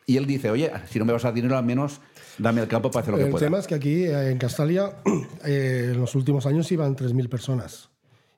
Y 0.05 0.17
él 0.17 0.25
dice, 0.25 0.49
oye, 0.49 0.71
si 0.89 0.99
no 0.99 1.05
me 1.05 1.13
vas 1.13 1.23
a 1.23 1.29
dar 1.29 1.35
dinero, 1.35 1.57
al 1.57 1.63
menos 1.63 2.01
dame 2.37 2.61
el 2.61 2.67
campo 2.67 2.91
para 2.91 3.03
hacer 3.03 3.13
lo 3.13 3.17
que 3.17 3.27
pueda. 3.27 3.45
El 3.45 3.51
tema 3.51 3.59
es 3.59 3.67
que 3.67 3.75
aquí, 3.75 4.03
eh, 4.03 4.29
en 4.29 4.37
Castalia, 4.37 4.97
eh, 5.45 5.91
en 5.93 5.99
los 5.99 6.15
últimos 6.15 6.45
años 6.45 6.69
iban 6.71 6.97
3.000 6.97 7.29
personas. 7.29 7.92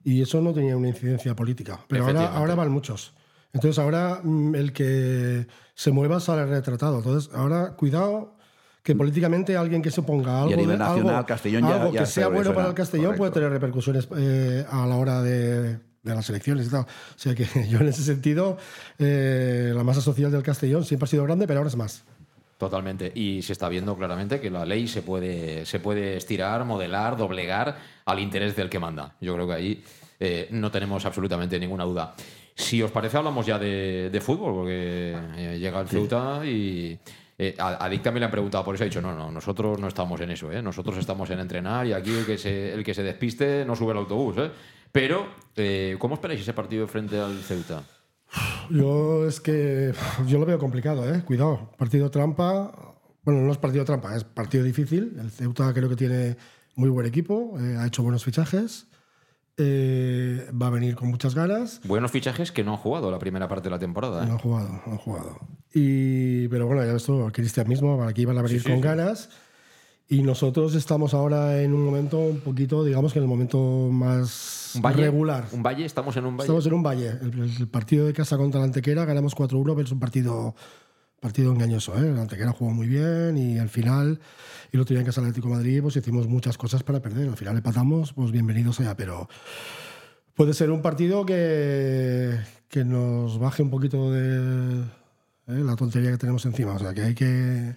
Y 0.05 0.21
eso 0.21 0.39
no 0.39 0.53
tenía 0.53 0.77
una 0.77 0.87
incidencia 0.87 1.35
política. 1.35 1.79
Pero 1.89 2.05
ahora, 2.05 2.27
ahora 2.37 2.55
van 2.55 2.71
muchos. 2.71 3.13
Entonces 3.51 3.79
ahora 3.79 4.21
mm, 4.23 4.55
el 4.55 4.71
que 4.71 5.47
se 5.73 5.91
mueva 5.91 6.19
sale 6.19 6.45
retratado. 6.45 6.99
Entonces 6.99 7.33
ahora 7.33 7.75
cuidado 7.75 8.35
que 8.83 8.95
políticamente 8.95 9.57
alguien 9.57 9.81
que 9.81 9.89
se 9.89 10.03
ponga 10.03 10.43
algo, 10.43 10.55
nacional, 10.55 11.25
algo, 11.63 11.91
que 11.91 12.05
sea 12.05 12.27
bueno 12.27 12.53
para 12.53 12.67
el 12.67 12.75
Castellón 12.75 13.15
puede 13.15 13.31
tener 13.31 13.49
repercusiones 13.49 14.07
eh, 14.15 14.63
a 14.69 14.85
la 14.85 14.95
hora 14.95 15.23
de, 15.23 15.79
las 16.03 16.29
elecciones 16.29 16.67
y 16.67 16.69
tal. 16.69 16.81
O 16.81 16.87
sea 17.15 17.33
que 17.33 17.47
yo 17.69 17.79
en 17.79 17.87
ese 17.87 18.03
sentido, 18.03 18.57
eh, 18.99 19.71
la 19.73 19.83
masa 19.83 20.01
social 20.01 20.31
del 20.31 20.43
Castellón 20.43 20.85
siempre 20.85 21.05
ha 21.05 21.09
sido 21.09 21.23
grande, 21.23 21.47
pero 21.47 21.61
ahora 21.61 21.69
es 21.69 21.75
más. 21.75 22.03
Totalmente. 22.57 23.11
Y 23.13 23.41
se 23.41 23.53
está 23.53 23.67
viendo 23.67 23.95
claramente 23.97 24.39
que 24.39 24.49
la 24.49 24.65
ley 24.65 24.87
se 24.87 25.01
puede, 25.01 25.65
se 25.65 25.79
puede 25.79 26.15
estirar, 26.15 26.63
modelar, 26.63 27.17
doblegar 27.17 27.77
al 28.05 28.19
interés 28.19 28.55
del 28.55 28.69
que 28.69 28.79
manda. 28.79 29.15
Yo 29.19 29.33
creo 29.33 29.47
que 29.47 29.53
ahí 29.53 29.83
eh, 30.19 30.47
no 30.51 30.71
tenemos 30.71 31.05
absolutamente 31.05 31.59
ninguna 31.59 31.83
duda. 31.83 32.15
Si 32.55 32.81
os 32.81 32.91
parece, 32.91 33.17
hablamos 33.17 33.45
ya 33.45 33.59
de, 33.59 34.21
fútbol, 34.23 34.53
porque 34.53 35.17
eh, 35.35 35.57
llega 35.59 35.81
el 35.81 35.87
Ceuta 35.87 36.45
y. 36.45 36.97
Eh, 37.37 37.53
a, 37.59 37.89
Dick 37.89 38.01
también 38.01 38.21
le 38.21 38.25
han 38.27 38.31
preguntado 38.31 38.63
por 38.63 38.75
eso, 38.75 38.85
ha 38.85 38.87
dicho, 38.87 39.01
no, 39.01 39.13
no, 39.13 39.29
nosotros 39.29 39.77
no 39.77 39.89
estamos 39.89 40.21
en 40.21 40.31
eso, 40.31 40.49
nosotros 40.61 40.97
estamos 40.97 41.29
en 41.31 41.41
entrenar 41.41 41.85
y 41.85 41.91
aquí 41.91 42.11
el 42.11 42.25
que 42.25 42.37
se, 42.37 42.73
el 42.73 42.81
que 42.81 42.93
se 42.93 43.03
despiste 43.03 43.65
no 43.65 43.75
sube 43.75 43.91
al 43.91 43.97
autobús. 43.97 44.37
Pero, 44.89 45.27
¿cómo 45.99 46.15
esperáis 46.15 46.39
ese 46.39 46.53
partido 46.53 46.87
frente 46.87 47.19
al 47.19 47.37
Ceuta? 47.39 47.83
Yo 48.69 49.27
es 49.27 49.39
que 49.41 49.93
yo 50.27 50.39
lo 50.39 50.45
veo 50.45 50.59
complicado, 50.59 51.07
¿eh? 51.13 51.23
Cuidado, 51.25 51.71
partido 51.77 52.09
trampa. 52.09 52.95
Bueno, 53.23 53.41
no 53.41 53.51
es 53.51 53.57
partido 53.57 53.85
trampa, 53.85 54.15
es 54.15 54.23
partido 54.23 54.63
difícil. 54.63 55.17
El 55.19 55.31
Ceuta 55.31 55.73
creo 55.73 55.89
que 55.89 55.95
tiene 55.95 56.37
muy 56.75 56.89
buen 56.89 57.07
equipo, 57.07 57.57
eh, 57.59 57.77
ha 57.79 57.87
hecho 57.87 58.03
buenos 58.03 58.23
fichajes. 58.23 58.87
Eh, 59.57 60.49
va 60.61 60.67
a 60.67 60.69
venir 60.69 60.95
con 60.95 61.07
muchas 61.07 61.33
ganas. 61.33 61.79
Buenos 61.85 62.11
fichajes 62.11 62.51
que 62.51 62.63
no 62.63 62.71
han 62.71 62.77
jugado 62.77 63.09
la 63.09 63.19
primera 63.19 63.47
parte 63.47 63.65
de 63.65 63.69
la 63.69 63.79
temporada. 63.79 64.23
¿eh? 64.23 64.27
No 64.27 64.33
han 64.33 64.39
jugado, 64.39 64.69
no 64.85 64.91
han 64.91 64.97
jugado. 64.97 65.39
Y, 65.73 66.47
pero 66.49 66.67
bueno, 66.67 66.83
ya 66.85 66.91
ves 66.91 67.05
tú, 67.05 67.29
Cristian 67.31 67.67
mismo, 67.67 68.03
aquí 68.03 68.25
van 68.25 68.37
a 68.37 68.41
venir 68.41 68.61
con 68.63 68.81
ganas. 68.81 69.29
Y 70.07 70.21
nosotros 70.21 70.75
estamos 70.75 71.15
ahora 71.15 71.61
en 71.61 71.73
un 71.73 71.83
momento 71.83 72.19
un 72.19 72.39
poquito, 72.39 72.83
digamos 72.83 73.11
que 73.11 73.17
en 73.17 73.23
el 73.23 73.29
momento 73.29 73.89
más 73.91 74.79
regular. 74.83 75.47
¿Un 75.51 75.63
valle? 75.63 75.83
¿Estamos 75.83 76.15
en 76.15 76.27
un 76.27 76.37
valle? 76.37 76.43
Estamos 76.43 76.65
en 76.67 76.73
un 76.73 76.83
valle. 76.83 77.09
El, 77.09 77.67
partido 77.67 78.05
de 78.05 78.13
casa 78.13 78.37
contra 78.37 78.59
la 78.59 78.67
Antequera 78.67 79.03
ganamos 79.05 79.35
4-1, 79.35 79.63
pero 79.63 79.81
es 79.81 79.91
un 79.91 79.99
partido, 79.99 80.55
partido 81.19 81.51
engañoso. 81.51 81.97
¿eh? 81.97 82.11
La 82.11 82.21
Antequera 82.21 82.51
jugó 82.51 82.71
muy 82.71 82.87
bien 82.87 83.35
y 83.35 83.57
al 83.57 83.69
final, 83.69 84.19
y 84.71 84.77
lo 84.77 84.83
día 84.83 84.99
en 84.99 85.05
casa 85.05 85.21
del 85.21 85.31
Atlético 85.31 85.49
de 85.49 85.55
Madrid, 85.55 85.81
pues 85.81 85.95
hicimos 85.95 86.27
muchas 86.27 86.55
cosas 86.55 86.83
para 86.83 87.01
perder. 87.01 87.27
Al 87.27 87.37
final 87.37 87.57
empatamos, 87.57 88.13
pues 88.13 88.31
bienvenidos 88.31 88.79
allá, 88.79 88.95
pero 88.95 89.27
puede 90.35 90.53
ser 90.53 90.69
un 90.69 90.83
partido 90.83 91.25
que, 91.25 92.37
que 92.69 92.85
nos 92.85 93.39
baje 93.39 93.63
un 93.63 93.71
poquito 93.71 94.11
de 94.11 94.81
¿eh? 94.81 94.83
la 95.47 95.75
tontería 95.75 96.11
que 96.11 96.17
tenemos 96.19 96.45
encima. 96.45 96.73
O 96.73 96.79
sea, 96.79 96.93
que 96.93 97.01
hay 97.01 97.15
que... 97.15 97.75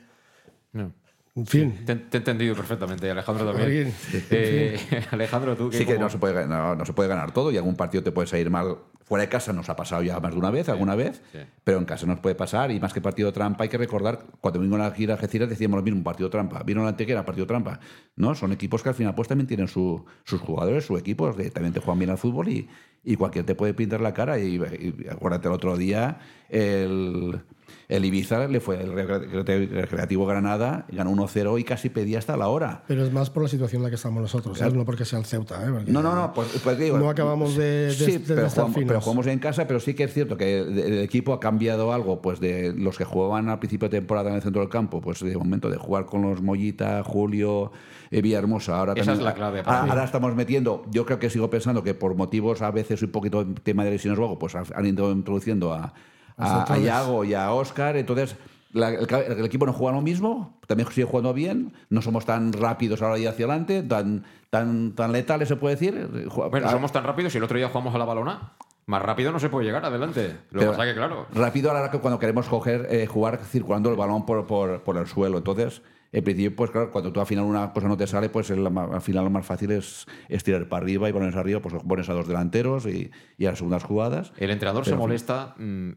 No 0.74 0.92
en 1.38 1.46
fin. 1.46 1.84
te, 1.84 1.92
he 1.92 2.16
entendido 2.16 2.54
perfectamente, 2.54 3.10
Alejandro 3.10 3.52
también. 3.52 3.94
Eh, 4.30 4.78
Alejandro, 5.10 5.56
tú 5.56 5.70
Sí, 5.72 5.86
que 5.86 5.98
no 5.98 6.10
se, 6.10 6.18
puede, 6.18 6.46
no, 6.46 6.84
se 6.84 6.92
puede 6.92 7.08
ganar 7.08 7.32
todo 7.32 7.50
y 7.52 7.56
algún 7.56 7.76
partido 7.76 8.02
te 8.02 8.12
puede 8.12 8.26
salir 8.26 8.50
mal. 8.50 8.76
Fuera 9.04 9.22
de 9.22 9.30
casa 9.30 9.54
nos 9.54 9.70
ha 9.70 9.76
pasado 9.76 10.02
ya 10.02 10.20
más 10.20 10.32
de 10.32 10.38
una 10.38 10.50
vez, 10.50 10.68
alguna 10.68 10.94
vez, 10.94 11.22
pero 11.64 11.78
en 11.78 11.86
casa 11.86 12.04
nos 12.04 12.20
puede 12.20 12.34
pasar 12.34 12.70
y 12.70 12.78
más 12.78 12.92
que 12.92 13.00
partido 13.00 13.32
trampa 13.32 13.64
hay 13.64 13.70
que 13.70 13.78
recordar, 13.78 14.26
cuando 14.42 14.60
vino 14.60 14.76
la 14.76 14.90
gira 14.90 15.14
Algeciras 15.14 15.48
decíamos 15.48 15.78
lo 15.78 15.82
mismo, 15.82 15.96
un 15.96 16.04
partido 16.04 16.28
trampa. 16.28 16.62
Vino 16.62 16.82
la 16.82 16.90
Antequera, 16.90 17.24
partido 17.24 17.46
trampa. 17.46 17.80
No, 18.16 18.34
son 18.34 18.52
equipos 18.52 18.82
que 18.82 18.90
al 18.90 18.94
final 18.94 19.14
pues 19.14 19.26
también 19.26 19.46
tienen 19.46 19.66
sus 19.66 20.02
jugadores, 20.42 20.84
sus 20.84 21.00
equipos, 21.00 21.36
que 21.36 21.50
también 21.50 21.72
te 21.72 21.80
juegan 21.80 22.00
bien 22.00 22.10
al 22.10 22.18
fútbol 22.18 22.48
y, 22.48 22.68
y 23.02 23.16
cualquier 23.16 23.46
te 23.46 23.54
puede 23.54 23.72
pintar 23.72 24.02
la 24.02 24.12
cara. 24.12 24.38
Y, 24.38 24.56
y 24.56 25.06
acuérdate 25.10 25.48
el 25.48 25.54
otro 25.54 25.78
día, 25.78 26.18
el 26.50 27.40
El 27.88 28.04
Ibiza 28.04 28.46
le 28.48 28.60
fue 28.60 28.82
el 28.82 28.92
Recreativo 28.92 30.26
Granada, 30.26 30.84
ganó 30.90 31.10
1-0 31.10 31.58
y 31.58 31.64
casi 31.64 31.88
pedía 31.88 32.18
hasta 32.18 32.36
la 32.36 32.48
hora. 32.48 32.84
Pero 32.86 33.02
es 33.02 33.10
más 33.10 33.30
por 33.30 33.44
la 33.44 33.48
situación 33.48 33.80
en 33.80 33.84
la 33.84 33.88
que 33.88 33.96
estamos 33.96 34.20
nosotros, 34.20 34.60
no 34.74 34.84
porque 34.84 35.06
sea 35.06 35.18
el 35.18 35.24
Ceuta. 35.24 35.64
¿eh? 35.64 35.84
No, 35.86 36.02
no, 36.02 36.14
no, 36.14 36.34
pues, 36.34 36.48
pues 36.62 36.76
digo, 36.76 36.98
no 36.98 37.08
acabamos 37.08 37.56
de, 37.56 37.90
sí, 37.96 38.22
pero, 38.26 39.00
jugamos, 39.00 39.26
en 39.26 39.38
casa, 39.38 39.66
pero 39.66 39.80
sí 39.80 39.94
que 39.94 40.04
es 40.04 40.12
cierto 40.12 40.36
que 40.36 40.58
el, 40.58 40.98
equipo 40.98 41.32
ha 41.32 41.40
cambiado 41.40 41.94
algo, 41.94 42.20
pues 42.20 42.40
de 42.40 42.74
los 42.76 42.98
que 42.98 43.04
jugaban 43.04 43.48
al 43.48 43.58
principio 43.58 43.88
de 43.88 43.96
temporada 43.96 44.28
en 44.28 44.36
el 44.36 44.42
centro 44.42 44.60
del 44.60 44.68
campo, 44.68 45.00
pues 45.00 45.20
de 45.20 45.34
momento 45.38 45.70
de 45.70 45.78
jugar 45.78 46.04
con 46.04 46.20
los 46.20 46.42
Mollita, 46.42 47.02
Julio, 47.04 47.72
eh, 48.10 48.20
Villahermosa. 48.20 48.78
Ahora 48.78 48.92
Esa 48.96 49.14
es 49.14 49.20
la 49.20 49.32
clave. 49.32 49.62
ahora, 49.64 50.04
estamos 50.04 50.34
metiendo, 50.34 50.84
yo 50.90 51.06
creo 51.06 51.18
que 51.18 51.30
sigo 51.30 51.48
pensando 51.48 51.82
que 51.82 51.94
por 51.94 52.14
motivos 52.14 52.60
a 52.60 52.70
veces 52.70 53.00
un 53.00 53.12
poquito 53.12 53.46
tema 53.62 53.82
de 53.82 53.92
lesiones 53.92 54.18
luego, 54.18 54.38
pues 54.38 54.54
han 54.54 54.84
ido 54.84 55.10
introduciendo 55.10 55.72
a 55.72 55.94
a, 56.38 56.72
a 56.72 56.78
Iago 56.78 57.24
y 57.24 57.34
a 57.34 57.52
Oscar. 57.52 57.96
Entonces, 57.96 58.36
el, 58.74 59.44
equipo 59.44 59.66
no 59.66 59.72
juega 59.72 59.96
lo 59.96 60.02
mismo, 60.02 60.58
también 60.66 60.88
sigue 60.90 61.06
jugando 61.06 61.32
bien, 61.32 61.72
no 61.90 62.02
somos 62.02 62.26
tan 62.26 62.52
rápidos 62.52 63.02
ahora 63.02 63.18
y 63.18 63.26
hacia 63.26 63.46
adelante, 63.46 63.82
tan, 63.82 64.24
tan, 64.50 64.94
tan 64.94 65.12
letales 65.12 65.48
se 65.48 65.56
puede 65.56 65.76
decir. 65.76 66.28
Bueno, 66.50 66.70
somos 66.70 66.92
tan 66.92 67.04
rápidos 67.04 67.34
y 67.34 67.38
el 67.38 67.44
otro 67.44 67.56
día 67.56 67.68
jugamos 67.68 67.94
a 67.94 67.98
la 67.98 68.04
balona. 68.04 68.52
Más 68.86 69.02
rápido 69.02 69.32
no 69.32 69.38
se 69.38 69.50
puede 69.50 69.66
llegar 69.66 69.84
adelante. 69.84 70.36
Lo 70.50 70.60
que 70.60 70.66
pasa 70.66 70.84
que, 70.86 70.94
claro. 70.94 71.26
Rápido 71.34 71.70
ahora 71.70 71.90
que 71.90 71.98
cuando 71.98 72.18
queremos 72.18 72.46
coger, 72.46 72.88
eh, 72.90 73.06
jugar 73.06 73.38
circulando 73.44 73.90
el 73.90 73.96
balón 73.96 74.24
por, 74.24 74.46
por, 74.46 74.82
por, 74.82 74.96
el 74.96 75.06
suelo. 75.06 75.38
Entonces, 75.38 75.82
en 76.10 76.24
principio, 76.24 76.56
pues 76.56 76.70
claro, 76.70 76.90
cuando 76.90 77.12
tú 77.12 77.20
al 77.20 77.26
final 77.26 77.44
una 77.44 77.70
cosa 77.74 77.86
no 77.86 77.98
te 77.98 78.06
sale, 78.06 78.30
pues 78.30 78.50
al 78.50 79.02
final 79.02 79.24
lo 79.24 79.30
más 79.30 79.44
fácil 79.44 79.72
es, 79.72 80.06
es 80.30 80.42
tirar 80.42 80.70
para 80.70 80.84
arriba 80.84 81.06
y 81.06 81.12
pones 81.12 81.36
arriba, 81.36 81.60
pues 81.60 81.74
pones 81.86 82.08
a 82.08 82.14
dos 82.14 82.26
delanteros 82.28 82.86
y, 82.86 83.10
y 83.36 83.44
a 83.44 83.50
las 83.50 83.58
segundas 83.58 83.84
jugadas. 83.84 84.32
El 84.38 84.50
entrenador 84.50 84.86
se 84.86 84.96
molesta. 84.96 85.54
Mm, 85.58 85.90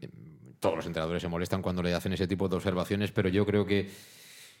todos 0.62 0.76
los 0.76 0.86
entrenadores 0.86 1.20
se 1.20 1.28
molestan 1.28 1.60
cuando 1.60 1.82
le 1.82 1.92
hacen 1.92 2.12
ese 2.14 2.26
tipo 2.26 2.48
de 2.48 2.56
observaciones, 2.56 3.10
pero 3.10 3.28
yo 3.28 3.44
creo 3.44 3.66
que 3.66 3.90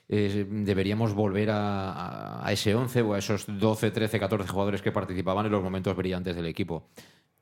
eh, 0.08 0.46
deberíamos 0.50 1.14
volver 1.14 1.48
a, 1.52 2.44
ese 2.50 2.74
11 2.74 3.02
o 3.02 3.14
a 3.14 3.18
esos 3.18 3.46
12, 3.46 3.92
13, 3.92 4.18
14 4.18 4.48
jugadores 4.48 4.82
que 4.82 4.90
participaban 4.90 5.46
en 5.46 5.52
los 5.52 5.62
momentos 5.62 5.96
brillantes 5.96 6.34
del 6.34 6.46
equipo. 6.46 6.88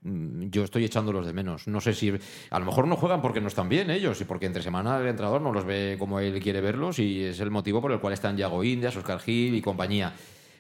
Mm, 0.03 0.51
yo 0.51 0.65
estoy 0.65 0.85
echándolos 0.85 1.27
de 1.27 1.33
menos. 1.33 1.67
No 1.69 1.81
sé 1.81 1.95
si. 1.95 2.13
A 2.51 2.59
lo 2.59 2.67
mejor 2.67 2.87
no 2.87 2.97
juegan 2.97 3.23
porque 3.23 3.41
no 3.41 3.49
están 3.49 3.71
bien 3.71 3.91
ellos 3.91 4.21
y 4.21 4.25
porque 4.25 4.47
entre 4.47 4.63
semana 4.63 4.99
el 4.99 5.09
entrenador 5.09 5.41
no 5.41 5.53
los 5.53 5.65
ve 5.65 5.97
como 5.99 6.21
él 6.21 6.39
quiere 6.41 6.61
verlos 6.61 6.99
y 6.99 7.25
es 7.25 7.41
el 7.41 7.51
motivo 7.51 7.81
por 7.81 7.93
el 7.93 7.99
cual 7.99 8.13
están 8.13 8.37
Yago 8.37 8.63
Indias, 8.63 8.95
Oscar 8.95 9.21
Gil 9.21 9.55
y 9.55 9.63
compañía. 9.63 10.13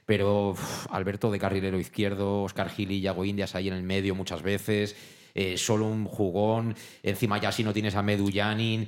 Pero 0.06 0.54
Alberto 0.88 1.30
de 1.30 1.38
carrilero 1.38 1.78
izquierdo, 1.78 2.42
Oscar 2.42 2.70
Gil 2.70 2.90
y 2.90 3.02
Yago 3.02 3.26
Indias 3.26 3.54
ahí 3.54 3.68
en 3.68 3.74
el 3.74 3.82
medio 3.82 4.14
muchas 4.14 4.42
veces. 4.42 4.96
Eh, 5.34 5.56
solo 5.56 5.86
un 5.86 6.04
jugón, 6.04 6.74
encima 7.02 7.38
ya 7.38 7.52
si 7.52 7.64
no 7.64 7.72
tienes 7.72 7.94
a 7.94 8.02
Medullanin. 8.02 8.86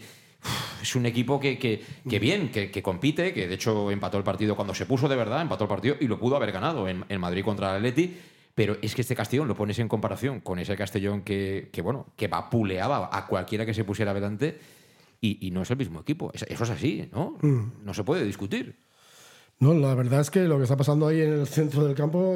Es 0.83 0.97
un 0.97 1.07
equipo 1.07 1.39
que, 1.39 1.57
que, 1.59 2.19
bien, 2.19 2.51
que, 2.51 2.83
compite, 2.83 3.33
que 3.33 3.47
de 3.47 3.55
hecho 3.55 3.91
empató 3.91 4.19
el 4.19 4.25
partido 4.25 4.57
cuando 4.57 4.75
se 4.75 4.87
puso 4.87 5.09
de 5.09 5.15
verdad, 5.15 5.41
empató 5.41 5.65
el 5.65 5.69
partido 5.69 5.97
y 6.01 6.09
lo 6.09 6.19
pudo 6.19 6.35
haber 6.35 6.51
ganado 6.51 6.89
en, 6.89 7.21
Madrid 7.21 7.45
contra 7.45 7.71
el 7.71 7.77
Atleti. 7.77 8.17
Pero 8.55 8.77
es 8.83 8.95
que 8.95 9.03
este 9.03 9.15
Castellón 9.15 9.49
lo 9.49 9.55
pones 9.55 9.79
en 9.79 9.89
comparación 9.89 10.41
con 10.41 10.59
ese 10.59 10.77
Castellón 10.77 11.23
que, 11.23 11.71
bueno, 11.83 12.09
que 12.17 12.27
vapuleaba 12.27 13.09
a 13.13 13.27
cualquiera 13.27 13.65
que 13.65 13.73
se 13.73 13.85
pusiera 13.85 14.11
adelante 14.11 14.59
y, 15.21 15.51
no 15.53 15.63
es 15.63 15.71
el 15.71 15.77
mismo 15.77 16.01
equipo. 16.01 16.33
Eso 16.35 16.65
es 16.65 16.71
así, 16.71 17.09
¿no? 17.13 17.39
Mm. 17.41 17.85
No 17.85 17.95
se 17.95 18.03
puede 18.03 18.27
discutir. 18.27 18.75
No, 19.63 19.75
la 19.75 19.95
verdad 19.95 20.21
es 20.21 20.29
que 20.29 20.41
lo 20.41 20.57
que 20.57 20.65
está 20.65 20.77
pasando 20.77 21.07
ahí 21.07 21.21
en 21.21 21.35
el 21.35 21.47
centro 21.47 21.85
del 21.85 21.95
campo 21.95 22.35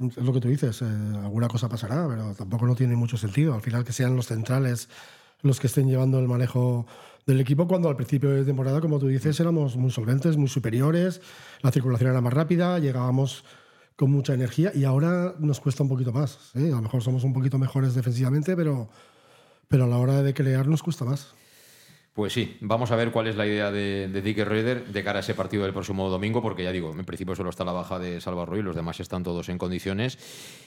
es 0.00 0.16
lo 0.16 0.32
que 0.32 0.40
tú 0.40 0.48
dices. 0.48 0.80
Eh, 0.80 0.86
alguna 1.22 1.46
cosa 1.46 1.68
pasará, 1.68 2.08
pero 2.08 2.34
tampoco 2.34 2.64
no 2.64 2.74
tiene 2.74 2.96
mucho 2.96 3.18
sentido. 3.18 3.52
Al 3.52 3.60
final 3.60 3.84
que 3.84 3.92
sean 3.92 4.16
los 4.16 4.28
centrales 4.28 4.88
los 5.42 5.60
que 5.60 5.66
estén 5.66 5.88
llevando 5.88 6.18
el 6.18 6.26
manejo 6.26 6.86
del 7.26 7.38
equipo 7.38 7.68
cuando 7.68 7.90
al 7.90 7.96
principio 7.96 8.30
de 8.30 8.46
temporada, 8.46 8.80
como 8.80 8.98
tú 8.98 9.08
dices, 9.08 9.38
éramos 9.38 9.76
muy 9.76 9.90
solventes, 9.90 10.38
muy 10.38 10.48
superiores, 10.48 11.20
la 11.60 11.70
circulación 11.70 12.12
era 12.12 12.22
más 12.22 12.32
rápida, 12.32 12.78
llegábamos 12.78 13.44
con 13.94 14.10
mucha 14.10 14.32
energía 14.32 14.72
y 14.74 14.84
ahora 14.84 15.34
nos 15.38 15.60
cuesta 15.60 15.82
un 15.82 15.90
poquito 15.90 16.14
más. 16.14 16.38
A 16.54 16.60
lo 16.60 16.80
mejor 16.80 17.02
somos 17.02 17.24
un 17.24 17.34
poquito 17.34 17.58
mejores 17.58 17.94
defensivamente, 17.94 18.56
pero, 18.56 18.88
pero 19.68 19.84
a 19.84 19.86
la 19.86 19.98
hora 19.98 20.22
de 20.22 20.32
crear 20.32 20.66
nos 20.66 20.82
cuesta 20.82 21.04
más. 21.04 21.34
Pues 22.18 22.32
sí, 22.32 22.56
vamos 22.62 22.90
a 22.90 22.96
ver 22.96 23.12
cuál 23.12 23.28
es 23.28 23.36
la 23.36 23.46
idea 23.46 23.70
de, 23.70 24.08
de 24.08 24.22
Dick 24.22 24.38
Reuter 24.38 24.88
de 24.88 25.04
cara 25.04 25.18
a 25.18 25.20
ese 25.20 25.34
partido 25.34 25.62
del 25.62 25.72
próximo 25.72 26.10
domingo, 26.10 26.42
porque 26.42 26.64
ya 26.64 26.72
digo, 26.72 26.90
en 26.90 27.04
principio 27.04 27.36
solo 27.36 27.50
está 27.50 27.64
la 27.64 27.70
baja 27.70 28.00
de 28.00 28.20
Salva 28.20 28.44
y 28.56 28.60
los 28.60 28.74
demás 28.74 28.98
están 28.98 29.22
todos 29.22 29.48
en 29.48 29.56
condiciones. 29.56 30.18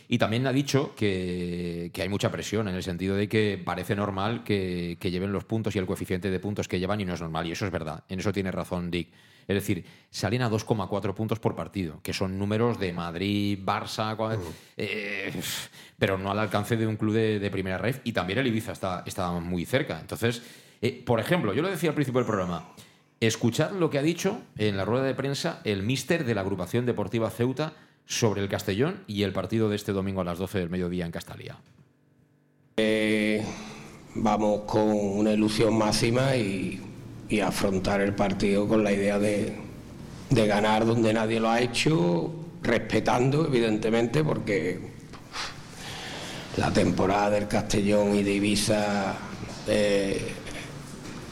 Y 0.07 0.17
también 0.17 0.47
ha 0.47 0.53
dicho 0.53 0.95
que, 0.95 1.91
hay 1.93 2.07
mucha 2.07 2.31
presión, 2.31 2.69
en 2.69 2.75
el 2.75 2.83
sentido 2.83 3.17
de 3.17 3.27
que 3.27 3.61
parece 3.61 3.97
normal 3.97 4.45
que, 4.45 4.97
lleven 5.01 5.33
los 5.33 5.43
puntos 5.43 5.75
y 5.75 5.79
el 5.79 5.85
coeficiente 5.85 6.31
de 6.31 6.39
puntos 6.39 6.69
que 6.69 6.79
llevan, 6.79 7.01
y 7.01 7.03
no 7.03 7.15
es 7.15 7.19
normal, 7.19 7.45
y 7.45 7.51
eso 7.51 7.65
es 7.65 7.71
verdad. 7.73 8.05
En 8.07 8.21
eso 8.21 8.31
tiene 8.31 8.49
razón 8.49 8.89
Dick. 8.89 9.09
Es 9.45 9.53
decir, 9.53 9.83
salen 10.09 10.43
a 10.43 10.49
2,4 10.49 11.13
puntos 11.13 11.39
por 11.39 11.53
partido, 11.53 11.99
que 12.01 12.13
son 12.13 12.39
números 12.39 12.79
de 12.79 12.93
Madrid, 12.93 13.59
Barça, 13.61 14.15
eh, 14.77 15.33
pero 15.99 16.17
no 16.17 16.31
al 16.31 16.39
alcance 16.39 16.77
de 16.77 16.87
un 16.87 16.95
club 16.95 17.13
de, 17.13 17.49
primera 17.51 17.77
red. 17.77 17.97
Y 18.05 18.13
también 18.13 18.39
el 18.39 18.47
Ibiza 18.47 18.71
está, 18.71 19.03
está 19.05 19.29
muy 19.31 19.65
cerca. 19.65 19.99
Entonces 19.99 20.41
eh, 20.81 21.03
por 21.05 21.19
ejemplo, 21.19 21.53
yo 21.53 21.61
lo 21.61 21.69
decía 21.69 21.89
al 21.89 21.95
principio 21.95 22.19
del 22.19 22.27
programa, 22.27 22.69
escuchad 23.19 23.71
lo 23.71 23.89
que 23.89 23.99
ha 23.99 24.01
dicho 24.01 24.41
en 24.57 24.77
la 24.77 24.85
rueda 24.85 25.03
de 25.03 25.13
prensa 25.13 25.61
el 25.63 25.83
míster 25.83 26.25
de 26.25 26.35
la 26.35 26.41
agrupación 26.41 26.85
deportiva 26.85 27.29
Ceuta 27.29 27.73
sobre 28.05 28.41
el 28.41 28.49
Castellón 28.49 29.03
y 29.07 29.23
el 29.23 29.31
partido 29.31 29.69
de 29.69 29.75
este 29.75 29.91
domingo 29.91 30.21
a 30.21 30.23
las 30.23 30.39
12 30.39 30.59
del 30.59 30.69
mediodía 30.69 31.05
en 31.05 31.11
Castalía. 31.11 31.57
Eh, 32.77 33.43
vamos 34.15 34.61
con 34.61 34.89
una 34.89 35.31
ilusión 35.31 35.77
máxima 35.77 36.35
y, 36.35 36.87
afrontar 37.41 38.01
el 38.01 38.13
partido 38.13 38.67
con 38.67 38.83
la 38.83 38.91
idea 38.91 39.17
de, 39.17 39.55
de 40.29 40.47
ganar 40.47 40.85
donde 40.85 41.13
nadie 41.13 41.39
lo 41.39 41.49
ha 41.49 41.61
hecho, 41.61 42.29
respetando 42.61 43.47
evidentemente, 43.47 44.21
porque 44.21 44.91
la 46.57 46.73
temporada 46.73 47.29
del 47.29 47.47
Castellón 47.47 48.15
y 48.15 48.23
de 48.23 48.33
Ibiza 48.33 49.15
eh, 49.67 50.33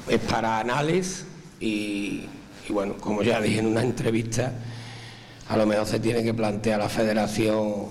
es 0.10 0.20
para 0.20 0.60
análisis 0.60 1.26
y, 1.60 2.26
bueno, 2.70 2.95
como 2.97 3.24
ya 3.24 3.41
dije 3.41 3.60
en 3.60 3.68
una 3.68 3.82
entrevista, 3.82 4.53
a 5.47 5.57
lo 5.57 5.66
mejor 5.66 5.86
se 5.86 5.99
tiene 5.99 6.24
que 6.24 6.34
plantear 6.34 6.80
a 6.80 6.84
la 6.84 6.89
federación 6.89 7.86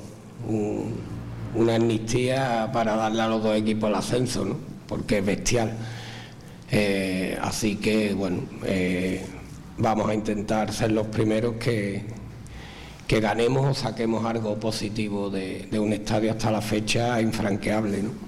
una 1.55 1.75
amnistía 1.75 2.71
para 2.73 2.97
darle 2.97 3.23
a 3.23 3.29
los 3.29 3.43
dos 3.43 3.57
equipos 3.57 3.89
el 3.91 3.97
ascenso, 3.97 4.45
¿no? 4.45 4.57
porque 4.87 5.19
es 5.19 5.27
bestial. 5.27 5.73
Eh, 6.71 7.39
así 7.41 7.77
que, 7.77 8.15
bueno, 8.15 8.43
eh, 8.65 9.25
vamos 9.79 10.09
a 10.09 10.15
intentar 10.15 10.73
ser 10.73 10.93
los 10.93 11.07
primeros 11.07 11.55
que, 11.55 12.05
que 13.07 13.21
ganemos 13.21 13.67
o 13.67 13.75
saquemos 13.75 14.25
algo 14.25 14.59
positivo 14.61 15.31
de, 15.31 15.67
de 15.71 15.79
un 15.79 15.93
estadio 15.93 16.31
hasta 16.31 16.51
la 16.51 16.61
fecha 16.61 17.21
infranqueable. 17.21 18.03
¿no? 18.03 18.28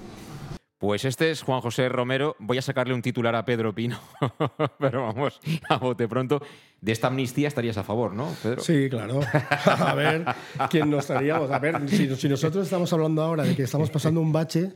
Pues 0.81 1.05
este 1.05 1.29
es 1.29 1.43
Juan 1.43 1.61
José 1.61 1.89
Romero. 1.89 2.35
Voy 2.39 2.57
a 2.57 2.61
sacarle 2.63 2.95
un 2.95 3.03
titular 3.03 3.35
a 3.35 3.45
Pedro 3.45 3.71
Pino, 3.71 3.99
pero 4.79 5.03
vamos, 5.03 5.39
a 5.69 5.77
bote 5.77 6.07
pronto. 6.07 6.41
De 6.81 6.91
esta 6.91 7.05
amnistía 7.05 7.47
estarías 7.47 7.77
a 7.77 7.83
favor, 7.83 8.15
¿no, 8.15 8.27
Pedro? 8.41 8.61
Sí, 8.61 8.89
claro. 8.89 9.19
A 9.77 9.93
ver, 9.93 10.25
¿quién 10.71 10.89
no 10.89 10.97
estaríamos? 10.97 11.51
A 11.51 11.59
ver, 11.59 11.87
si, 11.87 12.15
si 12.15 12.27
nosotros 12.27 12.63
estamos 12.63 12.91
hablando 12.91 13.21
ahora 13.21 13.43
de 13.43 13.55
que 13.55 13.61
estamos 13.61 13.89
pasando 13.91 14.21
un 14.21 14.33
bache, 14.33 14.71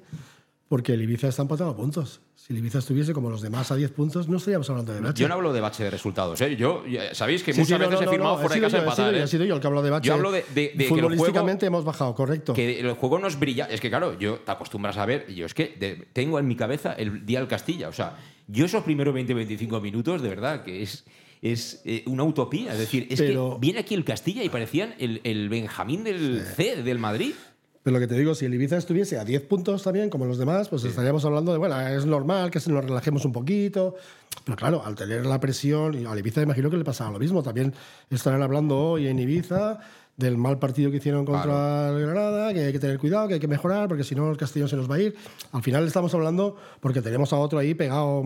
porque 0.67 0.93
el 0.93 1.01
Ibiza 1.01 1.27
está 1.27 1.43
empatado 1.43 1.69
a 1.69 1.75
puntos. 1.75 2.21
Si 2.35 2.53
el 2.53 2.59
Ibiza 2.59 2.79
estuviese 2.79 3.13
como 3.13 3.29
los 3.29 3.41
demás 3.41 3.71
a 3.71 3.75
10 3.75 3.91
puntos, 3.91 4.27
no 4.27 4.37
estaríamos 4.37 4.69
hablando 4.69 4.93
de 4.93 5.01
bache. 5.01 5.21
Yo 5.21 5.27
no 5.27 5.35
hablo 5.35 5.53
de 5.53 5.61
bache 5.61 5.83
de 5.83 5.89
resultados. 5.89 6.39
¿eh? 6.41 6.55
Yo, 6.55 6.83
sabéis 7.13 7.43
que 7.43 7.53
muchas 7.53 7.79
veces 7.79 8.01
he 8.01 8.07
firmado 8.07 8.37
fuera 8.37 8.55
de 8.55 8.61
casa 8.61 8.77
empatar. 8.79 9.15
He 9.15 9.27
sido, 9.27 9.45
yo 9.45 9.55
el 9.55 9.61
que 9.61 9.67
hablo 9.67 9.81
de 9.81 9.89
bache. 9.89 10.07
Yo 10.07 10.13
hablo 10.13 10.31
de, 10.31 10.45
de, 10.53 10.73
de 10.75 10.85
Futbolísticamente 10.85 11.65
hemos 11.65 11.83
bajado, 11.83 12.13
correcto. 12.15 12.53
Que 12.53 12.79
el 12.79 12.93
juego 12.93 13.19
no 13.19 13.27
es 13.27 13.39
brilla. 13.39 13.65
Es 13.65 13.81
que, 13.81 13.89
claro, 13.89 14.17
yo 14.17 14.39
te 14.39 14.51
acostumbras 14.51 14.97
a 14.97 15.05
ver. 15.05 15.31
Yo 15.33 15.45
es 15.45 15.53
que 15.53 16.07
tengo 16.13 16.39
en 16.39 16.47
mi 16.47 16.55
cabeza 16.55 16.93
el 16.93 17.25
día 17.25 17.39
del 17.39 17.47
Castilla. 17.47 17.89
O 17.89 17.93
sea, 17.93 18.17
yo 18.47 18.65
esos 18.65 18.83
primeros 18.83 19.15
20-25 19.15 19.81
minutos, 19.81 20.21
de 20.21 20.29
verdad, 20.29 20.63
que 20.63 20.81
es 20.81 21.05
es 21.41 21.81
eh, 21.85 22.03
una 22.07 22.23
utopía. 22.23 22.73
Es 22.73 22.79
decir, 22.79 23.07
es 23.09 23.21
que 23.21 23.37
viene 23.59 23.79
aquí 23.79 23.93
el 23.93 24.03
Castilla 24.03 24.43
y 24.43 24.49
parecían 24.49 24.95
el, 24.97 25.21
el 25.23 25.47
Benjamín 25.49 26.03
del 26.03 26.41
C, 26.41 26.81
del 26.81 26.97
Madrid. 26.97 27.33
Pero 27.85 27.97
lo 27.97 27.99
que 27.99 28.07
te 28.07 28.17
digo, 28.17 28.33
si 28.33 28.45
el 28.45 28.53
Ibiza 28.55 28.77
estuviese 28.77 29.19
a 29.19 29.23
10 29.23 29.43
puntos 29.43 29.83
también, 29.83 30.09
como 30.09 30.25
los 30.25 30.39
demás, 30.39 30.69
pues 30.69 30.83
estaríamos 30.85 31.23
hablando 31.23 31.51
de, 31.51 31.59
bueno, 31.59 31.79
es 31.81 32.03
normal 32.07 32.49
que 32.49 32.59
se 32.59 32.71
nos 32.71 32.83
relajemos 32.83 33.25
un 33.25 33.31
poquito. 33.31 33.93
Pero 34.43 34.57
claro, 34.57 34.81
al 34.83 34.95
tener 34.95 35.23
la 35.23 35.39
presión, 35.39 35.93
y 35.93 36.03
al 36.03 36.17
Ibiza 36.17 36.41
imagino 36.41 36.71
que 36.71 36.77
le 36.77 36.83
pasaba 36.83 37.11
lo 37.11 37.19
mismo. 37.19 37.43
También 37.43 37.75
estarán 38.09 38.41
hablando 38.41 38.75
hoy 38.75 39.05
en 39.05 39.19
Ibiza 39.19 39.77
del 40.17 40.35
mal 40.35 40.57
partido 40.57 40.89
que 40.89 40.97
hicieron 40.97 41.25
contra 41.25 41.89
el 41.89 42.07
Granada, 42.07 42.51
que 42.55 42.61
hay 42.61 42.73
que 42.73 42.79
tener 42.79 42.97
cuidado, 42.97 43.27
que 43.27 43.35
hay 43.35 43.39
que 43.39 43.47
mejorar, 43.47 43.87
porque 43.87 44.03
si 44.03 44.15
no 44.15 44.31
el 44.31 44.37
Castellón 44.37 44.67
se 44.67 44.77
nos 44.77 44.89
va 44.89 44.95
a 44.95 45.01
ir. 45.01 45.15
Al 45.51 45.61
final 45.61 45.85
estamos 45.85 46.11
hablando 46.15 46.55
porque 46.79 47.03
tenemos 47.03 47.33
a 47.33 47.35
otro 47.35 47.59
ahí 47.59 47.75
pegado 47.75 48.23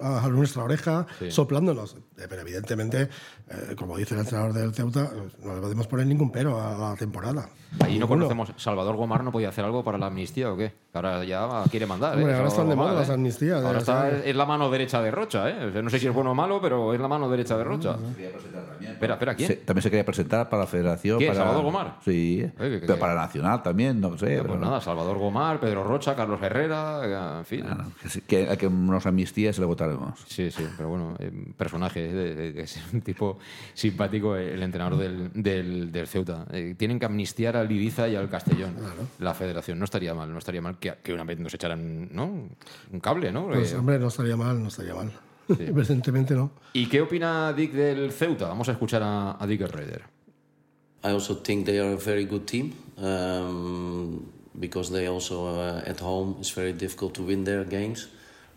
a 0.00 0.28
nuestra 0.28 0.64
oreja, 0.64 1.06
soplándonos. 1.28 1.96
Eh, 2.18 2.26
pero 2.28 2.42
evidentemente, 2.42 3.08
eh, 3.48 3.74
como 3.76 3.96
dice 3.96 4.14
el 4.14 4.20
entrenador 4.20 4.52
del 4.52 4.74
Ceuta, 4.74 5.10
no 5.42 5.54
le 5.54 5.60
podemos 5.60 5.86
poner 5.86 6.06
ningún 6.06 6.30
pero 6.30 6.60
a 6.60 6.76
la 6.76 6.96
temporada. 6.96 7.48
Ahí 7.80 7.98
no 7.98 8.08
conocemos. 8.08 8.52
¿Salvador 8.56 8.96
Gomar 8.96 9.22
no 9.22 9.32
podía 9.32 9.48
hacer 9.48 9.64
algo 9.64 9.84
para 9.84 9.98
la 9.98 10.06
amnistía 10.06 10.52
o 10.52 10.56
qué? 10.56 10.72
Ahora 10.92 11.22
ya 11.24 11.48
quiere 11.70 11.86
mandar. 11.86 12.16
Hombre, 12.16 12.32
¿eh? 12.32 12.36
ahora 12.36 12.48
están 12.48 12.68
de 12.68 12.74
moda 12.74 12.88
mal, 12.88 12.96
las 12.98 13.08
¿eh? 13.10 13.12
amnistías, 13.12 13.62
Ahora 13.64 13.78
está, 13.78 14.08
es 14.10 14.34
la 14.34 14.44
mano 14.44 14.68
derecha 14.70 15.00
de 15.00 15.10
Rocha. 15.12 15.48
¿eh? 15.48 15.66
O 15.66 15.72
sea, 15.72 15.82
No 15.82 15.88
sé 15.90 16.00
si 16.00 16.08
es 16.08 16.12
bueno 16.12 16.32
o 16.32 16.34
malo, 16.34 16.60
pero 16.60 16.92
es 16.92 17.00
la 17.00 17.06
mano 17.06 17.28
derecha 17.30 17.56
de 17.56 17.62
Rocha. 17.64 17.96
Espera, 18.80 19.14
espera, 19.14 19.34
¿quién? 19.36 19.48
Se- 19.48 19.56
también 19.56 19.82
se 19.82 19.90
quería 19.90 20.04
presentar 20.04 20.48
para 20.48 20.62
la 20.62 20.66
federación. 20.66 21.18
¿Quién? 21.18 21.30
Para, 21.30 21.40
¿Salvador 21.44 21.62
Gomar? 21.64 21.96
Sí, 22.04 22.44
que- 22.58 22.78
pero 22.86 22.98
para 22.98 23.14
Nacional 23.14 23.62
también, 23.62 24.00
no 24.00 24.10
sé. 24.18 24.26
Pues 24.38 24.42
pero- 24.42 24.56
nada, 24.58 24.80
Salvador 24.80 25.16
Gomar, 25.18 25.60
Pedro 25.60 25.84
Rocha, 25.84 26.16
Carlos 26.16 26.42
Herrera, 26.42 27.38
en 27.38 27.44
fin. 27.44 27.64
Que, 28.02 28.08
sí, 28.08 28.20
que, 28.22 28.50
a 28.50 28.56
que 28.56 28.68
nos 28.68 29.06
amnistíes 29.06 29.58
le 29.60 29.66
votaremos. 29.66 30.18
Sí, 30.26 30.50
sí, 30.50 30.66
pero 30.76 30.88
bueno, 30.88 31.14
eh, 31.20 31.30
personaje, 31.56 32.12
de- 32.12 32.52
de- 32.52 32.62
es 32.62 32.80
un 32.92 33.00
tipo 33.00 33.38
simpático 33.74 34.34
el 34.36 34.60
entrenador 34.62 34.98
del, 34.98 35.30
del, 35.34 35.92
del 35.92 36.06
Ceuta. 36.08 36.46
Eh, 36.52 36.74
tienen 36.76 36.98
que 36.98 37.06
amnistiar 37.06 37.56
al 37.56 37.70
Ibiza 37.70 38.08
y 38.08 38.16
al 38.16 38.28
Castellón, 38.28 38.74
la 39.20 39.34
federación. 39.34 39.78
No 39.78 39.84
estaría 39.84 40.14
mal, 40.14 40.32
no 40.32 40.38
estaría 40.38 40.60
mal 40.60 40.78
que, 40.80 40.94
que 41.02 41.12
una 41.12 41.24
vez 41.24 41.38
nos 41.38 41.54
echaran 41.54 42.08
¿no? 42.12 42.48
un 42.92 43.00
cable, 43.00 43.30
¿no? 43.30 43.46
Pues 43.48 43.72
Eh, 43.72 43.76
hombre, 43.76 43.98
no 43.98 44.08
estaría 44.08 44.36
mal, 44.36 44.60
no 44.60 44.68
estaría 44.68 44.94
mal. 44.94 45.10
Evidentemente 45.48 46.34
no. 46.34 46.50
¿Y 46.72 46.86
qué 46.86 47.00
opina 47.00 47.52
Dick 47.52 47.72
del 47.72 48.10
Ceuta? 48.12 48.48
Vamos 48.48 48.68
a 48.68 48.72
escuchar 48.72 49.02
a, 49.02 49.36
a 49.42 49.46
Dick 49.46 49.60
Raider. 49.60 50.02
I 51.02 51.08
also 51.12 51.34
think 51.42 51.64
they 51.66 51.78
are 51.78 51.92
a 51.94 51.96
very 51.96 52.24
good 52.26 52.44
team 52.46 52.74
um, 52.98 54.30
because 54.54 54.90
they 54.92 55.06
also 55.08 55.46
uh, 55.46 55.82
at 55.86 56.00
home 56.00 56.36
it's 56.38 56.50
very 56.54 56.72
difficult 56.72 57.14
to 57.14 57.22
win 57.22 57.44
their 57.44 57.64
games. 57.64 58.08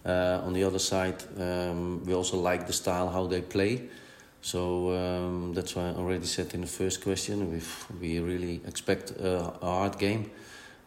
Uh, 0.05 0.41
on 0.45 0.53
the 0.53 0.63
other 0.65 0.79
side, 0.79 1.23
um, 1.39 2.03
we 2.05 2.13
also 2.13 2.37
like 2.37 2.65
the 2.65 2.73
style 2.73 3.09
how 3.09 3.25
they 3.25 3.41
play. 3.41 3.83
So 4.41 4.91
um, 4.91 5.53
that's 5.53 5.73
why 5.75 5.83
I 5.87 5.93
already 5.93 6.25
said 6.25 6.53
in 6.53 6.61
the 6.61 6.67
first 6.67 7.01
question 7.01 7.49
we 7.49 7.61
we 8.01 8.19
really 8.19 8.61
expect 8.67 9.11
a, 9.11 9.53
a 9.61 9.65
hard 9.65 9.97
game. 9.97 10.25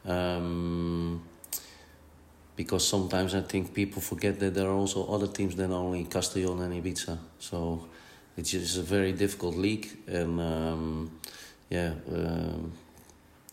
Um, 0.06 1.22
because 2.56 2.86
sometimes 2.88 3.34
I 3.34 3.42
think 3.42 3.74
people 3.74 4.00
forget 4.00 4.40
that 4.40 4.54
there 4.54 4.66
are 4.66 4.72
also 4.72 5.06
other 5.06 5.26
teams 5.26 5.56
than 5.56 5.72
only 5.72 6.04
Castellón 6.04 6.62
and 6.62 6.72
Ibiza. 6.72 7.18
So 7.38 7.86
it's 8.36 8.50
just 8.50 8.78
a 8.78 8.82
very 8.82 9.12
difficult 9.12 9.56
league, 9.56 9.88
and 10.06 10.40
um, 10.40 11.10
yeah, 11.68 11.92
um, 12.12 12.72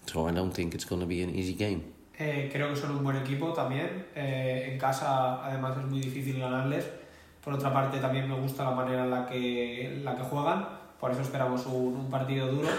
so 0.05 0.27
I 0.27 0.31
don't 0.31 0.51
think 0.51 0.73
it's 0.73 0.85
going 0.85 1.01
to 1.01 1.07
be 1.07 1.21
an 1.21 1.35
easy 1.35 1.53
game. 1.53 1.83
Eh, 2.17 2.49
creo 2.53 2.69
que 2.69 2.75
son 2.75 2.91
un 2.91 3.03
buen 3.03 3.17
equipo 3.17 3.53
también. 3.53 4.05
Eh, 4.15 4.69
en 4.71 4.77
casa, 4.77 5.43
además, 5.43 5.77
es 5.77 5.85
muy 5.85 5.99
difícil 5.99 6.39
ganarles. 6.39 6.85
Por 7.43 7.53
otra 7.53 7.73
parte, 7.73 7.99
también 7.99 8.29
me 8.29 8.39
gusta 8.39 8.63
la 8.63 8.71
manera 8.71 9.03
en 9.03 9.11
la 9.11 9.25
que, 9.25 9.87
en 9.87 10.05
la 10.05 10.15
que 10.15 10.23
juegan. 10.23 10.65
Por 10.99 11.11
eso 11.11 11.21
esperamos 11.21 11.65
un, 11.65 11.95
un 11.95 12.09
partido 12.09 12.47
duro. 12.47 12.69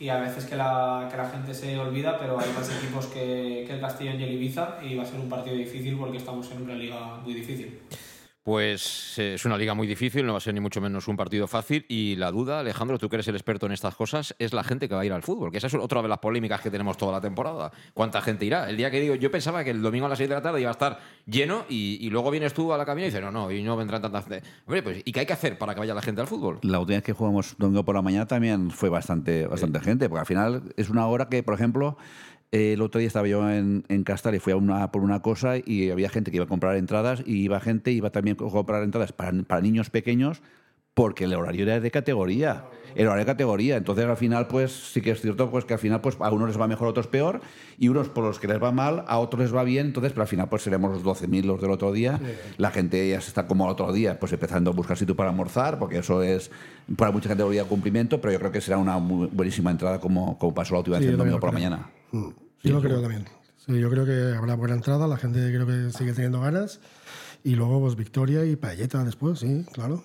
Y 0.00 0.08
a 0.08 0.18
veces 0.18 0.46
que 0.46 0.56
la, 0.56 1.08
que 1.10 1.16
la 1.16 1.28
gente 1.28 1.54
se 1.54 1.78
olvida, 1.78 2.18
pero 2.18 2.40
hay 2.40 2.50
más 2.58 2.74
equipos 2.74 3.06
que, 3.06 3.64
que 3.66 3.74
el 3.74 3.80
Castellón 3.80 4.18
y 4.18 4.24
el 4.24 4.32
Ibiza. 4.32 4.78
Y 4.82 4.96
va 4.96 5.02
a 5.02 5.06
ser 5.06 5.20
un 5.20 5.28
partido 5.28 5.54
difícil 5.54 5.96
porque 5.96 6.16
estamos 6.16 6.50
en 6.50 6.62
una 6.62 6.74
liga 6.74 7.18
muy 7.22 7.34
difícil. 7.34 7.78
Pues 8.42 9.18
eh, 9.18 9.34
es 9.34 9.44
una 9.44 9.58
liga 9.58 9.74
muy 9.74 9.86
difícil, 9.86 10.24
no 10.24 10.32
va 10.32 10.38
a 10.38 10.40
ser 10.40 10.54
ni 10.54 10.60
mucho 10.60 10.80
menos 10.80 11.08
un 11.08 11.16
partido 11.16 11.46
fácil. 11.46 11.84
Y 11.88 12.16
la 12.16 12.30
duda, 12.30 12.60
Alejandro, 12.60 12.98
tú 12.98 13.10
que 13.10 13.16
eres 13.16 13.28
el 13.28 13.34
experto 13.34 13.66
en 13.66 13.72
estas 13.72 13.94
cosas, 13.94 14.34
es 14.38 14.54
la 14.54 14.64
gente 14.64 14.88
que 14.88 14.94
va 14.94 15.02
a 15.02 15.04
ir 15.04 15.12
al 15.12 15.22
fútbol. 15.22 15.50
Que 15.50 15.58
esa 15.58 15.66
es 15.66 15.74
otra 15.74 16.00
de 16.00 16.08
las 16.08 16.18
polémicas 16.18 16.60
que 16.62 16.70
tenemos 16.70 16.96
toda 16.96 17.12
la 17.12 17.20
temporada. 17.20 17.70
¿Cuánta 17.92 18.22
gente 18.22 18.46
irá? 18.46 18.70
El 18.70 18.78
día 18.78 18.90
que 18.90 18.98
digo, 18.98 19.14
yo 19.14 19.30
pensaba 19.30 19.62
que 19.62 19.70
el 19.70 19.82
domingo 19.82 20.06
a 20.06 20.08
las 20.08 20.18
6 20.18 20.28
de 20.30 20.34
la 20.34 20.42
tarde 20.42 20.60
iba 20.60 20.70
a 20.70 20.72
estar 20.72 20.98
lleno 21.26 21.66
y, 21.68 21.98
y 22.00 22.08
luego 22.08 22.30
vienes 22.30 22.54
tú 22.54 22.72
a 22.72 22.78
la 22.78 22.86
cabina 22.86 23.08
y 23.08 23.10
dices, 23.10 23.22
no, 23.22 23.30
no, 23.30 23.50
y 23.50 23.62
no 23.62 23.76
vendrán 23.76 24.00
tanta 24.00 24.22
gente. 24.22 24.42
Hombre, 24.64 24.82
pues, 24.82 25.02
¿y 25.04 25.12
qué 25.12 25.20
hay 25.20 25.26
que 25.26 25.34
hacer 25.34 25.58
para 25.58 25.74
que 25.74 25.80
vaya 25.80 25.92
la 25.92 26.02
gente 26.02 26.22
al 26.22 26.26
fútbol? 26.26 26.60
La 26.62 26.80
última 26.80 26.96
vez 26.96 27.04
que 27.04 27.12
jugamos 27.12 27.56
domingo 27.58 27.84
por 27.84 27.94
la 27.94 28.02
mañana 28.02 28.26
también 28.26 28.70
fue 28.70 28.88
bastante, 28.88 29.46
bastante 29.46 29.80
gente, 29.80 30.08
porque 30.08 30.20
al 30.20 30.26
final 30.26 30.62
es 30.76 30.88
una 30.88 31.06
hora 31.06 31.28
que, 31.28 31.42
por 31.42 31.54
ejemplo, 31.54 31.98
el 32.52 32.82
otro 32.82 32.98
día 32.98 33.06
estaba 33.06 33.28
yo 33.28 33.48
en, 33.50 33.84
en 33.88 34.04
y 34.34 34.38
fui 34.38 34.52
a 34.52 34.56
una, 34.56 34.90
por 34.90 35.02
una 35.02 35.22
cosa 35.22 35.54
y 35.56 35.90
había 35.90 36.08
gente 36.08 36.30
que 36.30 36.38
iba 36.38 36.44
a 36.44 36.48
comprar 36.48 36.76
entradas 36.76 37.22
y 37.24 37.42
iba 37.42 37.60
gente 37.60 37.92
iba 37.92 38.10
también 38.10 38.36
a 38.40 38.50
comprar 38.50 38.82
entradas 38.82 39.12
para, 39.12 39.32
para 39.44 39.60
niños 39.60 39.90
pequeños 39.90 40.42
porque 40.94 41.24
el 41.24 41.34
horario 41.34 41.64
era 41.64 41.80
de 41.80 41.90
categoría. 41.90 42.64
El 42.96 43.06
horario 43.06 43.24
de 43.24 43.32
categoría. 43.32 43.76
Entonces, 43.76 44.04
al 44.04 44.16
final, 44.16 44.48
pues 44.48 44.72
sí 44.72 45.00
que 45.00 45.12
es 45.12 45.20
cierto 45.20 45.48
pues, 45.48 45.64
que 45.64 45.74
al 45.74 45.78
final 45.78 46.00
pues, 46.00 46.16
a 46.18 46.30
unos 46.32 46.48
les 46.48 46.60
va 46.60 46.66
mejor, 46.66 46.88
a 46.88 46.90
otros 46.90 47.06
peor, 47.06 47.40
y 47.78 47.88
unos 47.88 48.08
por 48.08 48.24
los 48.24 48.40
que 48.40 48.48
les 48.48 48.60
va 48.60 48.72
mal, 48.72 49.04
a 49.06 49.18
otros 49.18 49.40
les 49.42 49.54
va 49.54 49.62
bien. 49.62 49.86
Entonces, 49.86 50.12
pero 50.12 50.22
al 50.22 50.28
final, 50.28 50.48
pues 50.48 50.62
seremos 50.62 50.92
los 50.92 51.04
12.000 51.04 51.44
los 51.44 51.60
del 51.60 51.70
otro 51.70 51.92
día. 51.92 52.20
La 52.58 52.70
gente 52.72 53.08
ya 53.08 53.20
se 53.20 53.28
está 53.28 53.46
como 53.46 53.64
el 53.66 53.70
otro 53.70 53.92
día, 53.92 54.18
pues 54.18 54.32
empezando 54.32 54.70
a 54.70 54.74
buscar 54.74 54.96
sitio 54.96 55.14
para 55.14 55.30
almorzar, 55.30 55.78
porque 55.78 55.98
eso 55.98 56.22
es 56.22 56.50
para 56.96 57.12
mucha 57.12 57.28
gente 57.28 57.44
de 57.44 57.62
cumplimiento, 57.64 58.20
pero 58.20 58.32
yo 58.32 58.38
creo 58.40 58.50
que 58.50 58.60
será 58.60 58.78
una 58.78 58.98
muy 58.98 59.28
buenísima 59.28 59.70
entrada 59.70 60.00
como, 60.00 60.36
como 60.38 60.52
pasó 60.52 60.74
la 60.74 60.80
última 60.80 60.96
Sí, 60.96 61.04
vez 61.04 61.10
el 61.10 61.16
yo 61.16 61.18
domingo 61.18 61.38
por 61.38 61.50
la 61.50 61.54
mañana. 61.54 61.90
Mm. 62.10 62.28
Yo 62.64 62.74
lo 62.74 62.82
creo 62.82 63.00
también. 63.00 63.26
Sí, 63.56 63.78
yo 63.78 63.88
creo 63.88 64.04
que 64.04 64.36
habrá 64.36 64.54
buena 64.56 64.74
entrada, 64.74 65.06
la 65.06 65.16
gente 65.16 65.38
creo 65.38 65.66
que 65.66 65.96
sigue 65.96 66.12
teniendo 66.12 66.40
ganas. 66.40 66.80
Y 67.44 67.54
luego, 67.54 67.80
pues 67.80 67.96
victoria 67.96 68.44
y 68.44 68.56
paelleta 68.56 69.02
después, 69.04 69.38
sí, 69.38 69.64
claro. 69.72 70.02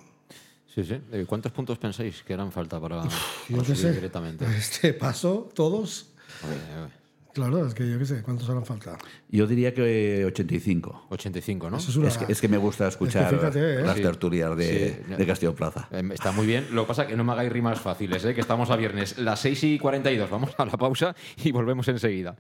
Sí, 0.76 0.84
sí. 0.84 0.98
Eh, 1.14 1.26
¿Cuántos 1.28 1.52
puntos 1.54 1.78
pensáis 1.78 2.22
que 2.24 2.34
harán 2.34 2.52
falta 2.52 2.80
para, 2.82 3.04
Yo 3.04 3.10
para 3.58 3.60
qué 3.62 3.76
subir 3.76 3.78
sé. 3.78 3.94
directamente? 3.94 4.46
Este 4.58 4.94
paso, 4.94 5.50
todos. 5.56 6.12
Eh, 6.44 6.88
Claro, 7.34 7.68
es 7.68 7.74
que 7.74 7.86
yo 7.92 8.00
qué 8.00 8.06
sé, 8.06 8.22
¿cuántos 8.24 8.50
harán 8.50 8.66
falta? 8.66 8.98
Yo 9.28 9.46
diría 9.46 9.74
que 9.74 10.24
85. 10.26 11.08
85, 11.10 11.70
¿no? 11.70 11.76
Eso 11.76 11.90
es 11.92 11.98
una- 11.98 12.08
Es 12.08 12.18
que, 12.18 12.32
es 12.32 12.40
que 12.40 12.48
me 12.48 12.56
gusta 12.58 12.88
escuchar 12.88 13.30
fíjate, 13.30 13.80
¿eh? 13.80 13.82
las 13.82 13.98
Sí. 13.98 14.02
tertulias 14.04 14.56
de, 14.56 15.04
Sí. 15.06 15.14
de 15.18 15.26
Castillo 15.28 15.54
Plaza. 15.54 15.90
Eh, 15.92 16.02
Está 16.14 16.32
muy 16.32 16.46
bien. 16.48 16.66
Lo 16.72 16.84
que 16.84 16.88
pasa 16.88 17.02
es 17.04 17.10
que 17.10 17.18
no 17.18 17.26
me 17.26 17.34
hagáis 17.34 17.52
rimas 17.52 17.78
fáciles, 17.82 18.24
¿eh? 18.24 18.34
que 18.34 18.40
estamos 18.40 18.70
a 18.70 18.78
viernes. 18.78 19.18
Las 19.18 19.42
6 19.42 19.62
y 19.66 19.78
42. 19.80 20.30
Vamos 20.30 20.52
a 20.58 20.64
la 20.66 20.78
pausa 20.78 21.14
y 21.44 21.52
volvemos 21.52 21.86
enseguida. 21.90 22.38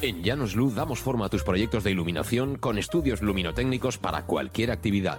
En 0.00 0.22
Llanos 0.22 0.56
Luz 0.56 0.74
damos 0.74 1.00
forma 1.00 1.26
a 1.26 1.28
tus 1.28 1.42
proyectos 1.42 1.84
de 1.84 1.90
iluminación 1.90 2.56
con 2.56 2.78
estudios 2.78 3.20
luminotécnicos 3.20 3.98
para 3.98 4.22
cualquier 4.24 4.70
actividad. 4.70 5.18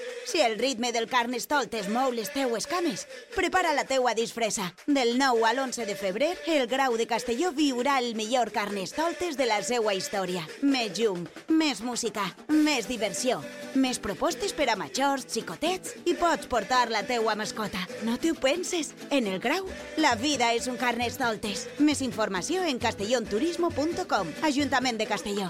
Si 0.25 0.39
el 0.39 0.57
ritme 0.59 0.91
del 0.91 1.07
Carnestoltes 1.09 1.89
mou 1.89 2.11
les 2.13 2.29
teues 2.31 2.67
cames, 2.69 3.07
prepara 3.35 3.73
la 3.73 3.85
teua 3.89 4.13
disfressa. 4.13 4.69
Del 4.85 5.17
9 5.17 5.45
al 5.49 5.59
11 5.59 5.85
de 5.85 5.95
febrer, 5.95 6.31
el 6.47 6.67
Grau 6.67 6.95
de 6.97 7.07
Castelló 7.07 7.51
viurà 7.51 7.97
el 7.99 8.13
millor 8.15 8.51
Carnestoltes 8.51 9.37
de 9.37 9.47
la 9.49 9.61
seua 9.65 9.95
història. 9.97 10.45
Més 10.61 10.93
llum, 10.99 11.25
més 11.49 11.81
música, 11.81 12.25
més 12.47 12.87
diversió, 12.87 13.41
més 13.75 13.99
propostes 13.99 14.53
per 14.53 14.69
a 14.69 14.77
majors, 14.79 15.25
xicotets 15.27 15.97
i 16.05 16.15
pots 16.15 16.47
portar 16.51 16.87
la 16.91 17.03
teua 17.03 17.35
mascota. 17.35 17.81
No 18.05 18.17
t'ho 18.21 18.35
penses? 18.37 18.93
En 19.09 19.27
el 19.27 19.39
Grau, 19.41 19.67
la 19.97 20.15
vida 20.15 20.53
és 20.53 20.69
un 20.71 20.77
Carnestoltes. 20.77 21.67
Més 21.79 22.01
informació 22.05 22.63
en 22.63 22.79
castellonturismo.com. 22.79 24.35
Ajuntament 24.47 25.01
de 25.01 25.09
Castelló. 25.09 25.49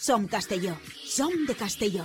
Som 0.00 0.28
Castelló. 0.28 0.74
Som 1.04 1.46
de 1.46 1.54
Castelló. 1.54 2.04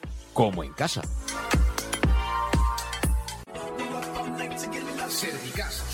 como 0.33 0.63
en 0.63 0.73
casa. 0.73 1.01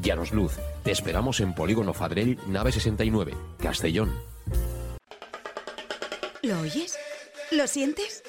Llanos 0.00 0.32
Luz, 0.32 0.52
te 0.84 0.92
esperamos 0.92 1.40
en 1.40 1.54
Polígono 1.54 1.92
Fadrell, 1.92 2.38
nave 2.46 2.70
69, 2.70 3.34
Castellón. 3.58 4.12
¿Lo 6.42 6.60
oyes? 6.60 6.96
¿Lo 7.50 7.66
sientes? 7.66 8.22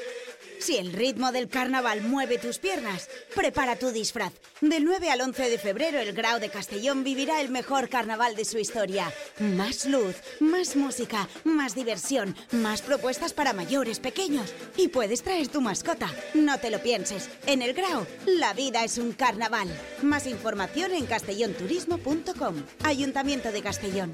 Si 0.70 0.78
el 0.78 0.94
ritmo 0.94 1.32
del 1.32 1.50
carnaval 1.50 2.04
mueve 2.04 2.38
tus 2.38 2.60
piernas, 2.60 3.10
prepara 3.34 3.76
tu 3.76 3.90
disfraz. 3.90 4.34
Del 4.62 4.86
9 4.86 5.10
al 5.10 5.22
11 5.22 5.50
de 5.50 5.58
febrero, 5.58 5.98
el 5.98 6.14
Grau 6.14 6.40
de 6.40 6.50
Castellón 6.50 7.04
vivirá 7.04 7.42
el 7.42 7.50
mejor 7.50 7.90
carnaval 7.90 8.36
de 8.36 8.46
su 8.46 8.60
historia. 8.60 9.12
Más 9.40 9.88
luz, 9.88 10.18
más 10.40 10.76
música, 10.76 11.28
más 11.44 11.74
diversión, 11.74 12.36
más 12.52 12.84
propuestas 12.84 13.34
para 13.34 13.52
mayores, 13.52 14.00
pequeños. 14.00 14.54
Y 14.78 14.90
puedes 14.90 15.24
traer 15.24 15.48
tu 15.48 15.60
mascota. 15.60 16.14
No 16.36 16.60
te 16.60 16.70
lo 16.70 16.78
pienses. 16.84 17.32
En 17.48 17.64
el 17.64 17.74
Grau, 17.74 18.06
la 18.28 18.54
vida 18.54 18.84
es 18.84 19.00
un 19.00 19.14
carnaval. 19.14 19.68
Más 20.04 20.28
información 20.28 20.92
en 20.92 21.08
castellonturismo.com. 21.08 22.64
Ayuntamiento 22.84 23.52
de 23.52 23.64
Castellón. 23.64 24.14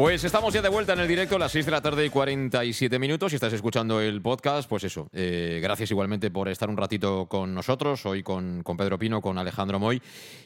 Pues 0.00 0.24
estamos 0.24 0.54
ya 0.54 0.62
de 0.62 0.70
vuelta 0.70 0.94
en 0.94 1.00
el 1.00 1.08
directo 1.08 1.36
a 1.36 1.38
las 1.38 1.52
6 1.52 1.66
de 1.66 1.72
la 1.72 1.82
tarde 1.82 2.06
y 2.06 2.08
47 2.08 2.98
minutos. 2.98 3.32
Si 3.32 3.36
estás 3.36 3.52
escuchando 3.52 4.00
el 4.00 4.22
podcast, 4.22 4.66
pues 4.66 4.84
eso. 4.84 5.10
eh, 5.12 5.60
gracias 5.62 5.90
igualmente 5.90 6.30
por 6.30 6.48
estar 6.48 6.70
un 6.70 6.78
ratito 6.78 7.26
con 7.26 7.54
nosotros, 7.54 8.06
hoy 8.06 8.22
con, 8.22 8.62
con 8.62 8.78
Pedro 8.78 8.98
Pino, 8.98 9.20
con 9.20 9.36
Alejandro 9.36 9.78
Moy. 9.78 10.00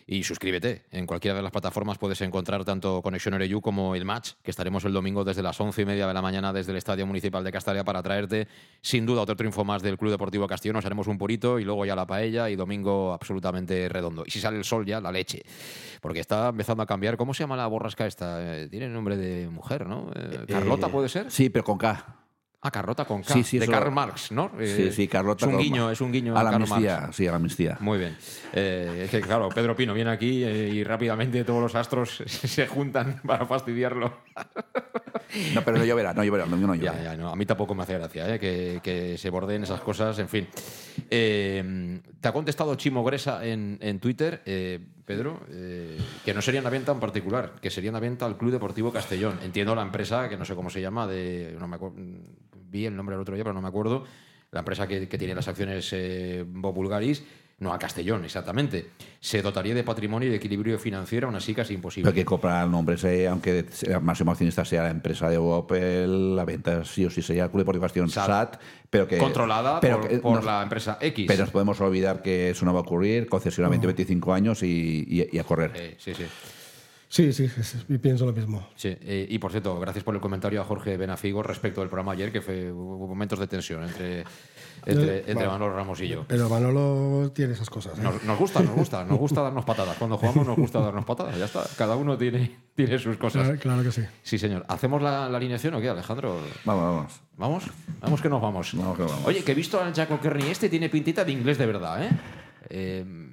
Y 0.08 0.24
suscríbete. 0.24 0.82
En 0.90 1.06
cualquiera 1.06 1.36
de 1.36 1.42
las 1.42 1.52
plataformas 1.52 1.98
puedes 1.98 2.20
encontrar 2.22 2.64
tanto 2.64 3.00
Conexión 3.00 3.34
Ereyu 3.34 3.60
como 3.60 3.94
el 3.94 4.04
match, 4.04 4.32
que 4.42 4.50
estaremos 4.50 4.84
el 4.86 4.92
domingo 4.92 5.22
desde 5.22 5.40
las 5.40 5.58
11 5.60 5.82
y 5.82 5.84
media 5.84 6.08
de 6.08 6.14
la 6.14 6.20
mañana 6.20 6.52
desde 6.52 6.72
el 6.72 6.78
Estadio 6.78 7.06
Municipal 7.06 7.44
de 7.44 7.52
Castalia 7.52 7.84
para 7.84 8.02
traerte, 8.02 8.48
sin 8.82 9.06
duda, 9.06 9.22
otro 9.22 9.36
triunfo 9.36 9.64
más 9.64 9.82
del 9.82 9.96
Club 9.96 10.10
Deportivo 10.10 10.48
Castellón. 10.48 10.84
Haremos 10.84 11.06
un 11.06 11.16
purito 11.16 11.60
y 11.60 11.64
luego 11.64 11.86
ya 11.86 11.94
la 11.94 12.08
paella 12.08 12.50
y 12.50 12.56
domingo 12.56 13.12
absolutamente 13.12 13.88
redondo. 13.88 14.24
Y 14.26 14.32
si 14.32 14.40
sale 14.40 14.58
el 14.58 14.64
sol 14.64 14.84
ya, 14.84 15.00
la 15.00 15.12
leche. 15.12 15.44
Porque 16.04 16.20
está 16.20 16.50
empezando 16.50 16.82
a 16.82 16.86
cambiar. 16.86 17.16
¿Cómo 17.16 17.32
se 17.32 17.44
llama 17.44 17.56
la 17.56 17.66
borrasca 17.66 18.06
esta? 18.06 18.58
Eh, 18.58 18.68
Tiene 18.68 18.90
nombre 18.90 19.16
de 19.16 19.48
mujer, 19.48 19.86
¿no? 19.86 20.10
Eh, 20.14 20.44
¿Carlota 20.46 20.88
Eh, 20.88 20.90
puede 20.90 21.08
ser? 21.08 21.30
Sí, 21.30 21.48
pero 21.48 21.64
con 21.64 21.78
K. 21.78 22.18
Ah, 22.60 22.70
Carlota 22.70 23.06
con 23.06 23.22
K. 23.22 23.32
Sí, 23.32 23.42
sí, 23.42 23.58
de 23.58 23.66
Karl 23.66 23.90
Marx, 23.90 24.30
¿no? 24.30 24.50
Sí, 24.62 24.90
sí, 24.92 25.08
Carlota 25.08 25.46
Es 25.46 25.52
un 25.52 25.58
guiño, 25.58 25.90
es 25.90 26.00
un 26.02 26.12
guiño 26.12 26.36
A 26.36 26.42
la 26.42 26.50
amnistía, 26.50 27.00
Marx. 27.00 27.16
sí, 27.16 27.26
a 27.26 27.30
la 27.30 27.36
amnistía. 27.36 27.76
Muy 27.80 27.98
bien. 27.98 28.16
Eh, 28.52 29.02
es 29.04 29.10
que, 29.10 29.22
claro, 29.22 29.48
Pedro 29.48 29.74
Pino 29.74 29.94
viene 29.94 30.10
aquí 30.10 30.44
eh, 30.44 30.68
y 30.72 30.84
rápidamente 30.84 31.42
todos 31.44 31.62
los 31.62 31.74
astros 31.74 32.22
se 32.26 32.66
juntan 32.66 33.20
para 33.26 33.46
fastidiarlo. 33.46 34.12
No, 35.54 35.62
pero 35.62 35.78
no 35.78 35.84
lloverá, 35.84 36.12
no 36.14 36.22
lloverá, 36.24 36.46
no, 36.46 36.56
no 36.56 36.74
lloverá. 36.74 36.96
Ya, 36.96 37.02
ya, 37.12 37.16
no, 37.16 37.28
a 37.30 37.36
mí 37.36 37.44
tampoco 37.44 37.74
me 37.74 37.82
hace 37.82 37.94
gracia 37.98 38.34
eh, 38.34 38.38
que, 38.38 38.80
que 38.82 39.16
se 39.18 39.30
borden 39.30 39.62
esas 39.62 39.80
cosas, 39.80 40.18
en 40.18 40.28
fin. 40.28 40.48
Te 41.08 42.28
ha 42.28 42.32
contestado 42.32 42.74
Chimo 42.76 43.04
Gresa 43.04 43.44
en, 43.44 43.78
en 43.82 44.00
Twitter, 44.00 44.42
Pedro, 45.04 45.40
eh, 45.50 45.98
que 46.24 46.32
no 46.32 46.40
sería 46.40 46.60
una 46.60 46.70
venta 46.70 46.92
en 46.92 47.00
particular, 47.00 47.52
que 47.60 47.70
sería 47.70 47.90
una 47.90 48.00
venta 48.00 48.24
al 48.24 48.36
Club 48.38 48.52
Deportivo 48.52 48.92
Castellón. 48.92 49.38
Entiendo 49.42 49.74
la 49.74 49.82
empresa, 49.82 50.28
que 50.28 50.36
no 50.36 50.44
sé 50.44 50.54
cómo 50.54 50.70
se 50.70 50.80
llama, 50.80 51.06
de, 51.06 51.56
no 51.58 51.68
me 51.68 51.78
vi 52.70 52.86
el 52.86 52.96
nombre 52.96 53.14
el 53.14 53.20
otro 53.20 53.34
día, 53.34 53.44
pero 53.44 53.54
no 53.54 53.60
me 53.60 53.68
acuerdo. 53.68 54.04
la 54.50 54.60
empresa 54.60 54.86
que, 54.86 55.06
tiene 55.06 55.34
las 55.34 55.48
acciones 55.48 55.90
eh, 55.92 56.44
no 57.58 57.72
a 57.72 57.78
Castellón, 57.78 58.24
exactamente, 58.24 58.90
se 59.20 59.40
dotaría 59.40 59.74
de 59.74 59.84
patrimonio 59.84 60.28
y 60.28 60.30
de 60.32 60.36
equilibrio 60.36 60.78
financiero, 60.78 61.28
aún 61.28 61.36
así 61.36 61.54
casi 61.54 61.74
imposible. 61.74 62.10
Pero 62.10 62.14
que 62.14 62.24
comprar 62.24 62.64
el 62.64 62.70
nombre, 62.70 62.96
sea, 62.96 63.30
aunque 63.30 63.64
el 63.82 64.00
máximo 64.00 64.32
accionista 64.32 64.64
sea 64.64 64.82
la 64.82 64.90
empresa 64.90 65.28
de 65.28 65.38
Opel, 65.38 66.34
la 66.36 66.44
venta 66.44 66.84
sí 66.84 67.04
o 67.06 67.10
sí 67.10 67.22
sería 67.22 67.44
el 67.44 67.50
Club 67.50 67.60
Deportivo 67.60 67.82
Castellón 67.82 68.10
SAT, 68.10 68.26
SAT, 68.26 68.60
pero 68.90 69.06
que. 69.06 69.18
controlada 69.18 69.80
pero 69.80 70.00
por, 70.00 70.08
que 70.08 70.18
por 70.18 70.36
nos- 70.36 70.44
la 70.44 70.62
empresa 70.62 70.98
X. 71.00 71.26
Pero 71.28 71.40
nos 71.42 71.50
podemos 71.50 71.80
olvidar 71.80 72.22
que 72.22 72.50
eso 72.50 72.64
no 72.64 72.72
va 72.74 72.80
a 72.80 72.82
ocurrir, 72.82 73.28
concesionalmente 73.28 73.86
25 73.86 74.34
años 74.34 74.62
y, 74.62 75.04
y- 75.08 75.28
y 75.32 75.38
a 75.38 75.44
correr. 75.44 75.72
Eh, 75.74 75.94
sí, 75.98 76.12
sí. 76.14 76.24
Sí, 77.14 77.32
sí, 77.32 77.48
y 77.88 77.98
pienso 77.98 78.26
lo 78.26 78.32
mismo. 78.32 78.66
Sí, 78.74 78.88
eh, 79.00 79.24
y 79.30 79.38
por 79.38 79.52
cierto, 79.52 79.78
gracias 79.78 80.02
por 80.02 80.16
el 80.16 80.20
comentario 80.20 80.60
a 80.60 80.64
Jorge 80.64 80.96
Benafigo 80.96 81.44
respecto 81.44 81.80
del 81.80 81.88
programa 81.88 82.10
ayer, 82.10 82.32
que 82.32 82.40
fue 82.40 82.72
hubo 82.72 83.06
momentos 83.06 83.38
de 83.38 83.46
tensión 83.46 83.84
entre, 83.84 84.24
entre, 84.84 85.18
Eh, 85.18 85.24
entre 85.28 85.34
vale. 85.34 85.46
Manolo 85.46 85.76
Ramos 85.76 86.00
y 86.00 86.08
yo. 86.08 86.24
Pero 86.26 86.48
Manolo 86.48 87.30
tiene 87.32 87.52
esas 87.52 87.70
cosas. 87.70 87.96
¿eh? 88.00 88.02
Nos, 88.02 88.24
nos 88.24 88.36
gusta, 88.36 88.58
nos 88.62 88.74
gusta, 88.74 89.04
nos 89.04 89.16
gusta 89.16 89.42
darnos 89.42 89.64
patadas. 89.64 89.96
Cuando 89.96 90.18
jugamos 90.18 90.44
nos 90.44 90.56
gusta 90.56 90.80
darnos 90.80 91.04
patadas, 91.04 91.38
ya 91.38 91.44
está. 91.44 91.62
Cada 91.78 91.94
uno 91.94 92.18
tiene, 92.18 92.50
tiene 92.74 92.98
sus 92.98 93.16
cosas. 93.16 93.44
Claro, 93.44 93.60
claro 93.60 93.82
que 93.84 93.92
sí. 93.92 94.02
Sí, 94.24 94.36
señor. 94.36 94.64
¿Hacemos 94.66 95.00
la, 95.00 95.28
la 95.28 95.36
alineación 95.36 95.72
o 95.74 95.80
qué, 95.80 95.88
Alejandro? 95.88 96.40
Vamos, 96.64 96.82
vamos. 96.82 97.20
¿Vamos? 97.36 97.64
Vamos 98.00 98.20
que 98.22 98.28
nos 98.28 98.42
vamos. 98.42 98.74
Vamos 98.74 98.96
que 98.96 99.04
vamos. 99.04 99.24
Oye, 99.24 99.44
que 99.44 99.52
he 99.52 99.54
visto 99.54 99.80
al 99.80 99.94
Jaco 99.94 100.18
Kearney 100.20 100.50
este, 100.50 100.68
tiene 100.68 100.88
pintita 100.88 101.24
de 101.24 101.30
inglés 101.30 101.58
de 101.58 101.66
verdad, 101.66 102.02
¿eh? 102.02 102.10
Eh, 102.70 103.30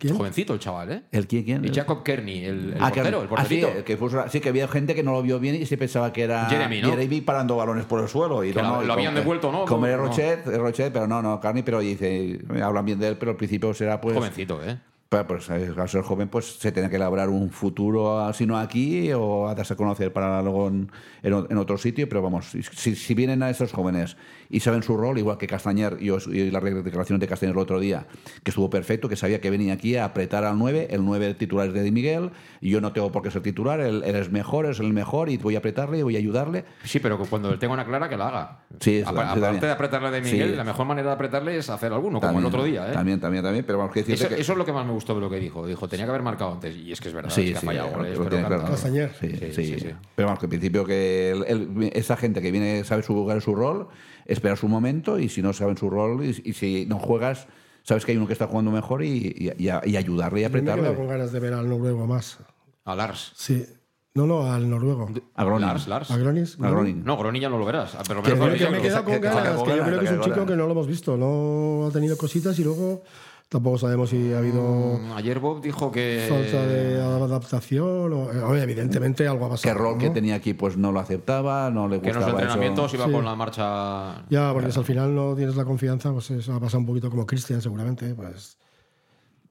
¿Quién? 0.00 0.16
Jovencito 0.16 0.54
el 0.54 0.58
chaval, 0.60 0.90
¿eh? 0.92 1.02
¿El 1.12 1.26
quién? 1.26 1.44
quién? 1.44 1.62
Y 1.62 1.68
Jacob 1.74 2.02
Kearney, 2.02 2.42
el, 2.46 2.72
el 2.72 2.76
Ah, 2.80 2.90
portero, 2.90 3.20
el 3.22 3.28
ah, 3.36 3.44
sí, 3.44 3.62
que 3.84 3.98
puso- 3.98 4.24
sí, 4.30 4.40
que 4.40 4.48
había 4.48 4.66
gente 4.66 4.94
que 4.94 5.02
no 5.02 5.12
lo 5.12 5.20
vio 5.20 5.38
bien 5.38 5.56
y 5.56 5.66
se 5.66 5.76
pensaba 5.76 6.10
que 6.10 6.22
era 6.22 6.46
Jeremy, 6.46 6.80
¿no? 6.80 7.24
parando 7.26 7.56
balones 7.56 7.84
por 7.84 8.00
el 8.00 8.08
suelo. 8.08 8.42
Y 8.42 8.52
Que 8.52 8.62
no, 8.62 8.68
lo- 8.70 8.76
no, 8.76 8.82
y 8.82 8.86
lo 8.86 8.92
habían 8.94 9.14
devuelto, 9.14 9.52
¿no? 9.52 9.66
Como 9.66 9.84
era. 9.84 9.98
Rochet, 9.98 10.46
Rochet, 10.46 10.90
pero 10.90 11.06
no, 11.06 11.20
no, 11.20 11.38
Carney, 11.38 11.62
pero 11.62 11.80
dice, 11.80 12.40
hablan 12.62 12.86
bien 12.86 12.98
de 12.98 13.08
él, 13.08 13.16
pero 13.18 13.32
al 13.32 13.36
principio 13.36 13.74
será 13.74 14.00
pues... 14.00 14.16
Jovencito, 14.16 14.58
¿eh? 14.64 14.78
Pues, 15.10 15.24
pues, 15.24 15.50
eh, 15.50 15.72
al 15.76 15.88
ser 15.88 16.02
joven, 16.02 16.28
pues 16.28 16.60
se 16.60 16.70
tiene 16.70 16.88
que 16.88 16.94
elaborar 16.94 17.30
un 17.30 17.50
futuro, 17.50 18.20
ah, 18.20 18.32
si 18.32 18.46
no 18.46 18.56
aquí, 18.56 19.10
o 19.12 19.48
a 19.48 19.56
darse 19.56 19.72
a 19.72 19.76
conocer 19.76 20.12
para 20.12 20.40
luego 20.40 20.68
en, 20.68 20.88
en 21.24 21.58
otro 21.58 21.76
sitio. 21.78 22.08
Pero 22.08 22.22
vamos, 22.22 22.46
si, 22.52 22.94
si 22.94 23.14
vienen 23.14 23.42
a 23.42 23.50
estos 23.50 23.72
jóvenes 23.72 24.16
y 24.50 24.60
saben 24.60 24.84
su 24.84 24.96
rol, 24.96 25.18
igual 25.18 25.36
que 25.36 25.48
Castañer, 25.48 25.96
y, 25.98 26.10
os- 26.10 26.28
y 26.28 26.52
las 26.52 26.62
declaraciones 26.62 27.18
de 27.18 27.26
Castañer 27.26 27.56
el 27.56 27.58
otro 27.60 27.80
día, 27.80 28.06
que 28.44 28.52
estuvo 28.52 28.70
perfecto, 28.70 29.08
que 29.08 29.16
sabía 29.16 29.40
que 29.40 29.50
venía 29.50 29.72
aquí 29.72 29.96
a 29.96 30.04
apretar 30.04 30.44
al 30.44 30.56
9, 30.56 30.86
el 30.92 31.04
9 31.04 31.34
titular 31.34 31.66
es 31.66 31.74
de 31.74 31.82
Di 31.82 31.90
Miguel, 31.90 32.30
y 32.60 32.70
yo 32.70 32.80
no 32.80 32.92
tengo 32.92 33.10
por 33.10 33.24
qué 33.24 33.32
ser 33.32 33.42
titular, 33.42 33.80
él, 33.80 34.04
él 34.06 34.14
es 34.14 34.30
mejor, 34.30 34.66
es 34.66 34.78
el 34.78 34.92
mejor, 34.92 35.28
y 35.28 35.38
voy 35.38 35.56
a 35.56 35.58
apretarle 35.58 35.98
y 35.98 36.02
voy 36.02 36.14
a 36.14 36.20
ayudarle. 36.20 36.66
Sí, 36.84 37.00
pero 37.00 37.18
cuando 37.18 37.50
él 37.50 37.58
tenga 37.58 37.74
una 37.74 37.84
clara, 37.84 38.08
que 38.08 38.16
la 38.16 38.28
haga. 38.28 38.58
Sí, 38.78 39.00
Apa- 39.04 39.10
sí, 39.10 39.16
Aparte 39.16 39.40
también. 39.40 39.60
de 39.60 39.70
apretarle 39.72 40.10
de 40.12 40.20
Miguel, 40.20 40.50
Sí. 40.50 40.56
la 40.56 40.62
mejor 40.62 40.86
manera 40.86 41.08
de 41.08 41.14
apretarle 41.14 41.56
es 41.56 41.68
hacer 41.68 41.92
alguno, 41.92 42.20
como 42.20 42.32
También, 42.32 42.42
el 42.42 42.46
otro 42.46 42.62
día, 42.62 42.88
¿eh? 42.88 42.92
También, 42.92 43.18
también, 43.18 43.42
también, 43.42 43.64
pero 43.66 43.78
vamos, 43.78 43.92
que 43.92 44.00
Eso, 44.00 44.28
que... 44.28 44.40
eso 44.40 44.52
es 44.52 44.58
lo 44.58 44.64
que 44.64 44.72
más 44.72 44.86
me 44.86 44.99
gustó 45.00 45.14
de 45.14 45.20
lo 45.20 45.30
que 45.30 45.38
dijo. 45.40 45.66
Dijo, 45.66 45.88
tenía 45.88 46.04
que 46.06 46.10
haber 46.10 46.22
marcado 46.22 46.52
antes. 46.52 46.76
Y 46.76 46.92
es 46.92 47.00
que 47.00 47.08
es 47.08 47.14
verdad, 47.14 47.30
Sí, 47.30 47.42
es 47.42 47.50
que 47.52 47.56
ha 47.56 47.60
sí, 47.60 47.66
fallado 47.66 47.88
goles, 47.90 48.18
lo 48.18 48.24
pero 48.28 48.46
claro. 48.46 48.76
Sí, 48.76 49.52
Sí. 49.52 49.76
Pero 50.14 50.26
vamos, 50.26 50.38
que 50.38 50.46
en 50.46 50.50
principio 50.50 50.84
que 50.84 51.30
él- 51.30 51.44
él- 51.48 51.90
esa 51.94 52.16
gente 52.16 52.40
que 52.42 52.50
viene 52.52 52.84
sabe 52.84 53.02
su 53.02 53.14
lugar 53.14 53.38
y 53.38 53.40
su 53.40 53.54
rol, 53.54 53.88
espera 54.26 54.56
su 54.56 54.68
momento 54.68 55.18
y 55.18 55.28
si 55.28 55.42
no 55.42 55.52
saben 55.52 55.76
su 55.76 55.90
rol 55.90 56.24
y, 56.24 56.30
y 56.44 56.52
si 56.52 56.86
no 56.86 56.98
juegas, 56.98 57.46
sabes 57.82 58.04
que 58.04 58.12
hay 58.12 58.18
uno 58.18 58.26
que 58.26 58.32
está 58.34 58.46
jugando 58.46 58.70
mejor 58.70 59.02
y, 59.02 59.34
y- 59.36 59.52
y 59.58 59.96
ayudarle 59.96 60.40
y 60.40 60.42
Yo 60.44 60.50
me 60.50 60.58
he 60.58 60.62
quedado 60.62 60.78
apretarle. 60.80 60.96
con 60.96 61.08
ganas 61.08 61.32
de 61.32 61.40
ver 61.40 61.54
al 61.54 61.68
noruego 61.68 62.06
más. 62.06 62.38
A 62.84 62.94
Lars. 62.94 63.32
Sí. 63.36 63.64
No, 64.12 64.26
no, 64.26 64.52
al 64.52 64.68
noruego. 64.68 65.08
A 65.36 65.44
Groningen. 65.44 65.68
Lars, 65.68 65.86
Lars. 65.86 66.10
¿A 66.10 66.16
Gronis? 66.16 66.56
A 66.60 66.68
Groningen. 66.68 67.04
No, 67.04 67.16
Groningen 67.16 67.42
ya 67.42 67.48
no 67.48 67.58
lo 67.58 67.64
verás. 67.64 67.94
ah, 67.94 68.02
Pero 68.08 68.22
Que, 68.24 68.34
menos 68.34 68.58
que 68.58 68.68
me 68.68 68.78
he 68.78 68.80
que- 68.80 68.88
quedado 68.88 69.04
con 69.04 69.20
ganas, 69.20 69.62
que- 69.62 69.76
yo 69.76 69.84
creo 69.84 69.98
que 70.00 70.04
es 70.06 70.10
un 70.10 70.20
chico 70.22 70.46
que 70.46 70.56
no 70.56 70.66
lo 70.66 70.72
hemos 70.72 70.86
visto. 70.88 71.16
No 71.16 71.86
ha 71.86 71.92
tenido 71.92 72.16
cositas 72.16 72.58
y 72.58 72.64
luego 72.64 73.02
tampoco 73.50 73.76
sabemos 73.76 74.08
si 74.08 74.32
ha 74.32 74.38
habido 74.38 74.62
Mm, 74.62 75.12
Ayer 75.12 75.38
Bob 75.40 75.60
dijo 75.60 75.90
que. 75.92 76.24
falta 76.30 76.66
de 76.66 77.02
adaptación. 77.02 78.12
O, 78.12 78.54
eh, 78.54 78.62
evidentemente 78.62 79.26
algo 79.28 79.44
ha 79.44 79.48
Que 79.48 79.52
pasado. 79.56 79.72
el 79.74 79.78
rol 79.78 79.98
que 79.98 80.08
tenía 80.10 80.36
aquí 80.36 80.54
pues 80.54 80.78
no 80.78 80.92
lo 80.92 81.00
aceptaba, 81.00 81.68
no 81.70 81.86
le 81.88 82.00
Que 82.00 82.08
en 82.08 82.14
los 82.14 82.24
gustaba 82.24 82.40
entrenamientos 82.40 82.86
eso. 82.86 82.96
iba 82.96 83.06
Sí. 83.06 83.12
con 83.12 83.24
la 83.26 83.34
marcha. 83.36 84.24
Ya, 84.30 84.52
porque 84.54 84.72
si 84.72 84.78
al 84.78 84.84
final 84.86 85.14
no 85.14 85.34
tienes 85.34 85.56
la 85.56 85.64
confianza, 85.66 86.12
pues 86.12 86.30
eso 86.30 86.54
ha 86.54 86.60
pasado 86.60 86.78
un 86.78 86.86
poquito 86.86 87.10
como 87.10 87.26
Cristian, 87.26 87.60
seguramente. 87.60 88.14
Pues 88.14 88.56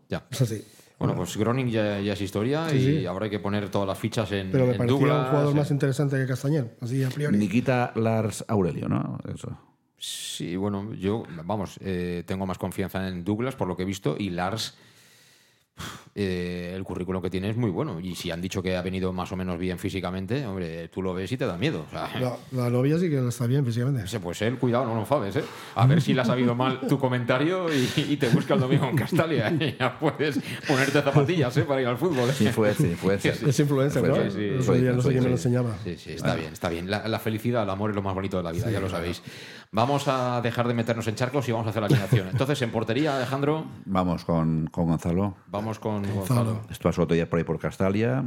Ya. 0.10 0.26
es 0.32 0.42
así. 0.42 0.64
Bueno, 0.98 1.16
pues 1.16 1.38
Groning 1.38 1.70
ya, 1.70 2.00
ya 2.02 2.12
es 2.14 2.22
historia 2.22 2.68
Sí, 2.70 2.76
y 2.78 3.00
sí. 3.00 3.06
ahora 3.06 3.26
hay 3.26 3.32
que 3.32 3.40
poner 3.40 3.70
todas 3.70 3.88
las 3.88 3.98
fichas 3.98 4.30
en, 4.34 4.52
Pero 4.52 4.66
me 4.66 4.72
en 4.72 4.78
parecía 4.78 4.96
un 4.96 5.02
Douglas, 5.02 5.30
jugador 5.30 5.52
en- 5.52 5.58
más 5.58 5.72
interesante 5.72 6.18
que 6.18 6.26
Castañer, 6.26 6.76
así 6.82 7.04
a 7.04 7.10
priori. 7.10 7.38
Nikita 7.38 7.94
Lars 7.96 8.44
Aurelio, 8.48 8.90
¿no? 8.90 9.18
Eso. 9.34 9.58
Sí, 10.00 10.56
bueno, 10.56 10.94
yo, 10.94 11.24
vamos, 11.44 11.78
eh, 11.82 12.24
tengo 12.26 12.46
más 12.46 12.58
confianza 12.58 13.08
en 13.08 13.24
Douglas 13.24 13.56
por 13.56 13.68
lo 13.68 13.76
que 13.76 13.84
he 13.84 13.86
visto 13.86 14.16
y 14.18 14.30
Lars, 14.30 14.76
eh, 16.16 16.74
el 16.76 16.84
currículum 16.84 17.22
que 17.22 17.30
tiene 17.30 17.50
es 17.50 17.56
muy 17.56 17.70
bueno. 17.70 18.00
Y 18.02 18.16
si 18.16 18.32
han 18.32 18.42
dicho 18.42 18.62
que 18.62 18.76
ha 18.76 18.82
venido 18.82 19.14
más 19.14 19.32
o 19.32 19.38
menos 19.38 19.58
bien 19.58 19.80
físicamente, 19.80 20.46
hombre, 20.46 20.90
tú 20.90 21.02
lo 21.02 21.14
ves 21.14 21.32
y 21.32 21.38
te 21.38 21.46
da 21.46 21.58
miedo. 21.58 21.86
O 21.88 21.90
sea, 21.90 22.10
La, 22.20 22.36
la 22.64 22.70
novia 22.70 22.98
sí 23.00 23.10
que 23.10 23.26
está 23.26 23.46
bien 23.48 23.66
físicamente. 23.66 24.04
Ese, 24.04 24.20
Pues 24.20 24.42
él, 24.42 24.58
cuidado, 24.58 24.86
no 24.86 24.96
lo 24.96 25.02
enfades, 25.02 25.38
¿eh? 25.38 25.44
A 25.76 25.86
ver 25.86 26.02
si 26.02 26.14
le 26.14 26.22
ha 26.22 26.26
sabido 26.26 26.56
mal 26.56 26.82
tu 26.88 27.00
comentario 27.00 27.68
y, 27.74 27.90
y 27.96 28.18
te 28.18 28.28
busca 28.30 28.56
el 28.56 28.60
domingo 28.60 28.86
en 28.90 28.98
Castalia. 28.98 29.50
Y 29.52 29.78
ya 29.80 29.98
puedes 29.98 30.40
ponerte 30.68 31.02
zapatillas, 31.02 31.56
¿eh? 31.58 31.64
Para 31.64 31.82
ir 31.82 31.88
al 31.88 31.98
fútbol. 31.98 32.30
¿eh? 32.30 32.34
Sí, 32.34 32.48
fue, 32.48 32.74
sí, 32.74 32.96
fue. 32.96 33.18
sí. 33.20 33.30
Es 33.30 33.60
influencer, 33.60 34.04
¿no? 34.06 34.16
Sí, 34.16 34.32
sí, 34.32 34.82
no 34.82 35.02
sé 35.02 35.10
quién 35.10 35.24
me 35.24 35.30
lo 35.30 35.36
enseñaba. 35.36 35.78
Sí, 35.84 35.96
sí, 35.98 36.12
está 36.12 36.36
bien, 36.36 36.52
está 36.52 36.70
bien. 36.70 36.90
La, 36.90 37.08
la 37.08 37.20
felicidad, 37.20 37.64
el 37.64 37.70
amor 37.70 37.92
es 37.92 37.96
lo 37.96 38.02
más 38.02 38.14
bonito 38.16 38.36
de 38.38 38.44
la 38.44 38.52
vida, 38.52 38.70
ya 38.70 38.80
lo 38.82 38.90
sabéis. 38.90 39.22
Vamos 39.72 40.08
a 40.08 40.42
dejar 40.42 40.68
de 40.68 40.74
meternos 40.74 41.08
en 41.08 41.16
charcos 41.16 41.48
y 41.48 41.52
vamos 41.52 41.68
a 41.68 41.70
hacer 41.70 41.82
la 41.82 41.88
alineación. 41.88 42.28
Entonces, 42.30 42.60
en 42.64 42.72
portería, 42.72 43.16
Alejandro, 43.18 43.66
Vamos 43.86 44.26
con, 44.26 44.68
con 44.68 44.88
Gonzalo. 44.88 45.36
vamos 45.48 45.78
con 45.78 46.02
Gonzalo. 46.12 46.62
Esto 46.72 46.90
pasó 46.90 47.04
otro 47.04 47.14
día 47.14 47.30
por 47.30 47.38
ahí 47.38 47.44
por 47.46 47.60
Castalia 47.60 48.24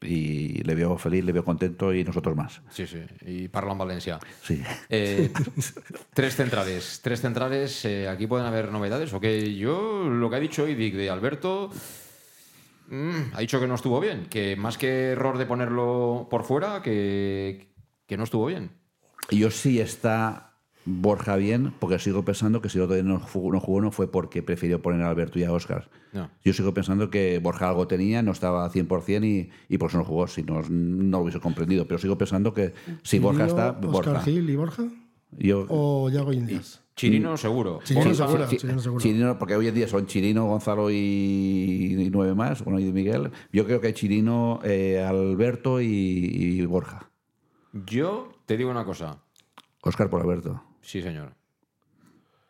y 0.00 0.62
le 0.62 0.74
veo 0.76 0.96
feliz, 0.98 1.24
le 1.24 1.32
veo 1.32 1.44
contento 1.44 1.92
y 1.92 2.04
nosotros 2.04 2.36
más. 2.36 2.60
Sí, 2.70 2.86
sí, 2.86 2.98
y 3.26 3.48
Parla 3.48 3.72
en 3.72 3.78
Valencia. 3.78 4.18
Sí. 4.42 4.62
Eh, 4.88 5.32
tres 6.14 6.36
centrales. 6.36 7.00
Tres 7.02 7.20
centrales. 7.20 7.84
eh, 7.84 8.08
aquí 8.08 8.28
pueden 8.28 8.46
haber 8.46 8.70
novedades. 8.70 9.12
¿O 9.14 9.20
que 9.20 9.56
Yo, 9.56 10.04
lo 10.08 10.30
que 10.30 10.36
ha 10.36 10.40
dicho 10.40 10.68
Idic 10.68 10.94
de 10.94 11.10
Alberto, 11.10 11.70
mm, 12.88 13.34
ha 13.34 13.40
dicho 13.40 13.58
que 13.60 13.66
no 13.66 13.74
estuvo 13.74 13.98
bien. 14.00 14.26
Que 14.26 14.54
más 14.56 14.78
que 14.78 15.10
error 15.10 15.38
de 15.38 15.46
ponerlo 15.46 16.28
por 16.30 16.44
fuera, 16.44 16.82
que, 16.82 17.72
que 18.06 18.16
no 18.16 18.24
estuvo 18.24 18.46
bien. 18.46 18.70
Yo 19.30 19.50
sí 19.50 19.80
está 19.80 20.51
Borja 20.84 21.36
bien, 21.36 21.72
porque 21.78 21.98
sigo 21.98 22.24
pensando 22.24 22.60
que 22.60 22.68
si 22.68 22.78
el 22.78 22.84
otro 22.84 22.94
día 22.94 23.04
no 23.04 23.20
jugó, 23.20 23.52
no 23.52 23.60
jugó 23.60 23.80
no 23.80 23.90
fue 23.92 24.10
porque 24.10 24.42
prefirió 24.42 24.82
poner 24.82 25.02
a 25.02 25.10
Alberto 25.10 25.38
y 25.38 25.44
a 25.44 25.52
Óscar. 25.52 25.88
No. 26.12 26.28
Yo 26.44 26.52
sigo 26.52 26.74
pensando 26.74 27.08
que 27.10 27.38
Borja 27.38 27.68
algo 27.68 27.86
tenía, 27.86 28.20
no 28.22 28.32
estaba 28.32 28.68
100% 28.70 29.24
y, 29.24 29.50
y 29.68 29.78
por 29.78 29.90
eso 29.90 29.98
no 29.98 30.04
jugó, 30.04 30.26
si 30.26 30.42
no, 30.42 30.60
no 30.68 31.18
lo 31.18 31.22
hubiese 31.22 31.38
comprendido. 31.40 31.86
Pero 31.86 31.98
sigo 31.98 32.18
pensando 32.18 32.52
que 32.52 32.74
si 33.02 33.18
Borja 33.20 33.46
está, 33.46 33.70
Oscar 33.70 33.90
Borja. 33.90 34.20
Gil 34.22 34.50
y 34.50 34.56
Borja. 34.56 34.84
Yo, 35.38 35.64
O 35.68 36.10
Yago 36.10 36.32
Indias. 36.32 36.82
Chirino, 36.94 37.36
seguro. 37.38 37.80
Chirino 37.84 38.04
Borja- 38.10 38.26
seguro. 38.26 38.46
Chi- 38.48 38.56
Chirino 38.58 38.78
seguro. 38.80 39.02
Chirino, 39.02 39.38
porque 39.38 39.56
hoy 39.56 39.66
en 39.68 39.74
día 39.74 39.88
son 39.88 40.06
Chirino, 40.06 40.44
Gonzalo 40.46 40.90
y, 40.90 40.94
y 41.98 42.10
nueve 42.10 42.34
más, 42.34 42.62
bueno, 42.62 42.78
y 42.80 42.92
Miguel. 42.92 43.30
Yo 43.50 43.64
creo 43.64 43.80
que 43.80 43.86
hay 43.86 43.92
Chirino, 43.94 44.60
eh, 44.62 45.00
Alberto 45.02 45.80
y, 45.80 45.86
y 45.86 46.66
Borja. 46.66 47.08
Yo 47.86 48.32
te 48.44 48.56
digo 48.58 48.70
una 48.70 48.84
cosa. 48.84 49.22
Óscar 49.82 50.10
por 50.10 50.20
Alberto. 50.20 50.62
Sí, 50.82 51.02
señor. 51.02 51.34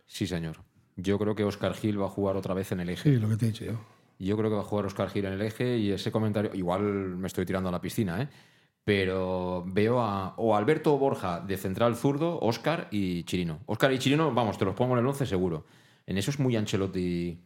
Sí, 0.06 0.26
señor. 0.26 0.56
Yo 0.96 1.18
creo 1.18 1.34
que 1.34 1.44
Oscar 1.44 1.74
Gil 1.74 2.00
va 2.00 2.06
a 2.06 2.10
jugar 2.10 2.36
otra 2.36 2.54
vez 2.54 2.72
en 2.72 2.80
el 2.80 2.90
eje. 2.90 3.14
Sí, 3.14 3.16
lo 3.18 3.28
que 3.28 3.36
te 3.36 3.46
he 3.46 3.48
dicho 3.48 3.64
yo. 3.64 3.80
Yo 4.18 4.36
creo 4.36 4.50
que 4.50 4.56
va 4.56 4.62
a 4.62 4.64
jugar 4.64 4.86
Oscar 4.86 5.10
Gil 5.10 5.24
en 5.24 5.32
el 5.34 5.42
eje 5.42 5.78
y 5.78 5.90
ese 5.90 6.12
comentario, 6.12 6.52
igual 6.54 6.82
me 6.82 7.26
estoy 7.26 7.46
tirando 7.46 7.68
a 7.68 7.72
la 7.72 7.80
piscina, 7.80 8.22
¿eh? 8.22 8.28
pero 8.84 9.64
veo 9.66 10.00
a 10.00 10.34
o 10.36 10.56
Alberto 10.56 10.94
o 10.94 10.98
Borja 10.98 11.40
de 11.40 11.56
central 11.56 11.96
zurdo, 11.96 12.38
Oscar 12.40 12.88
y 12.90 13.24
Chirino. 13.24 13.60
Oscar 13.66 13.92
y 13.92 13.98
Chirino, 13.98 14.32
vamos, 14.32 14.58
te 14.58 14.64
los 14.64 14.74
pongo 14.74 14.94
en 14.94 15.00
el 15.00 15.06
11 15.06 15.26
seguro. 15.26 15.66
En 16.06 16.18
eso 16.18 16.30
es 16.30 16.38
muy 16.38 16.56
Ancelotti 16.56 17.38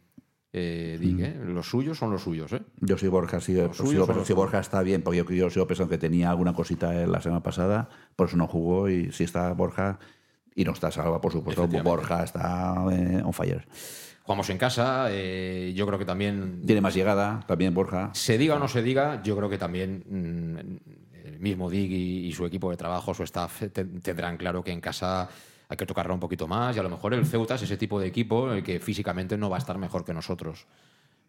eh, 0.53 0.97
Dick, 0.99 1.19
¿eh? 1.19 1.39
Los 1.45 1.69
suyos 1.69 1.97
son 1.97 2.11
los 2.11 2.23
suyos, 2.23 2.51
¿eh? 2.53 2.61
Yo 2.81 2.97
sí, 2.97 3.07
Borja, 3.07 3.39
sí, 3.39 3.53
Los 3.53 3.77
sí, 3.77 3.83
suyos 3.83 4.07
pero 4.07 4.25
si. 4.25 4.33
Borja 4.33 4.59
está 4.59 4.81
bien, 4.81 5.03
porque 5.03 5.17
yo, 5.17 5.29
yo 5.29 5.49
sigo 5.49 5.67
pensando 5.67 5.89
que 5.91 5.97
tenía 5.97 6.29
alguna 6.31 6.53
cosita 6.53 7.03
en 7.03 7.11
la 7.11 7.21
semana 7.21 7.43
pasada, 7.43 7.89
por 8.15 8.27
eso 8.27 8.37
no 8.37 8.47
jugó 8.47 8.89
y 8.89 9.11
si 9.11 9.23
está 9.23 9.53
Borja 9.53 9.99
y 10.57 10.65
no 10.65 10.71
está 10.73 10.91
Salva, 10.91 11.21
por 11.21 11.31
supuesto. 11.31 11.65
Borja 11.67 12.23
está 12.23 12.83
eh, 12.91 13.21
on 13.23 13.31
fire. 13.31 13.65
Jugamos 14.23 14.49
en 14.49 14.57
casa, 14.57 15.07
eh, 15.09 15.71
yo 15.73 15.87
creo 15.87 15.97
que 15.97 16.03
también 16.03 16.63
Tiene 16.65 16.81
más 16.81 16.93
llegada, 16.93 17.45
también 17.47 17.73
Borja. 17.73 18.09
Se 18.13 18.37
diga 18.37 18.55
o 18.55 18.59
no 18.59 18.67
se 18.67 18.81
diga, 18.81 19.21
yo 19.23 19.37
creo 19.37 19.49
que 19.49 19.57
también 19.57 20.03
mm, 20.09 21.27
el 21.27 21.39
mismo 21.39 21.69
Dig 21.69 21.89
y, 21.91 22.27
y 22.27 22.33
su 22.33 22.45
equipo 22.45 22.69
de 22.71 22.75
trabajo, 22.75 23.13
su 23.13 23.23
staff, 23.23 23.61
te- 23.71 23.85
tendrán 23.85 24.35
claro 24.35 24.63
que 24.63 24.71
en 24.71 24.81
casa 24.81 25.29
hay 25.69 25.77
que 25.77 25.85
tocarla 25.85 26.13
un 26.13 26.19
poquito 26.19 26.47
más 26.47 26.75
y 26.75 26.79
a 26.79 26.83
lo 26.83 26.89
mejor 26.89 27.13
el 27.13 27.25
Ceuta 27.25 27.55
es 27.55 27.61
ese 27.61 27.77
tipo 27.77 27.99
de 27.99 28.07
equipo 28.07 28.51
eh, 28.53 28.63
que 28.63 28.79
físicamente 28.79 29.37
no 29.37 29.49
va 29.49 29.57
a 29.57 29.59
estar 29.59 29.77
mejor 29.77 30.03
que 30.03 30.13
nosotros. 30.13 30.65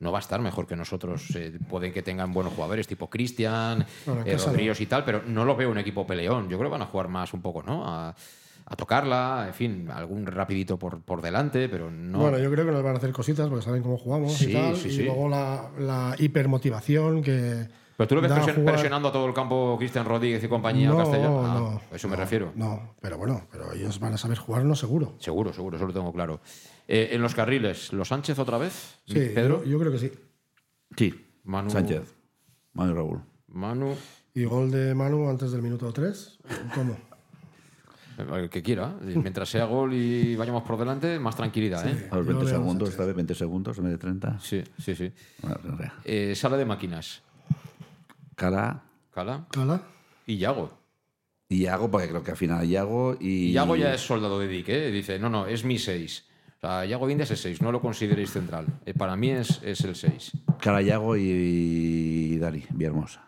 No 0.01 0.11
va 0.13 0.19
a 0.19 0.21
estar 0.21 0.41
mejor 0.41 0.67
que 0.67 0.75
nosotros. 0.77 1.35
Eh, 1.37 1.59
pueden 1.69 1.93
que 1.93 2.03
tengan 2.03 2.33
buenos 2.33 2.53
jugadores 2.55 2.87
tipo 2.89 3.11
Cristian, 3.11 3.85
Bueno, 4.07 4.23
eh. 4.25 4.37
Rodríguez 4.37 4.81
y 4.81 4.87
tal, 4.87 5.05
pero 5.05 5.23
no 5.27 5.45
lo 5.45 5.55
veo 5.57 5.71
un 5.71 5.79
equipo 5.79 6.07
peleón. 6.07 6.49
Yo 6.49 6.57
creo 6.59 6.71
que 6.71 6.79
van 6.79 6.83
a 6.83 6.87
jugar 6.87 7.09
más 7.09 7.35
un 7.35 7.43
poco, 7.43 7.63
¿no? 7.65 7.85
A, 7.87 8.15
a 8.71 8.77
tocarla, 8.77 9.45
en 9.49 9.55
fin, 9.55 9.91
algún 9.91 10.27
rapidito 10.27 10.79
por, 10.79 11.01
por 11.01 11.23
delante, 11.23 11.69
pero 11.71 11.91
no... 11.91 12.19
Bueno, 12.19 12.39
yo 12.39 12.51
creo 12.51 12.67
que 12.67 12.73
nos 12.73 12.83
van 12.83 12.95
a 12.95 12.99
hacer 12.99 13.13
cositas 13.13 13.49
porque 13.49 13.65
saben 13.65 13.83
cómo 13.83 13.97
jugamos 13.97 14.35
Sí, 14.35 14.51
y 14.51 14.53
tal. 14.53 14.77
sí, 14.77 14.89
y 14.89 14.93
sí. 14.93 15.03
luego 15.05 15.29
la, 15.29 15.71
la 15.79 16.15
hipermotivación 16.19 17.23
que. 17.23 17.67
Pero 17.97 18.07
tú 18.09 18.15
lo 18.15 18.21
ves 18.21 18.31
presion- 18.31 18.55
jugar- 18.57 18.75
presionando 18.75 19.09
a 19.09 19.13
todo 19.13 19.27
el 19.27 19.35
campo 19.35 19.75
Cristian 19.79 20.05
Rodríguez 20.05 20.45
y 20.45 20.49
compañía 20.49 20.89
No, 20.91 20.99
Castellón. 20.99 21.45
Ah, 21.45 21.55
no, 21.59 21.81
a 21.91 21.97
eso 21.97 22.09
me 22.09 22.17
no, 22.17 22.23
refiero. 22.23 22.53
No, 22.55 22.95
pero 23.01 23.19
bueno, 23.19 23.47
pero 23.51 23.73
ellos 23.73 23.99
van 23.99 24.13
a 24.15 24.19
saber 24.19 24.39
jugar, 24.39 24.65
no 24.65 24.77
seguro. 24.77 25.17
Seguro, 25.19 25.53
seguro, 25.53 25.77
eso 25.79 25.87
lo 25.87 25.93
tengo 25.93 26.13
claro. 26.13 26.41
Eh, 26.87 27.09
en 27.13 27.23
los 27.23 27.35
carriles, 27.35 27.93
¿los 27.93 28.09
Sánchez 28.09 28.39
otra 28.39 28.57
vez? 28.59 28.99
Sí, 29.07 29.15
Pedro. 29.35 29.65
Yo, 29.65 29.71
yo 29.71 29.79
creo 29.81 29.93
que 29.93 29.99
sí. 29.99 30.13
Sí. 30.97 31.27
Manu- 31.45 31.71
Sánchez. 31.71 32.15
Manu 32.75 32.95
Raúl. 32.95 33.21
Manu, 33.49 33.95
Y 34.35 34.45
gol 34.45 34.71
de 34.71 34.95
Manu 34.95 35.29
antes 35.29 35.51
del 35.51 35.63
minuto 35.63 35.93
3. 35.93 36.39
¿Cómo? 36.75 36.97
El 38.19 38.51
que 38.51 38.63
quiera. 38.63 38.95
Mientras 39.03 39.49
sea 39.49 39.65
gol 39.65 39.95
y 39.95 40.35
vayamos 40.37 40.63
por 40.63 40.79
delante, 40.79 41.19
más 41.19 41.37
tranquilidad, 41.37 41.87
¿eh? 41.87 42.09
A 42.11 42.17
los 42.17 42.27
Yo 42.27 42.33
20 42.35 42.45
leo 42.45 42.59
segundos, 42.61 42.89
esta 42.91 43.05
vez 43.05 43.15
20 43.15 43.35
segundos 43.35 43.79
en 43.79 43.85
vez 43.85 43.93
de 43.93 43.99
30. 43.99 44.41
Sí, 44.41 44.63
sí, 44.79 44.95
sí. 44.95 45.13
Bueno, 45.43 45.59
no, 45.65 45.77
no. 45.77 45.93
Eh, 46.05 46.35
sala 46.35 46.57
de 46.57 46.65
máquinas. 46.65 47.23
Cala 48.35 48.83
Cala 49.13 49.47
Cala. 49.51 49.83
y 50.27 50.37
Yago. 50.39 50.71
y 51.49 51.61
Yago, 51.63 51.91
porque 51.91 52.09
creo 52.09 52.23
que 52.23 52.31
al 52.33 52.37
final 52.37 52.67
Yago 52.69 53.17
y. 53.21 53.49
Y 53.49 53.53
Yago 53.53 53.77
ya 53.77 53.95
es 53.95 54.01
soldado 54.01 54.39
de 54.39 54.49
Dick, 54.49 54.69
¿eh? 54.69 54.91
Dice, 54.91 55.19
no, 55.19 55.29
no, 55.29 55.47
es 55.47 55.65
mi 55.65 55.79
6. 55.79 56.25
O 56.57 56.61
sea, 56.61 56.85
Yago 56.85 57.09
Indias 57.09 57.31
es 57.31 57.41
6, 57.41 57.63
no 57.63 57.71
lo 57.71 57.81
consideréis 57.81 58.31
central. 58.33 58.67
Eh, 58.85 58.93
para 58.95 59.17
mí 59.17 59.31
es, 59.31 59.61
es 59.63 59.81
el 59.83 59.95
6. 59.95 60.33
Cala, 60.61 60.83
Yago 60.83 61.17
y 61.17 62.37
Dani, 62.39 62.65
Villahermosa. 62.71 63.25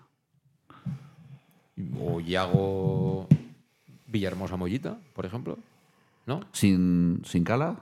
O 2.01 2.21
Yago 2.21 3.29
Villahermosa 4.11 4.57
Mollita, 4.57 4.99
por 5.15 5.27
ejemplo. 5.27 5.59
¿No? 6.27 6.41
¿Sin, 6.53 7.23
sin 7.25 7.45
Cala? 7.45 7.77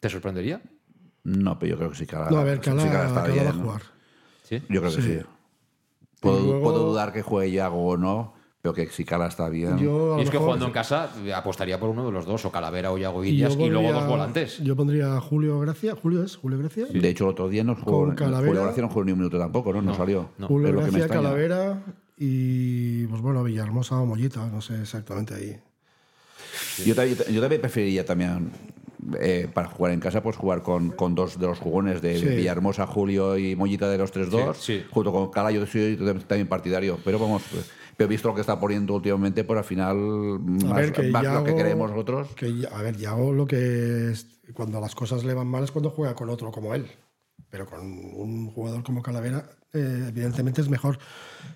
¿Te 0.00 0.08
sorprendería? 0.10 0.60
No, 1.24 1.58
pero 1.58 1.70
yo 1.70 1.76
creo 1.78 1.90
que 1.90 1.96
sí 1.96 2.06
Cala. 2.06 2.30
No, 2.30 2.38
a 2.38 2.44
ver, 2.44 2.58
sí 2.58 2.64
Cala, 2.70 2.82
Cala 2.90 3.26
bien, 3.28 3.46
va 3.46 3.50
a 3.50 3.52
¿no? 3.52 3.62
jugar. 3.64 3.82
Sí. 4.42 4.62
Yo 4.68 4.80
creo 4.80 4.94
que 4.94 5.02
Sí. 5.02 5.18
sí. 5.18 5.26
Puedo, 6.20 6.40
luego- 6.40 6.62
puedo 6.62 6.78
dudar 6.86 7.12
que 7.12 7.22
juegue 7.22 7.52
Yago 7.52 7.86
o 7.86 7.96
no, 7.96 8.34
pero 8.62 8.74
que 8.74 8.86
si 8.88 9.04
Cala 9.04 9.26
está 9.26 9.48
bien. 9.48 9.78
Yo, 9.78 10.18
Y 10.18 10.22
es 10.22 10.30
que 10.30 10.38
jugando 10.38 10.66
en 10.66 10.72
casa 10.72 11.10
eh, 11.24 11.32
apostaría 11.32 11.78
por 11.78 11.90
uno 11.90 12.04
de 12.06 12.12
los 12.12 12.26
dos, 12.26 12.44
o 12.44 12.50
Calavera 12.50 12.90
o 12.92 12.98
Yago 12.98 13.22
yo 13.24 13.30
y 13.30 13.68
luego 13.70 13.92
dos 13.92 14.06
volantes. 14.08 14.58
Yo 14.58 14.74
pondría 14.76 15.16
a 15.16 15.20
Julio 15.20 15.58
Gracia. 15.60 15.94
¿Julio 15.94 16.24
es? 16.24 16.36
¿Julio 16.36 16.58
Gracia? 16.58 16.86
De 16.86 17.08
hecho, 17.08 17.24
el 17.24 17.30
otro 17.30 17.48
día 17.48 17.62
no 17.64 17.74
jugó. 17.76 18.06
Julio 18.16 18.62
Gracia 18.62 18.82
no 18.82 18.88
jugó 18.88 19.04
ni 19.04 19.12
un 19.12 19.18
minuto 19.18 19.38
tampoco, 19.38 19.72
¿no? 19.72 19.82
No, 19.82 19.94
salió. 19.94 20.30
no. 20.38 20.48
Julio 20.48 20.68
Es 20.68 20.74
lo 20.74 20.80
que 20.80 20.84
me 20.86 20.90
Gracia, 20.90 21.04
extraña. 21.06 21.22
Calavera 21.28 21.82
y, 22.16 23.06
pues 23.06 23.20
bueno, 23.20 23.42
Villahermosa 23.44 23.96
o 24.00 24.06
Mollita, 24.06 24.46
no 24.46 24.60
sé 24.60 24.80
exactamente 24.80 25.34
ahí. 25.34 25.58
Yo, 26.84 26.94
también, 26.94 27.18
yo 27.30 27.40
también 27.40 27.60
preferiría 27.60 28.04
también, 28.04 28.50
eh, 29.20 29.48
para 29.52 29.68
jugar 29.68 29.92
en 29.92 30.00
casa, 30.00 30.22
pues 30.22 30.36
jugar 30.36 30.62
con, 30.62 30.90
con 30.90 31.14
dos 31.14 31.38
de 31.38 31.46
los 31.46 31.58
jugones 31.58 32.00
de 32.02 32.18
Sí. 32.18 32.26
Villahermosa, 32.26 32.86
Julio 32.86 33.36
y 33.38 33.54
Mollita 33.56 33.88
de 33.88 33.98
los 33.98 34.12
3-2, 34.12 34.54
Sí, 34.56 34.78
sí. 34.80 34.84
junto 34.90 35.12
con 35.12 35.30
Cala, 35.30 35.50
yo 35.50 35.66
soy 35.66 35.96
también 36.26 36.48
partidario. 36.48 36.98
Pero 37.04 37.18
vamos, 37.18 37.42
pues, 37.50 37.70
pero 37.96 38.08
visto 38.08 38.28
lo 38.28 38.34
que 38.34 38.40
está 38.42 38.58
poniendo 38.58 38.94
últimamente, 38.94 39.44
pues 39.44 39.58
al 39.58 39.64
final, 39.64 39.96
A 39.96 40.38
más, 40.66 40.74
ver, 40.76 40.92
que 40.92 41.02
más 41.10 41.24
lo 41.24 41.44
que 41.44 41.52
Yago- 41.52 41.56
queremos 41.56 41.90
nosotros. 41.90 42.28
Que, 42.34 42.66
a 42.70 42.82
ver, 42.82 42.96
Yago 42.96 43.32
lo 43.32 43.46
que 43.46 44.10
es, 44.12 44.26
cuando 44.54 44.80
las 44.80 44.94
cosas 44.94 45.24
le 45.24 45.34
van 45.34 45.46
mal 45.46 45.64
es 45.64 45.70
cuando 45.70 45.90
juega 45.90 46.14
con 46.14 46.28
otro 46.30 46.50
como 46.50 46.74
él. 46.74 46.86
Pero 47.50 47.66
con 47.66 47.80
un 47.80 48.50
jugador 48.50 48.82
como 48.82 49.02
Calavera, 49.02 49.48
eh, 49.76 50.08
evidentemente 50.08 50.60
es 50.60 50.68
mejor. 50.68 50.98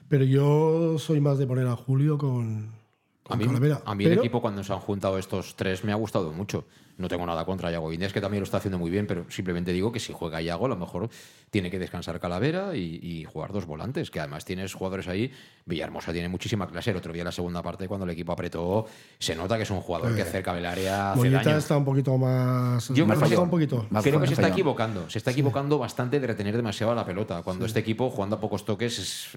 Pero 0.09 0.25
yo 0.25 0.99
soy 0.99 1.21
más 1.21 1.39
de 1.39 1.47
poner 1.47 1.67
a 1.67 1.77
Julio 1.77 2.19
con, 2.19 2.71
A 3.29 3.37
mí, 3.37 3.47
Calavera. 3.47 3.81
a 3.85 3.95
mí 3.95 4.05
el 4.05 4.11
Pero- 4.11 4.23
equipo 4.23 4.41
cuando 4.41 4.63
se 4.65 4.73
han 4.73 4.81
juntado 4.81 5.19
estos 5.19 5.55
tres 5.57 5.85
me 5.85 5.93
ha 5.93 5.97
gustado 5.97 6.33
mucho. 6.33 6.65
No 7.01 7.09
tengo 7.09 7.25
nada 7.25 7.45
contra 7.47 7.71
Yago 7.71 7.91
Indias, 7.93 8.13
que 8.13 8.21
también 8.21 8.41
lo 8.41 8.45
está 8.45 8.59
haciendo 8.59 8.79
muy 8.79 8.91
bien, 8.91 9.07
pero 9.07 9.25
simplemente 9.31 9.73
digo 9.73 9.91
que 9.91 9.99
si 9.99 10.13
juega 10.13 10.41
Yago, 10.43 10.67
a 10.67 10.69
lo 10.69 10.77
mejor 10.77 11.09
tiene 11.51 11.71
que 11.71 11.79
descansar 11.79 12.21
Calavera 12.21 12.77
y, 12.77 13.01
y 13.03 13.25
jugar 13.25 13.53
dos 13.53 13.65
volantes, 13.65 14.11
que 14.11 14.21
además 14.21 14.45
tienes 14.45 14.75
jugadores 14.75 15.09
ahí. 15.09 15.33
Villahermosa 15.65 16.13
tiene 16.13 16.29
muchísima 16.29 16.69
clase. 16.69 16.91
El 16.91 16.99
otro 16.99 17.13
día, 17.13 17.23
en 17.23 17.27
la 17.27 17.33
segunda 17.33 17.63
parte, 17.63 17.89
cuando 17.89 18.05
el 18.05 18.11
equipo 18.11 18.33
apretó, 18.33 18.87
se 19.19 19.35
nota 19.35 19.57
que 19.57 19.63
es 19.63 19.71
un 19.71 19.81
jugador 19.81 20.15
que 20.15 20.25
cerca 20.25 20.53
del 20.55 20.67
área 20.67 21.13
hace 21.13 21.19
Mollita 21.21 21.43
daño. 21.45 21.57
está 21.57 21.77
un 21.79 21.85
poquito 21.87 22.19
más. 22.19 22.89
Yo 22.91 23.07
más 23.07 23.17
creo 23.17 23.29
que- 23.29 23.35
falta 23.37 23.41
un 23.45 23.51
poquito. 23.51 23.87
más 23.89 24.05
Creo 24.05 24.21
que 24.21 24.27
se 24.27 24.35
está 24.35 24.49
equivocando. 24.49 25.09
Se 25.09 25.19
está 25.19 25.31
equivocando 25.31 25.79
bastante 25.79 26.21
de 26.21 26.27
retener 26.27 26.55
demasiado 26.55 26.95
la 26.95 27.07
pelota. 27.07 27.43
Cuando 27.43 27.65
este 27.65 27.81
equipo, 27.81 28.11
jugando 28.11 28.37
a 28.37 28.41
pocos 28.41 28.65
toques, 28.67 28.99
es 28.99 29.29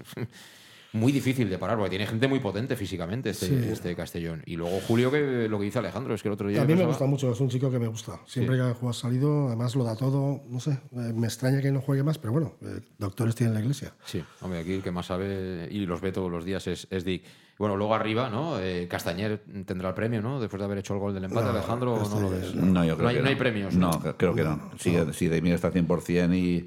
muy 0.94 1.12
difícil 1.12 1.50
de 1.50 1.58
parar, 1.58 1.76
porque 1.76 1.90
tiene 1.90 2.06
gente 2.06 2.26
muy 2.28 2.38
potente 2.40 2.76
físicamente 2.76 3.30
este, 3.30 3.46
Sí. 3.48 3.54
este 3.70 3.94
Castellón. 3.96 4.42
Y 4.46 4.56
luego 4.56 4.78
Julio, 4.86 5.10
que 5.10 5.48
lo 5.48 5.58
que 5.58 5.64
dice 5.64 5.80
Alejandro, 5.80 6.14
es 6.14 6.22
que 6.22 6.28
el 6.28 6.34
otro 6.34 6.48
día... 6.48 6.60
A 6.60 6.64
mí 6.64 6.68
me 6.68 6.74
pensaba- 6.74 6.88
gusta 6.92 7.06
mucho, 7.06 7.32
es 7.32 7.40
un 7.40 7.48
chico 7.50 7.70
que 7.70 7.78
me 7.78 7.88
gusta. 7.88 8.20
Siempre 8.26 8.56
que 8.56 8.62
ha 8.62 8.74
jugado 8.74 8.92
salido, 8.92 9.48
además 9.48 9.74
lo 9.76 9.84
da 9.84 9.96
todo. 9.96 10.42
No 10.48 10.60
sé, 10.60 10.70
eh, 10.70 11.12
me 11.14 11.26
extraña 11.26 11.60
que 11.60 11.70
no 11.72 11.80
juegue 11.80 12.02
más, 12.02 12.18
pero 12.18 12.32
bueno, 12.32 12.54
eh, 12.62 12.80
doctores 12.98 13.34
tienen 13.34 13.54
la 13.54 13.60
iglesia. 13.60 13.92
Sí, 14.04 14.22
hombre, 14.40 14.60
aquí 14.60 14.72
el 14.72 14.82
que 14.82 14.90
más 14.92 15.06
sabe 15.06 15.68
y 15.70 15.84
los 15.84 16.00
ve 16.00 16.12
todos 16.12 16.30
los 16.30 16.44
días 16.44 16.66
es, 16.68 16.86
es 16.90 17.04
Dick. 17.04 17.24
Bueno, 17.58 17.76
luego 17.76 17.94
arriba, 17.94 18.30
¿no? 18.30 18.58
Eh, 18.58 18.88
Castañer 18.88 19.38
tendrá 19.64 19.90
el 19.90 19.94
premio, 19.94 20.20
¿no? 20.20 20.40
Después 20.40 20.58
de 20.58 20.64
haber 20.64 20.78
hecho 20.78 20.94
el 20.94 20.98
gol 21.00 21.14
del 21.14 21.22
empate, 21.24 21.44
No, 21.46 21.50
Alejandro, 21.52 21.94
¿o 21.94 22.08
no 22.08 22.20
lo 22.20 22.30
ves? 22.30 22.52
No, 22.54 22.84
yo 22.84 22.96
creo 22.96 23.08
hay, 23.08 23.16
que 23.16 23.22
no 23.22 23.28
hay 23.28 23.36
premios. 23.36 23.74
No, 23.76 23.90
creo 24.16 24.34
que 24.34 24.42
no. 24.42 24.70
Si, 24.78 24.92
si 25.12 25.28
Demir 25.28 25.54
está 25.54 25.70
100% 25.70 26.34
y, 26.36 26.66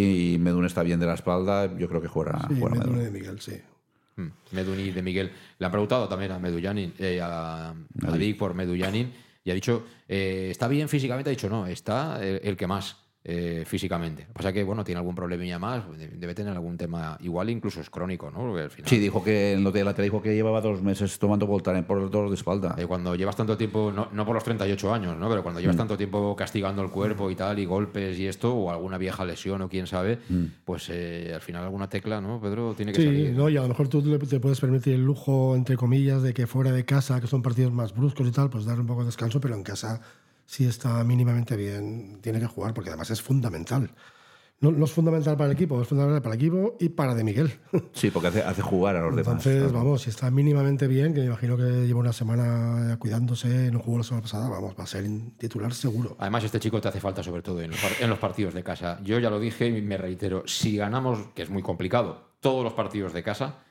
y 0.00 0.38
Medun 0.38 0.64
está 0.66 0.82
bien 0.82 0.98
de 1.00 1.06
la 1.06 1.14
espalda, 1.14 1.76
yo 1.78 1.88
creo 1.88 2.00
que 2.00 2.08
jugará, 2.08 2.40
Sí, 2.48 2.56
jugará 2.58 2.76
Medun. 2.80 2.98
de 3.04 3.10
Miguel, 3.10 3.40
sí. 3.40 3.60
Mm, 4.16 4.28
Meduni 4.52 4.90
de 4.90 5.02
Miguel. 5.02 5.32
Le 5.58 5.66
han 5.66 5.72
preguntado 5.72 6.08
también 6.08 6.32
a 6.32 6.38
Medullanin, 6.38 6.92
eh, 6.98 7.20
a, 7.22 7.70
a 7.70 8.12
Dick 8.16 8.36
por 8.38 8.54
Medullanin, 8.54 9.12
y 9.44 9.50
ha 9.50 9.54
dicho, 9.54 9.86
eh, 10.08 10.48
¿está 10.50 10.68
bien 10.68 10.88
físicamente? 10.88 11.30
Ha 11.30 11.32
dicho, 11.32 11.48
no, 11.48 11.66
está 11.66 12.22
el, 12.22 12.40
el 12.44 12.56
que 12.56 12.66
más 12.66 12.96
eh, 13.22 13.64
físicamente. 13.66 14.22
Lo 14.22 14.28
que 14.28 14.32
pasa 14.34 14.52
que, 14.52 14.64
bueno, 14.64 14.82
tiene 14.82 14.98
algún 14.98 15.14
problemilla 15.14 15.58
más, 15.58 15.82
de- 15.98 16.08
debe 16.08 16.34
tener 16.34 16.54
algún 16.54 16.78
tema, 16.78 17.18
igual 17.20 17.50
incluso 17.50 17.80
es 17.82 17.90
crónico, 17.90 18.30
¿no? 18.30 18.38
Porque 18.38 18.62
al 18.62 18.70
final, 18.70 18.88
Sí, 18.88 18.98
dijo 18.98 19.22
que 19.22 19.52
en 19.52 19.62
lo 19.62 19.70
de 19.72 19.84
la 19.84 19.92
tele 19.92 20.04
dijo 20.04 20.22
que 20.22 20.34
llevaba 20.34 20.62
dos 20.62 20.80
meses 20.80 21.18
tomando 21.18 21.46
Voltaren 21.46 21.84
por 21.84 21.98
el 22.00 22.10
dolor 22.10 22.30
de 22.30 22.36
espalda. 22.36 22.74
eh, 22.78 22.86
cuando 22.86 23.14
llevas 23.14 23.36
tanto 23.36 23.58
tiempo, 23.58 23.92
no, 23.94 24.08
no 24.12 24.24
por 24.24 24.34
los 24.34 24.42
38 24.44 24.94
años, 24.94 25.18
¿no? 25.18 25.28
Pero 25.28 25.42
cuando 25.42 25.60
llevas 25.60 25.76
Mm. 25.76 25.80
tanto 25.80 25.96
tiempo 25.98 26.34
castigando 26.34 26.80
el 26.82 26.90
cuerpo 26.90 27.30
y 27.30 27.34
tal, 27.36 27.58
y 27.58 27.66
golpes 27.66 28.18
y 28.18 28.26
esto, 28.26 28.54
o 28.54 28.70
alguna 28.70 28.96
vieja 28.96 29.22
lesión 29.26 29.60
o 29.60 29.68
quién 29.68 29.86
sabe, 29.86 30.18
Mm. 30.30 30.44
pues 30.64 30.88
eh, 30.90 31.32
al 31.34 31.42
final 31.42 31.64
alguna 31.64 31.90
tecla, 31.90 32.22
¿no, 32.22 32.40
Pedro? 32.40 32.72
Tiene 32.74 32.92
que 32.92 33.00
Sí, 33.02 33.06
salir. 33.06 33.32
¿no? 33.34 33.50
y 33.50 33.56
a 33.58 33.62
lo 33.62 33.68
mejor 33.68 33.88
tú 33.88 34.00
te 34.02 34.40
puedes 34.40 34.60
permitir 34.60 34.94
el 34.94 35.04
lujo, 35.04 35.54
entre 35.56 35.76
comillas, 35.76 36.22
de 36.22 36.32
que 36.32 36.46
fuera 36.46 36.72
de 36.72 36.84
casa, 36.86 37.20
que 37.20 37.26
son 37.26 37.42
partidos 37.42 37.72
más 37.72 37.94
bruscos 37.94 38.26
y 38.26 38.30
tal, 38.32 38.48
pues 38.48 38.64
dar 38.64 38.80
un 38.80 38.86
poco 38.86 39.00
de 39.00 39.06
descanso, 39.06 39.40
pero 39.42 39.54
en 39.54 39.62
casa 39.62 40.00
si 40.50 40.66
está 40.66 41.04
mínimamente 41.04 41.56
bien, 41.56 42.18
tiene 42.20 42.40
que 42.40 42.46
jugar, 42.46 42.74
porque 42.74 42.90
además 42.90 43.08
es 43.10 43.22
fundamental. 43.22 43.88
No, 44.58 44.72
no 44.72 44.84
es 44.84 44.90
fundamental 44.90 45.36
para 45.36 45.46
el 45.48 45.52
equipo, 45.52 45.80
es 45.80 45.86
fundamental 45.86 46.20
para 46.20 46.34
el 46.34 46.40
equipo 46.40 46.76
y 46.80 46.88
para 46.88 47.14
De 47.14 47.22
Miguel. 47.22 47.52
Sí, 47.92 48.10
porque 48.10 48.28
hace, 48.28 48.42
hace 48.42 48.60
jugar 48.60 48.96
a 48.96 49.00
los 49.00 49.14
demás. 49.14 49.46
Entonces, 49.46 49.70
vamos, 49.70 50.02
si 50.02 50.10
está 50.10 50.28
mínimamente 50.32 50.88
bien, 50.88 51.14
que 51.14 51.20
me 51.20 51.26
imagino 51.26 51.56
que 51.56 51.86
lleva 51.86 52.00
una 52.00 52.12
semana 52.12 52.96
cuidándose, 52.98 53.70
no 53.70 53.78
jugó 53.78 53.98
la 53.98 54.02
semana 54.02 54.22
pasada, 54.22 54.48
vamos, 54.48 54.74
va 54.76 54.82
a 54.82 54.86
ser 54.88 55.06
titular 55.38 55.72
seguro. 55.72 56.16
Además, 56.18 56.42
este 56.42 56.58
chico 56.58 56.80
te 56.80 56.88
hace 56.88 56.98
falta 56.98 57.22
sobre 57.22 57.42
todo 57.42 57.62
en 57.62 57.70
los, 57.70 58.00
en 58.00 58.10
los 58.10 58.18
partidos 58.18 58.52
de 58.52 58.64
casa. 58.64 58.98
Yo 59.04 59.20
ya 59.20 59.30
lo 59.30 59.38
dije 59.38 59.68
y 59.68 59.80
me 59.82 59.98
reitero, 59.98 60.42
si 60.48 60.76
ganamos, 60.76 61.28
que 61.32 61.42
es 61.42 61.50
muy 61.50 61.62
complicado, 61.62 62.34
todos 62.40 62.64
los 62.64 62.72
partidos 62.72 63.12
de 63.12 63.22
casa, 63.22 63.62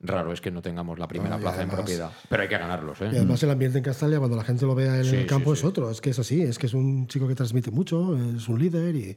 raro 0.00 0.32
es 0.32 0.40
que 0.40 0.50
no 0.50 0.62
tengamos 0.62 0.98
la 0.98 1.06
primera 1.08 1.30
No, 1.30 1.38
y 1.38 1.42
plaza 1.42 1.62
en 1.62 1.68
propiedad. 1.70 2.10
Pero 2.28 2.42
hay 2.42 2.48
que 2.48 2.58
ganarlos, 2.58 3.00
Y 3.00 3.04
¿eh? 3.04 3.08
además 3.12 3.42
el 3.42 3.50
ambiente 3.50 3.78
en 3.78 3.84
Castalia, 3.84 4.18
cuando 4.18 4.36
la 4.36 4.44
gente 4.44 4.66
lo 4.66 4.74
vea 4.74 4.96
en 4.98 5.04
Sí, 5.04 5.16
el 5.16 5.22
sí, 5.22 5.26
campo, 5.26 5.54
sí. 5.54 5.60
es 5.60 5.64
otro. 5.64 5.90
Es 5.90 6.00
que 6.00 6.10
es 6.10 6.18
así, 6.18 6.42
es 6.42 6.58
que 6.58 6.66
es 6.66 6.74
un 6.74 7.06
chico 7.06 7.28
que 7.28 7.34
transmite 7.34 7.70
mucho, 7.70 8.16
es 8.36 8.48
un 8.48 8.58
líder 8.58 8.94
y 8.96 9.16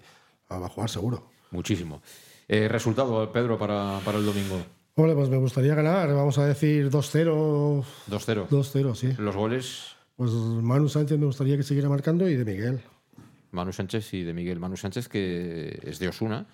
va 0.51 0.65
a 0.65 0.69
jugar 0.69 0.89
seguro. 0.89 1.29
Muchísimo. 1.51 2.01
Eh, 2.47 2.67
resultado, 2.67 3.31
Pedro, 3.31 3.57
para, 3.57 3.99
para 4.03 4.17
el 4.17 4.25
domingo. 4.25 4.61
Hombre, 4.95 5.15
pues 5.15 5.29
me 5.29 5.37
gustaría 5.37 5.73
ganar, 5.73 6.13
vamos 6.13 6.37
a 6.37 6.45
decir 6.45 6.89
2-0. 6.91 7.83
2-0. 8.09 8.47
2-0, 8.49 8.95
sí. 8.95 9.13
Los 9.17 9.35
goles, 9.35 9.95
Pues 10.15 10.31
Manu 10.31 10.87
Sánchez 10.89 11.17
me 11.17 11.25
gustaría 11.25 11.57
que 11.57 11.63
siguiera 11.63 11.89
marcando 11.89 12.27
y 12.29 12.35
de 12.35 12.45
Miguel. 12.45 12.81
Manu 13.51 13.71
Sánchez 13.71 14.13
y 14.13 14.23
de 14.23 14.33
Miguel 14.33 14.59
Manu 14.59 14.77
Sánchez, 14.77 15.07
que 15.07 15.79
es 15.83 15.97
de 15.99 16.07
Osuna. 16.09 16.45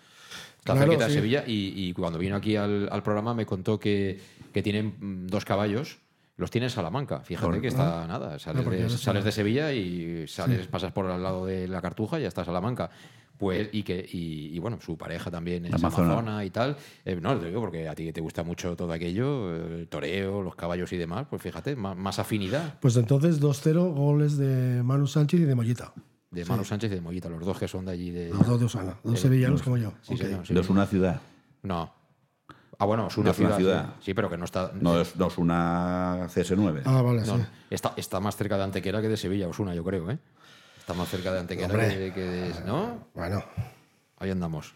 Está 0.60 0.74
Claro, 0.74 0.80
cerquita 0.91 1.05
de 1.05 1.10
sí. 1.12 1.16
Sevilla 1.18 1.43
y, 1.47 1.74
y 1.76 1.93
cuando 1.93 2.20
vino 2.20 2.36
aquí 2.36 2.55
al, 2.55 2.88
al 2.91 3.01
programa 3.03 3.34
me 3.34 3.45
contó 3.45 3.80
que, 3.80 4.20
que 4.53 4.62
tienen 4.62 4.95
mm, 4.99 5.28
dos 5.28 5.43
caballos. 5.45 5.97
Los 6.38 6.51
tiene 6.51 6.68
en 6.68 6.72
Salamanca, 6.72 7.20
fíjate 7.20 7.60
que 7.60 7.68
está 7.68 8.07
nada. 8.07 8.39
Sales, 8.39 8.66
Ah, 8.66 8.70
de, 8.70 8.78
ahora 8.84 8.89
sales 8.89 8.99
está- 9.20 9.22
de 9.26 9.32
Sevilla 9.34 9.74
y 9.74 10.26
sales, 10.26 10.68
pasas 10.68 10.93
por 10.93 11.05
al 11.07 11.22
lado 11.22 11.45
de 11.45 11.68
la 11.68 11.82
Cartuja 11.82 12.18
y 12.18 12.22
ya 12.22 12.30
estás 12.30 12.45
Salamanca. 12.45 12.89
Pues, 13.38 13.70
y 13.74 13.84
que 13.84 14.05
y, 14.12 14.53
y, 14.55 14.60
bueno, 14.60 14.80
su 14.82 14.97
pareja 14.97 15.30
también 15.32 15.66
es 15.66 15.74
Amazona. 15.74 16.07
amazona 16.14 16.45
y 16.45 16.49
tal. 16.49 16.76
Eh, 17.05 17.18
no, 17.22 17.38
te 17.38 17.47
digo 17.47 17.60
porque 17.62 17.88
a 17.89 17.95
ti 17.95 18.12
te 18.14 18.20
gusta 18.22 18.43
mucho 18.43 18.76
todo 18.78 18.91
aquello, 18.93 19.53
el 19.55 19.88
toreo, 19.89 20.41
los 20.41 20.55
caballos 20.55 20.91
y 20.93 20.97
demás, 20.97 21.26
pues 21.30 21.41
fíjate, 21.41 21.76
más, 21.78 21.95
más 21.97 22.20
afinidad 22.20 22.78
Pues 22.82 22.95
entonces 22.97 23.39
2-0 23.41 23.93
goles 23.93 24.38
de 24.38 24.82
Manu 24.84 25.07
Sánchez 25.07 25.39
y 25.41 25.43
de 25.45 25.55
Mollita. 25.55 25.93
De 26.32 26.45
Manu 26.45 26.63
Sánchez 26.63 26.91
y 26.91 26.95
de 26.95 27.01
Mollita, 27.01 27.30
los 27.30 27.43
dos 27.45 27.57
que 27.57 27.67
son 27.67 27.86
de 27.86 27.91
allí 27.91 28.11
de. 28.11 28.30
Los 28.30 28.45
dos 28.45 28.59
de 28.59 28.65
Osana, 28.65 28.95
dos 29.03 29.19
sevillanos 29.19 29.61
como 29.61 29.77
yo. 29.77 29.93
Sí, 30.01 30.13
Ok. 30.13 30.19
señor, 30.21 30.47
sí. 30.47 30.53
De 30.53 30.59
una 30.69 30.86
ciudad. 30.86 31.21
No. 31.63 31.93
Ah, 32.82 32.86
bueno, 32.86 33.07
es 33.07 33.17
una, 33.17 33.32
Es 33.32 33.39
una 33.39 33.55
ciudad, 33.55 33.57
ciudad. 33.57 33.93
Sí, 34.01 34.13
pero 34.13 34.30
que 34.30 34.38
no 34.38 34.45
está. 34.45 34.71
No 34.80 35.01
es, 35.01 35.15
no 35.17 35.27
es 35.27 35.38
una 35.38 36.27
CS9. 36.30 36.84
Ah, 36.86 37.01
vale, 37.01 37.21
No, 37.25 37.38
sí. 37.38 37.43
está, 37.69 37.93
está 37.97 38.19
más 38.21 38.38
cerca 38.38 38.57
de 38.57 38.63
Antequera 38.63 39.01
que 39.01 39.09
de 39.09 39.17
Sevilla, 39.17 39.47
Osuna, 39.49 39.75
yo 39.75 39.84
creo, 39.84 40.09
¿eh? 40.11 40.17
Está 40.77 40.93
más 40.93 41.09
cerca 41.09 41.34
de 41.34 41.39
Antequera 41.39 41.67
Hombre. 41.73 41.89
que, 41.89 42.13
que 42.13 42.21
de. 42.21 42.65
¿No? 42.65 43.07
Bueno. 43.13 43.43
Ahí 44.17 44.30
andamos. 44.32 44.73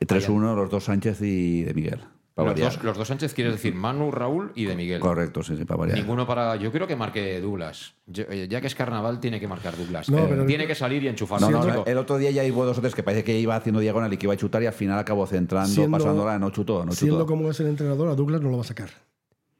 3-1, 0.00 0.54
los 0.54 0.70
dos 0.70 0.84
Sánchez 0.84 1.22
y 1.22 1.62
de 1.62 1.72
Miguel. 1.72 2.00
Para 2.36 2.50
Los 2.50 2.60
dos, 2.60 2.84
los 2.84 2.98
dos 2.98 3.08
Sánchez 3.08 3.32
quieres 3.32 3.54
decir 3.54 3.74
Manu, 3.74 4.10
Raúl 4.10 4.52
y 4.54 4.66
de 4.66 4.76
Miguel. 4.76 5.00
Correcto, 5.00 5.42
sí, 5.42 5.56
sí, 5.56 5.64
para 5.64 5.78
variar. 5.78 5.96
Ninguno 5.96 6.26
para. 6.26 6.56
Yo 6.56 6.70
creo 6.70 6.86
que 6.86 6.94
marque 6.94 7.40
Douglas. 7.40 7.94
Yo- 8.06 8.24
eh, 8.28 8.46
ya 8.46 8.60
que 8.60 8.66
es 8.66 8.74
carnaval, 8.74 9.20
tiene 9.20 9.40
que 9.40 9.48
marcar 9.48 9.74
Douglas. 9.74 10.10
No, 10.10 10.18
Eh, 10.18 10.26
pero- 10.28 10.44
tiene 10.44 10.66
que 10.66 10.74
salir 10.74 11.02
y 11.02 11.08
enchufar. 11.08 11.40
No, 11.40 11.50
no, 11.50 11.62
Sí, 11.62 11.68
no, 11.70 11.84
el 11.86 11.96
otro 11.96 12.18
día 12.18 12.30
ya 12.30 12.42
hubo 12.52 12.66
dos 12.66 12.76
o 12.76 12.82
tres 12.82 12.94
que 12.94 13.02
parece 13.02 13.24
que 13.24 13.38
iba 13.40 13.56
haciendo 13.56 13.80
diagonal 13.80 14.12
y 14.12 14.18
que 14.18 14.26
iba 14.26 14.34
a 14.34 14.36
chutar 14.36 14.62
y 14.62 14.66
al 14.66 14.74
final 14.74 14.98
acabó 14.98 15.26
centrando, 15.26 15.68
Siendo- 15.70 15.96
pasándola, 15.96 16.38
no 16.38 16.50
chutó, 16.50 16.84
no 16.84 16.92
Siendo 16.92 17.16
chutó. 17.20 17.26
como 17.26 17.50
es 17.50 17.58
el 17.60 17.68
entrenador, 17.68 18.08
a 18.10 18.14
Douglas 18.14 18.42
no 18.42 18.50
lo 18.50 18.56
va 18.58 18.62
a 18.64 18.66
sacar. 18.66 18.90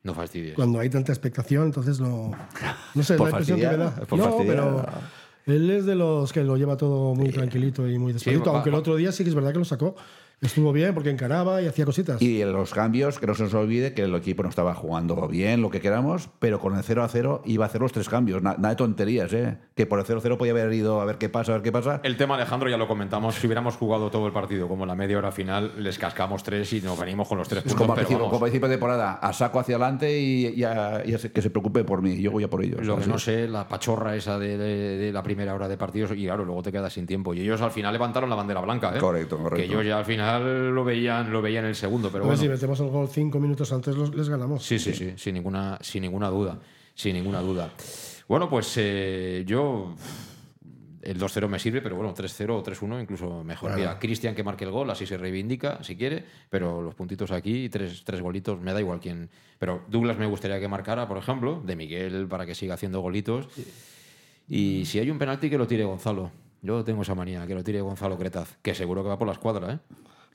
No 0.02 0.12
fastidies. 0.12 0.54
Cuando 0.54 0.78
hay 0.78 0.90
tanta 0.90 1.12
expectación, 1.12 1.64
entonces 1.64 1.98
no. 1.98 2.32
No 2.94 3.02
sé, 3.02 3.16
la 3.18 3.24
impresión 3.30 3.58
que 3.58 3.66
me 3.68 3.76
da. 3.78 3.84
no, 3.86 3.90
fastidiar. 4.06 4.46
pero 4.46 4.86
él 5.46 5.70
es 5.70 5.86
de 5.86 5.94
los 5.94 6.30
que 6.30 6.44
lo 6.44 6.58
lleva 6.58 6.76
todo 6.76 7.14
muy 7.14 7.30
tranquilito 7.30 7.88
y 7.88 7.98
muy 7.98 8.12
despacito. 8.12 8.50
va- 8.50 8.56
aunque 8.56 8.68
el 8.68 8.74
va- 8.74 8.80
otro 8.80 8.96
día 8.96 9.12
sí 9.12 9.24
que 9.24 9.30
es 9.30 9.34
verdad 9.34 9.52
que 9.54 9.60
lo 9.60 9.64
sacó. 9.64 9.96
Estuvo 10.42 10.70
bien 10.70 10.92
porque 10.92 11.08
encaraba 11.08 11.62
y 11.62 11.66
hacía 11.66 11.86
cositas. 11.86 12.20
Y 12.20 12.42
en 12.42 12.52
los 12.52 12.74
cambios, 12.74 13.18
que 13.18 13.26
no 13.26 13.34
se 13.34 13.44
nos 13.44 13.54
olvide 13.54 13.94
que 13.94 14.02
el 14.02 14.14
equipo 14.14 14.42
no 14.42 14.50
estaba 14.50 14.74
jugando 14.74 15.26
bien, 15.28 15.62
lo 15.62 15.70
que 15.70 15.80
queramos, 15.80 16.28
pero 16.38 16.60
con 16.60 16.76
el 16.76 16.82
0 16.84 17.02
a 17.02 17.08
0 17.08 17.40
iba 17.46 17.64
a 17.64 17.68
hacer 17.68 17.80
los 17.80 17.90
tres 17.92 18.06
cambios. 18.10 18.42
Na- 18.42 18.54
Nada 18.56 18.68
de 18.70 18.76
tonterías, 18.76 19.32
¿eh? 19.32 19.56
Que 19.74 19.86
por 19.86 19.98
el 19.98 20.04
0 20.04 20.18
a 20.18 20.22
0 20.22 20.36
podía 20.36 20.52
haber 20.52 20.70
ido 20.74 21.00
a 21.00 21.06
ver 21.06 21.16
qué 21.16 21.30
pasa, 21.30 21.52
a 21.52 21.54
ver 21.56 21.62
qué 21.62 21.72
pasa. 21.72 22.00
El 22.04 22.18
tema, 22.18 22.34
Alejandro, 22.34 22.68
ya 22.68 22.76
lo 22.76 22.86
comentamos. 22.86 23.34
Si 23.36 23.46
hubiéramos 23.46 23.76
jugado 23.76 24.10
todo 24.10 24.26
el 24.26 24.32
partido 24.34 24.68
como 24.68 24.84
en 24.84 24.88
la 24.88 24.94
media 24.94 25.16
hora 25.16 25.32
final, 25.32 25.72
les 25.82 25.98
cascamos 25.98 26.42
tres 26.42 26.70
y 26.74 26.82
nos 26.82 27.00
venimos 27.00 27.26
con 27.26 27.38
los 27.38 27.48
tres 27.48 27.64
Es 27.64 27.72
puntos. 27.72 27.78
como, 27.80 27.92
a 27.94 27.96
pero 27.96 28.06
principio, 28.06 28.24
vamos, 28.24 28.32
como 28.34 28.44
a 28.44 28.46
principio 28.46 28.68
de 28.68 28.74
temporada, 28.74 29.12
a 29.14 29.32
saco 29.32 29.58
hacia 29.58 29.76
adelante 29.76 30.20
y, 30.20 30.48
y 30.48 30.64
a- 30.64 31.02
y 31.04 31.14
a 31.14 31.18
se- 31.18 31.32
que 31.32 31.40
se 31.40 31.48
preocupe 31.48 31.82
por 31.82 32.02
mí. 32.02 32.20
Yo 32.20 32.30
voy 32.30 32.44
a 32.44 32.48
por 32.50 32.62
ellos. 32.62 32.84
Lo 32.86 32.98
que 32.98 33.06
no 33.06 33.18
sé, 33.18 33.48
la 33.48 33.66
pachorra 33.66 34.14
esa 34.14 34.38
de, 34.38 34.58
de- 34.58 34.98
de 34.98 35.12
la 35.14 35.22
primera 35.22 35.54
hora 35.54 35.66
de 35.66 35.78
partidos, 35.78 36.12
y 36.14 36.26
claro, 36.26 36.44
luego 36.44 36.62
te 36.62 36.70
quedas 36.70 36.92
sin 36.92 37.06
tiempo. 37.06 37.32
Y 37.32 37.40
ellos 37.40 37.62
al 37.62 37.70
final 37.70 37.90
levantaron 37.94 38.28
la 38.28 38.36
bandera 38.36 38.60
blanca, 38.60 38.94
¿eh? 38.94 38.98
Correcto, 38.98 39.38
correcto. 39.38 39.56
Que 39.56 39.64
ellos 39.64 39.84
ya 39.86 39.98
al 39.98 40.04
final 40.04 40.25
lo 40.38 40.84
veían, 40.84 41.32
lo 41.32 41.40
veían 41.42 41.64
en 41.64 41.70
el 41.70 41.74
segundo, 41.76 42.10
pero 42.10 42.24
A 42.24 42.28
ver 42.28 42.36
bueno. 42.36 42.42
si 42.42 42.48
metemos 42.48 42.80
el 42.80 42.88
gol 42.88 43.08
cinco 43.08 43.38
minutos 43.40 43.72
antes, 43.72 43.96
los- 43.96 44.14
les 44.14 44.28
ganamos. 44.28 44.64
Sí, 44.64 44.78
sí, 44.78 44.92
sí, 44.94 45.12
sin 45.16 45.34
ninguna, 45.34 45.78
sin 45.80 46.02
ninguna 46.02 46.28
duda. 46.28 46.58
Sin 46.94 47.14
ninguna 47.14 47.40
duda. 47.40 47.70
Bueno, 48.28 48.48
pues 48.48 48.72
eh, 48.78 49.44
yo. 49.46 49.94
El 51.02 51.20
2-0 51.20 51.46
me 51.48 51.60
sirve, 51.60 51.80
pero 51.82 51.94
bueno, 51.94 52.12
3-0 52.12 52.50
o 52.58 52.62
3-1 52.64 53.00
incluso 53.00 53.44
mejor. 53.44 53.68
Claro. 53.68 53.80
Mira, 53.80 53.98
Cristian 54.00 54.34
que 54.34 54.42
marque 54.42 54.64
el 54.64 54.72
gol, 54.72 54.90
así 54.90 55.06
se 55.06 55.16
reivindica, 55.16 55.80
si 55.84 55.94
quiere, 55.94 56.24
pero 56.50 56.82
los 56.82 56.96
puntitos 56.96 57.30
aquí, 57.30 57.68
tres, 57.68 58.02
tres 58.04 58.20
golitos, 58.20 58.60
me 58.60 58.72
da 58.72 58.80
igual 58.80 58.98
quién. 58.98 59.30
Pero 59.60 59.82
Douglas 59.88 60.18
me 60.18 60.26
gustaría 60.26 60.58
que 60.58 60.66
marcara, 60.66 61.06
por 61.06 61.16
ejemplo, 61.18 61.62
de 61.64 61.76
Miguel 61.76 62.26
para 62.26 62.44
que 62.44 62.56
siga 62.56 62.74
haciendo 62.74 63.00
golitos. 63.02 63.46
Y 64.48 64.84
si 64.86 64.98
hay 64.98 65.08
un 65.08 65.18
penalti, 65.18 65.48
que 65.48 65.58
lo 65.58 65.68
tire 65.68 65.84
Gonzalo. 65.84 66.32
Yo 66.62 66.82
tengo 66.82 67.02
esa 67.02 67.14
manía, 67.14 67.46
que 67.46 67.54
lo 67.54 67.62
tire 67.62 67.80
Gonzalo 67.82 68.18
Cretaz, 68.18 68.56
que 68.60 68.74
seguro 68.74 69.04
que 69.04 69.08
va 69.10 69.16
por 69.16 69.28
la 69.28 69.34
escuadra, 69.34 69.74
¿eh? 69.74 69.78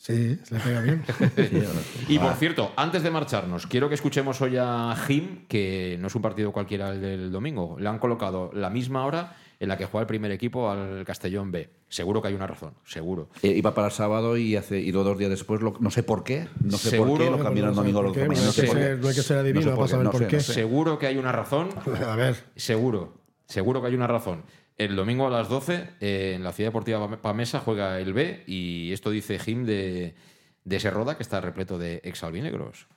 Sí, 0.03 0.39
se 0.43 0.55
le 0.55 0.59
pega 0.61 0.81
bien. 0.81 1.03
Y 2.07 2.17
por 2.17 2.33
cierto, 2.33 2.71
antes 2.75 3.03
de 3.03 3.11
marcharnos, 3.11 3.67
quiero 3.67 3.87
que 3.87 3.93
escuchemos 3.93 4.41
hoy 4.41 4.57
a 4.59 4.95
Jim, 5.05 5.45
que 5.47 5.95
no 5.99 6.07
es 6.07 6.15
un 6.15 6.23
partido 6.23 6.51
cualquiera 6.51 6.89
el 6.89 6.99
del 7.01 7.31
domingo. 7.31 7.77
Le 7.79 7.87
han 7.87 7.99
colocado 7.99 8.49
la 8.51 8.71
misma 8.71 9.05
hora 9.05 9.35
en 9.59 9.69
la 9.69 9.77
que 9.77 9.85
juega 9.85 10.01
el 10.01 10.07
primer 10.07 10.31
equipo 10.31 10.71
al 10.71 11.03
Castellón 11.05 11.51
B. 11.51 11.69
Seguro 11.87 12.19
que 12.19 12.29
hay 12.29 12.33
una 12.33 12.47
razón, 12.47 12.73
seguro. 12.83 13.29
Eh, 13.43 13.49
iba 13.49 13.75
para 13.75 13.87
el 13.89 13.93
sábado 13.93 14.37
y, 14.37 14.55
hace, 14.55 14.79
y 14.79 14.89
dos 14.89 15.15
días 15.19 15.29
después, 15.29 15.61
lo- 15.61 15.75
no 15.79 15.91
sé 15.91 16.01
por 16.01 16.23
qué, 16.23 16.47
no 16.63 16.77
sé 16.79 16.97
por 16.97 17.19
qué, 17.19 17.29
lo 17.29 17.37
cambiaron 17.37 17.69
el 17.69 17.75
domingo 17.75 18.01
mañana, 18.01 18.27
No 18.47 18.51
sé 18.51 18.61
hay 18.61 18.67
que 18.67 18.73
por 18.73 18.77
qué. 18.77 18.83
ser- 18.87 18.99
no 19.01 19.07
hay 19.07 19.15
que 19.15 19.21
ser 19.21 19.37
adivino 19.37 19.65
No 19.65 19.71
sé 19.71 19.75
para 19.75 19.85
qué, 19.85 19.91
saber 19.91 20.05
no 20.05 20.11
por 20.11 20.21
sé, 20.21 20.27
qué. 20.27 20.35
no 20.37 20.41
sé. 20.41 20.53
Seguro 20.53 20.97
que 20.97 21.05
hay 21.05 21.17
una 21.17 21.31
razón. 21.31 21.69
A 22.07 22.15
ver. 22.15 22.37
Seguro, 22.55 23.13
seguro 23.45 23.81
que 23.81 23.87
hay 23.89 23.93
una 23.95 24.07
razón. 24.07 24.41
El 24.85 24.95
domingo 24.95 25.27
a 25.27 25.29
las 25.29 25.47
12 25.47 25.89
eh, 25.99 26.33
en 26.35 26.43
la 26.43 26.51
Ciudad 26.53 26.69
Deportiva 26.69 26.99
Pam- 27.07 27.17
Pamesa 27.17 27.59
juega 27.59 27.99
el 27.99 28.13
B 28.13 28.43
y 28.47 28.91
esto 28.93 29.11
dice 29.11 29.37
Jim 29.37 29.63
de, 29.65 30.15
de 30.63 30.75
ese 30.75 30.89
Roda 30.89 31.15
que 31.17 31.23
está 31.23 31.39
repleto 31.39 31.77
de 31.77 32.01
exalbinegros. 32.03 32.87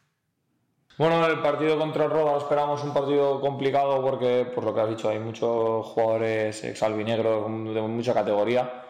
Bueno, 0.97 1.27
el 1.27 1.41
partido 1.41 1.77
contra 1.77 2.05
el 2.05 2.11
Roda 2.11 2.39
esperamos 2.39 2.83
un 2.85 2.95
partido 2.95 3.39
complicado 3.41 4.01
porque, 4.01 4.47
por 4.55 4.65
lo 4.65 4.75
que 4.75 4.81
has 4.81 4.89
dicho, 4.89 5.11
hay 5.11 5.19
muchos 5.19 5.85
jugadores 5.87 6.65
exalbinegros 6.65 7.45
de 7.75 7.83
mucha 7.83 8.15
categoría, 8.15 8.83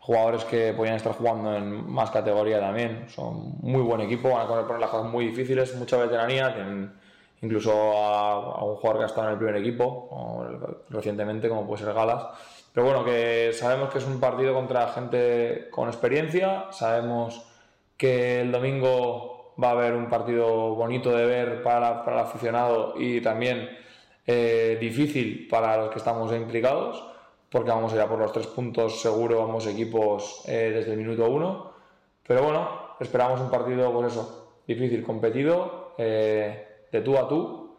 jugadores 0.00 0.44
que 0.44 0.74
podrían 0.74 0.96
estar 0.96 1.12
jugando 1.12 1.56
en 1.56 1.90
más 1.90 2.10
categoría 2.10 2.60
también. 2.60 3.06
Son 3.08 3.54
muy 3.62 3.80
buen 3.80 4.00
equipo, 4.02 4.30
van 4.30 4.42
a 4.46 4.66
poner 4.66 4.78
las 4.80 4.90
cosas 4.90 5.10
muy 5.10 5.28
difíciles, 5.28 5.74
mucha 5.76 5.96
veteranía, 5.96 6.52
tienen 6.52 6.92
incluso 7.42 7.72
a, 7.98 8.32
a 8.32 8.64
un 8.64 8.76
jugador 8.76 8.98
que 8.98 9.04
ha 9.04 9.06
estado 9.06 9.26
en 9.28 9.32
el 9.34 9.38
primer 9.38 9.56
equipo 9.56 10.46
recientemente, 10.88 11.48
como 11.48 11.66
puede 11.66 11.84
ser 11.84 11.92
Galas. 11.92 12.26
Pero 12.72 12.86
bueno, 12.86 13.04
que 13.04 13.52
sabemos 13.52 13.90
que 13.90 13.98
es 13.98 14.06
un 14.06 14.18
partido 14.18 14.54
contra 14.54 14.88
gente 14.88 15.68
con 15.70 15.88
experiencia, 15.88 16.66
sabemos 16.70 17.46
que 17.98 18.40
el 18.40 18.50
domingo 18.50 19.54
va 19.62 19.68
a 19.68 19.72
haber 19.72 19.92
un 19.92 20.08
partido 20.08 20.74
bonito 20.74 21.14
de 21.14 21.26
ver 21.26 21.62
para, 21.62 22.04
para 22.04 22.20
el 22.20 22.26
aficionado 22.26 22.94
y 22.96 23.20
también 23.20 23.68
eh, 24.26 24.78
difícil 24.80 25.46
para 25.50 25.76
los 25.76 25.90
que 25.90 25.98
estamos 25.98 26.32
implicados, 26.32 27.04
porque 27.50 27.70
vamos 27.70 27.92
a 27.92 28.08
por 28.08 28.18
los 28.18 28.32
tres 28.32 28.46
puntos 28.46 29.02
seguro, 29.02 29.38
vamos 29.38 29.66
equipos 29.66 30.42
eh, 30.46 30.72
desde 30.74 30.92
el 30.92 30.98
minuto 30.98 31.28
uno. 31.28 31.72
Pero 32.26 32.42
bueno, 32.42 32.94
esperamos 33.00 33.40
un 33.40 33.50
partido, 33.50 33.92
pues 33.92 34.12
eso, 34.12 34.60
difícil, 34.66 35.02
competido, 35.02 35.94
eh, 35.98 36.71
de 36.92 37.00
tú 37.00 37.16
a 37.18 37.26
tú, 37.28 37.78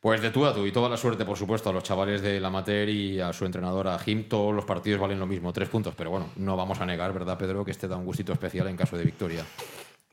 Pues 0.00 0.20
de 0.22 0.30
tú 0.30 0.44
a 0.46 0.54
tú 0.54 0.66
y 0.66 0.72
toda 0.72 0.88
la 0.88 0.96
suerte, 0.96 1.24
por 1.24 1.36
supuesto, 1.36 1.70
a 1.70 1.72
los 1.72 1.82
chavales 1.82 2.20
del 2.22 2.44
amateur 2.44 2.88
y 2.88 3.20
a 3.20 3.32
su 3.32 3.44
entrenador, 3.46 3.88
a 3.88 3.98
Jim. 3.98 4.28
Todos 4.28 4.54
los 4.54 4.64
partidos 4.64 5.00
valen 5.00 5.18
lo 5.18 5.26
mismo, 5.26 5.52
tres 5.52 5.68
puntos. 5.70 5.94
Pero 5.96 6.10
bueno, 6.10 6.26
no 6.36 6.56
vamos 6.56 6.80
a 6.80 6.86
negar, 6.86 7.12
¿verdad, 7.12 7.38
Pedro? 7.38 7.64
Que 7.64 7.70
este 7.70 7.88
da 7.88 7.96
un 7.96 8.04
gustito 8.04 8.32
especial 8.32 8.68
en 8.68 8.76
caso 8.76 8.96
de 8.98 9.04
victoria. 9.04 9.44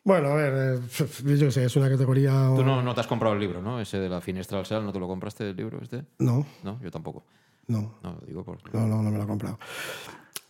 Bueno, 0.03 0.29
a 0.29 0.35
ver, 0.35 0.53
eh, 0.79 0.79
yo 1.37 1.45
qué 1.45 1.51
sé, 1.51 1.65
es 1.65 1.75
una 1.75 1.89
categoría. 1.89 2.31
Tú 2.55 2.63
no, 2.63 2.81
no 2.81 2.95
te 2.95 3.01
has 3.01 3.07
comprado 3.07 3.35
el 3.35 3.39
libro, 3.41 3.61
¿no? 3.61 3.79
Ese 3.79 3.99
de 3.99 4.09
la 4.09 4.19
finestra 4.21 4.57
al 4.59 4.65
sal, 4.65 4.83
¿no 4.85 4.91
te 4.93 4.99
lo 4.99 5.07
compraste 5.07 5.49
el 5.49 5.55
libro 5.55 5.79
este? 5.81 6.05
No, 6.19 6.45
No, 6.63 6.79
yo 6.81 6.89
tampoco. 6.89 7.23
no, 7.67 7.99
No, 8.01 8.17
digo 8.25 8.43
por... 8.43 8.57
no, 8.73 8.87
no, 8.87 9.03
no 9.03 9.11
me 9.11 9.17
lo 9.17 9.23
he 9.25 9.27
comprado. 9.27 9.59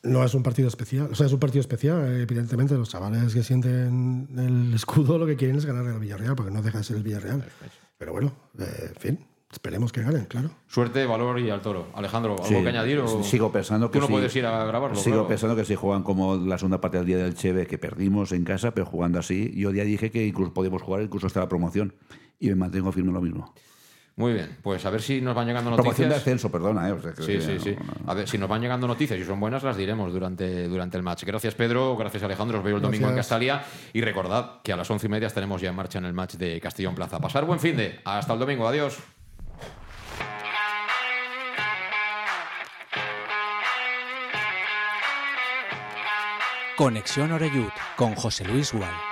No 0.03 0.23
es 0.23 0.33
un 0.33 0.41
partido 0.41 0.67
especial, 0.67 1.09
o 1.11 1.15
sea, 1.15 1.27
es 1.27 1.33
un 1.33 1.39
partido 1.39 1.61
especial, 1.61 2.03
eh, 2.05 2.21
evidentemente. 2.23 2.73
Los 2.75 2.89
chavales 2.89 3.33
que 3.33 3.43
sienten 3.43 4.27
el 4.35 4.73
escudo 4.73 5.17
lo 5.19 5.27
que 5.27 5.35
quieren 5.35 5.57
es 5.57 5.65
ganar 5.65 5.85
al 5.85 5.99
Villarreal, 5.99 6.35
porque 6.35 6.51
no 6.51 6.61
deja 6.61 6.79
de 6.79 6.83
ser 6.83 6.97
el 6.97 7.03
Villarreal. 7.03 7.45
Pero 7.99 8.11
bueno, 8.11 8.33
eh, 8.57 8.89
en 8.89 8.95
fin, 8.95 9.19
esperemos 9.51 9.91
que 9.91 10.01
ganen, 10.01 10.25
claro. 10.25 10.49
Suerte, 10.67 11.05
valor 11.05 11.39
y 11.39 11.51
al 11.51 11.61
toro. 11.61 11.87
Alejandro, 11.93 12.31
¿algo 12.31 12.45
Sí, 12.45 12.55
que 12.55 12.69
añadir? 12.69 12.97
O... 12.97 13.23
Sigo 13.23 13.51
pensando 13.51 13.91
que 13.91 13.99
Tú 13.99 14.01
no 14.01 14.07
sí. 14.07 14.13
puedes 14.13 14.35
ir 14.35 14.45
a 14.47 14.65
grabarlo. 14.65 14.95
Sigo 14.95 15.17
claro. 15.17 15.27
pensando 15.27 15.55
que 15.55 15.65
si 15.65 15.75
juegan 15.75 16.01
como 16.01 16.35
la 16.35 16.57
segunda 16.57 16.81
parte 16.81 16.97
del 16.97 17.05
día 17.05 17.17
del 17.17 17.35
Cheve, 17.35 17.67
que 17.67 17.77
perdimos 17.77 18.31
en 18.31 18.43
casa, 18.43 18.71
pero 18.73 18.87
jugando 18.87 19.19
así, 19.19 19.53
yo 19.55 19.71
ya 19.71 19.83
dije 19.83 20.09
que 20.09 20.25
incluso 20.25 20.51
podíamos 20.51 20.81
jugar 20.81 21.03
incluso 21.03 21.27
hasta 21.27 21.41
la 21.41 21.47
promoción. 21.47 21.93
Y 22.39 22.49
me 22.49 22.55
mantengo 22.55 22.91
firme 22.91 23.09
en 23.09 23.13
lo 23.13 23.21
mismo. 23.21 23.53
Muy 24.21 24.33
bien, 24.33 24.55
pues 24.61 24.85
a 24.85 24.91
ver 24.91 25.01
si 25.01 25.19
nos 25.19 25.33
van 25.33 25.47
llegando 25.47 25.71
Promoción 25.71 25.95
de 26.09 26.15
noticias. 26.15 26.21
ascenso, 26.21 26.51
perdona. 26.51 26.87
¿eh? 26.87 26.91
O 26.91 27.01
sea, 27.01 27.11
que- 27.13 27.23
Sí, 27.23 27.41
sí, 27.41 27.59
sí. 27.59 27.75
no, 27.77 27.85
no. 28.05 28.11
A 28.11 28.13
ver, 28.13 28.27
si 28.29 28.37
nos 28.37 28.47
van 28.47 28.61
llegando 28.61 28.87
noticias 28.87 29.19
y 29.19 29.25
son 29.25 29.39
buenas, 29.39 29.63
las 29.63 29.75
diremos 29.75 30.13
durante, 30.13 30.67
durante 30.67 30.95
el 30.97 31.01
match. 31.03 31.23
Gracias, 31.23 31.55
Pedro. 31.55 31.97
Gracias, 31.97 32.21
Alejandro. 32.21 32.59
Os 32.59 32.63
veo 32.63 32.75
el 32.75 32.81
domingo 32.83 33.09
en. 33.09 33.15
Castalia. 33.15 33.63
Y 33.93 34.01
recordad 34.01 34.61
que 34.63 34.71
a 34.73 34.77
las 34.77 34.89
once 34.91 35.07
y 35.07 35.09
media 35.09 35.25
estaremos 35.27 35.59
ya 35.59 35.69
en 35.69 35.75
marcha 35.75 35.97
en 35.97 36.05
el 36.05 36.13
match 36.13 36.35
de 36.35 36.61
Castellón 36.61 36.93
Plaza. 36.93 37.19
Pasar 37.19 37.45
buen 37.45 37.59
fin 37.59 37.75
de. 37.75 37.99
Hasta 38.05 38.33
el 38.33 38.39
domingo. 38.39 38.67
Adiós. 38.67 38.99
Conexión 46.77 47.31
Oreyud 47.31 47.69
con 47.95 48.15
José 48.15 48.45
Luis 48.45 48.73
Gual. 48.73 49.10